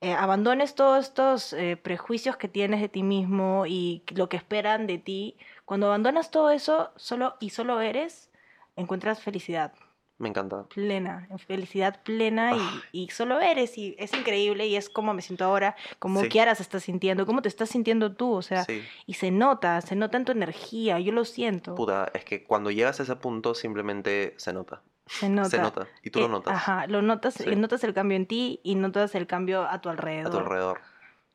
eh, 0.00 0.12
abandones 0.14 0.74
todos 0.74 1.04
estos 1.06 1.52
eh, 1.52 1.76
prejuicios 1.76 2.36
que 2.36 2.48
tienes 2.48 2.80
de 2.80 2.88
ti 2.88 3.02
mismo 3.02 3.64
y 3.66 4.02
lo 4.14 4.28
que 4.28 4.36
esperan 4.38 4.86
de 4.86 4.98
ti, 4.98 5.36
cuando 5.64 5.86
abandonas 5.88 6.30
todo 6.30 6.50
eso 6.50 6.90
solo 6.96 7.36
y 7.40 7.50
solo 7.50 7.80
eres, 7.80 8.30
encuentras 8.76 9.20
felicidad 9.22 9.72
Me 10.18 10.28
encanta. 10.30 10.64
plena, 10.64 11.26
en 11.30 11.38
felicidad 11.38 12.02
plena 12.02 12.52
Ah. 12.54 12.82
y, 12.92 13.02
y 13.04 13.08
solo 13.10 13.40
eres 13.40 13.76
y 13.76 13.94
es 13.98 14.12
increíble 14.14 14.66
y 14.66 14.76
es 14.76 14.88
como 14.88 15.12
me 15.12 15.20
siento 15.22 15.44
ahora, 15.44 15.76
como 15.98 16.20
Sí. 16.22 16.28
Kiara 16.30 16.54
se 16.54 16.62
está 16.62 16.80
sintiendo, 16.80 17.26
cómo 17.26 17.42
te 17.42 17.48
estás 17.48 17.68
sintiendo 17.68 18.12
tú, 18.16 18.32
o 18.32 18.42
sea, 18.42 18.64
Sí. 18.64 18.82
y 19.06 19.14
se 19.14 19.30
nota, 19.30 19.80
se 19.82 19.96
nota 19.96 20.16
en 20.16 20.24
tu 20.24 20.32
energía, 20.32 20.98
yo 20.98 21.12
lo 21.12 21.24
siento, 21.26 21.74
Puta, 21.74 22.10
es 22.14 22.24
que 22.24 22.42
cuando 22.44 22.70
llegas 22.70 23.00
a 23.00 23.02
ese 23.02 23.16
punto 23.16 23.54
simplemente 23.54 24.32
se 24.38 24.52
nota. 24.54 24.82
se 25.18 25.28
nota. 25.28 25.48
Se 25.50 25.58
nota. 25.58 25.86
Y 26.02 26.10
tú 26.10 26.18
Eh, 26.18 26.22
lo 26.22 26.28
notas 26.28 26.54
Ajá, 26.54 26.86
lo 26.86 27.02
notas, 27.02 27.34
Sí. 27.34 27.56
notas 27.56 27.82
el 27.84 27.94
cambio 27.94 28.16
en 28.16 28.26
ti 28.26 28.60
y 28.62 28.74
notas 28.76 29.14
el 29.14 29.26
cambio 29.26 29.62
a 29.68 29.80
tu 29.80 29.88
alrededor. 29.88 30.28
a 30.28 30.30
tu 30.30 30.38
alrededor. 30.38 30.80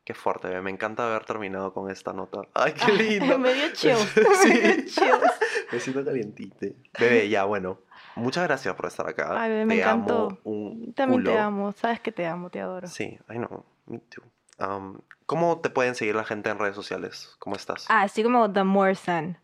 Qué 0.04 0.14
fuerte, 0.14 0.46
bebé. 0.48 0.62
me 0.62 0.70
encanta 0.70 1.04
haber 1.04 1.24
terminado 1.24 1.72
con 1.72 1.90
esta 1.90 2.12
nota. 2.12 2.42
Ay, 2.54 2.72
qué 2.74 2.92
lindo. 2.92 3.38
me 3.38 3.52
dio 3.54 3.68
chills, 3.72 4.00
Sí. 4.42 4.48
me 4.48 4.60
dio 4.60 4.84
chills. 4.86 5.32
Me 5.72 5.80
siento 5.80 6.04
calientite. 6.04 6.76
Bebé, 6.98 7.28
ya, 7.28 7.44
bueno. 7.44 7.80
Muchas 8.14 8.44
gracias 8.44 8.74
por 8.76 8.86
estar 8.86 9.06
acá. 9.08 9.34
Ay, 9.40 9.50
bebé, 9.50 9.66
me 9.66 9.74
te 9.74 9.80
encantó. 9.82 10.26
amo 10.28 10.38
un 10.44 10.92
También 10.94 11.24
te 11.24 11.36
amo, 11.38 11.72
sabes 11.72 12.00
que 12.00 12.12
te 12.12 12.24
amo, 12.26 12.50
te 12.50 12.60
adoro. 12.60 12.86
Sí, 12.86 13.18
I 13.28 13.34
know. 13.34 13.64
Me 13.86 13.98
too. 13.98 14.22
Um, 14.64 15.00
¿Cómo 15.26 15.60
te 15.60 15.68
pueden 15.70 15.94
seguir 15.96 16.14
la 16.14 16.24
gente 16.24 16.48
en 16.50 16.58
redes 16.58 16.76
sociales? 16.76 17.34
¿Cómo 17.40 17.56
estás? 17.56 17.84
Ah, 17.90 18.02
así 18.02 18.22
como 18.22 18.50
The 18.50 18.62
More 18.64 18.94
Sun. 18.94 19.36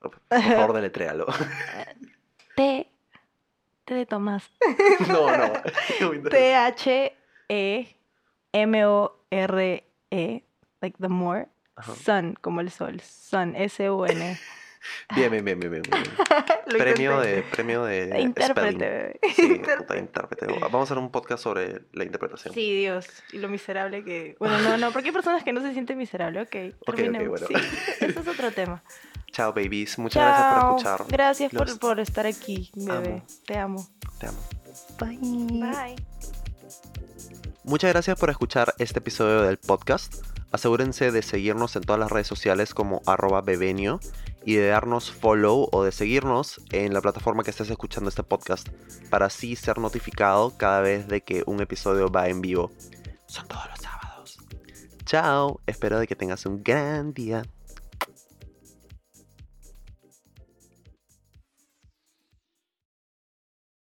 Por 0.00 0.18
favor, 0.30 0.72
deletréalo. 0.72 1.26
T, 2.56 2.90
T 3.84 3.94
de 3.94 4.06
Tomás. 4.06 4.50
no, 5.08 5.36
no. 5.36 5.52
T-H-E-M-O-R-E, 6.30 7.14
like 10.80 10.96
the 10.98 11.08
more, 11.08 11.48
Ajá. 11.76 11.94
sun, 11.94 12.34
como 12.40 12.60
el 12.60 12.70
sol, 12.70 13.00
sun, 13.00 13.54
S-U-N. 13.56 14.38
Bien, 15.16 15.30
bien, 15.30 15.42
bien, 15.44 15.58
bien, 15.58 15.70
bien. 15.70 15.82
premio 16.66 17.18
de, 17.18 17.42
premio 17.42 17.84
de 17.84 18.20
Intérprete. 18.20 19.18
Sí, 19.34 19.42
Intérprete. 19.42 19.76
puta, 19.78 19.96
intérprete. 19.96 20.46
Vamos 20.60 20.80
a 20.80 20.82
hacer 20.82 20.98
un 20.98 21.10
podcast 21.10 21.42
sobre 21.42 21.82
la 21.92 22.04
interpretación. 22.04 22.52
Sí, 22.52 22.74
Dios, 22.76 23.08
y 23.32 23.38
lo 23.38 23.48
miserable 23.48 24.04
que... 24.04 24.36
Bueno, 24.38 24.58
no, 24.60 24.76
no, 24.76 24.92
porque 24.92 25.08
hay 25.08 25.14
personas 25.14 25.42
que 25.42 25.54
no 25.54 25.62
se 25.62 25.72
sienten 25.72 25.96
miserables, 25.96 26.46
ok. 26.48 26.74
ok, 26.80 26.96
terminemos. 26.96 27.40
bueno. 27.40 27.46
Sí, 27.46 27.54
eso 28.04 28.20
es 28.20 28.28
otro 28.28 28.50
tema. 28.52 28.82
Chao, 29.34 29.52
babies. 29.52 29.98
Muchas 29.98 30.22
gracias 30.22 30.54
por 30.54 30.68
escuchar. 30.68 31.06
Gracias 31.08 31.52
por, 31.52 31.78
por 31.80 31.98
estar 31.98 32.24
aquí, 32.24 32.70
bebé. 32.76 33.14
amo. 33.14 33.26
Te 33.44 33.58
amo. 33.58 33.88
Te 34.20 34.26
amo. 34.28 34.38
Bye. 35.00 35.18
Bye. 35.60 35.96
Muchas 37.64 37.90
gracias 37.92 38.16
por 38.16 38.30
escuchar 38.30 38.74
este 38.78 39.00
episodio 39.00 39.42
del 39.42 39.58
podcast. 39.58 40.22
Asegúrense 40.52 41.10
de 41.10 41.20
seguirnos 41.22 41.74
en 41.74 41.82
todas 41.82 41.98
las 41.98 42.12
redes 42.12 42.28
sociales 42.28 42.74
como 42.74 43.02
arroba 43.06 43.40
bebenio 43.40 43.98
y 44.44 44.54
de 44.54 44.68
darnos 44.68 45.10
follow 45.10 45.68
o 45.72 45.82
de 45.82 45.90
seguirnos 45.90 46.60
en 46.70 46.94
la 46.94 47.00
plataforma 47.00 47.42
que 47.42 47.50
estés 47.50 47.70
escuchando 47.70 48.10
este 48.10 48.22
podcast 48.22 48.68
para 49.10 49.26
así 49.26 49.56
ser 49.56 49.78
notificado 49.78 50.56
cada 50.56 50.80
vez 50.80 51.08
de 51.08 51.22
que 51.22 51.42
un 51.46 51.60
episodio 51.60 52.08
va 52.08 52.28
en 52.28 52.40
vivo. 52.40 52.70
Son 53.26 53.48
todos 53.48 53.68
los 53.68 53.80
sábados. 53.80 54.38
Chao, 55.04 55.60
espero 55.66 55.98
de 55.98 56.06
que 56.06 56.14
tengas 56.14 56.46
un 56.46 56.62
gran 56.62 57.12
día. 57.12 57.42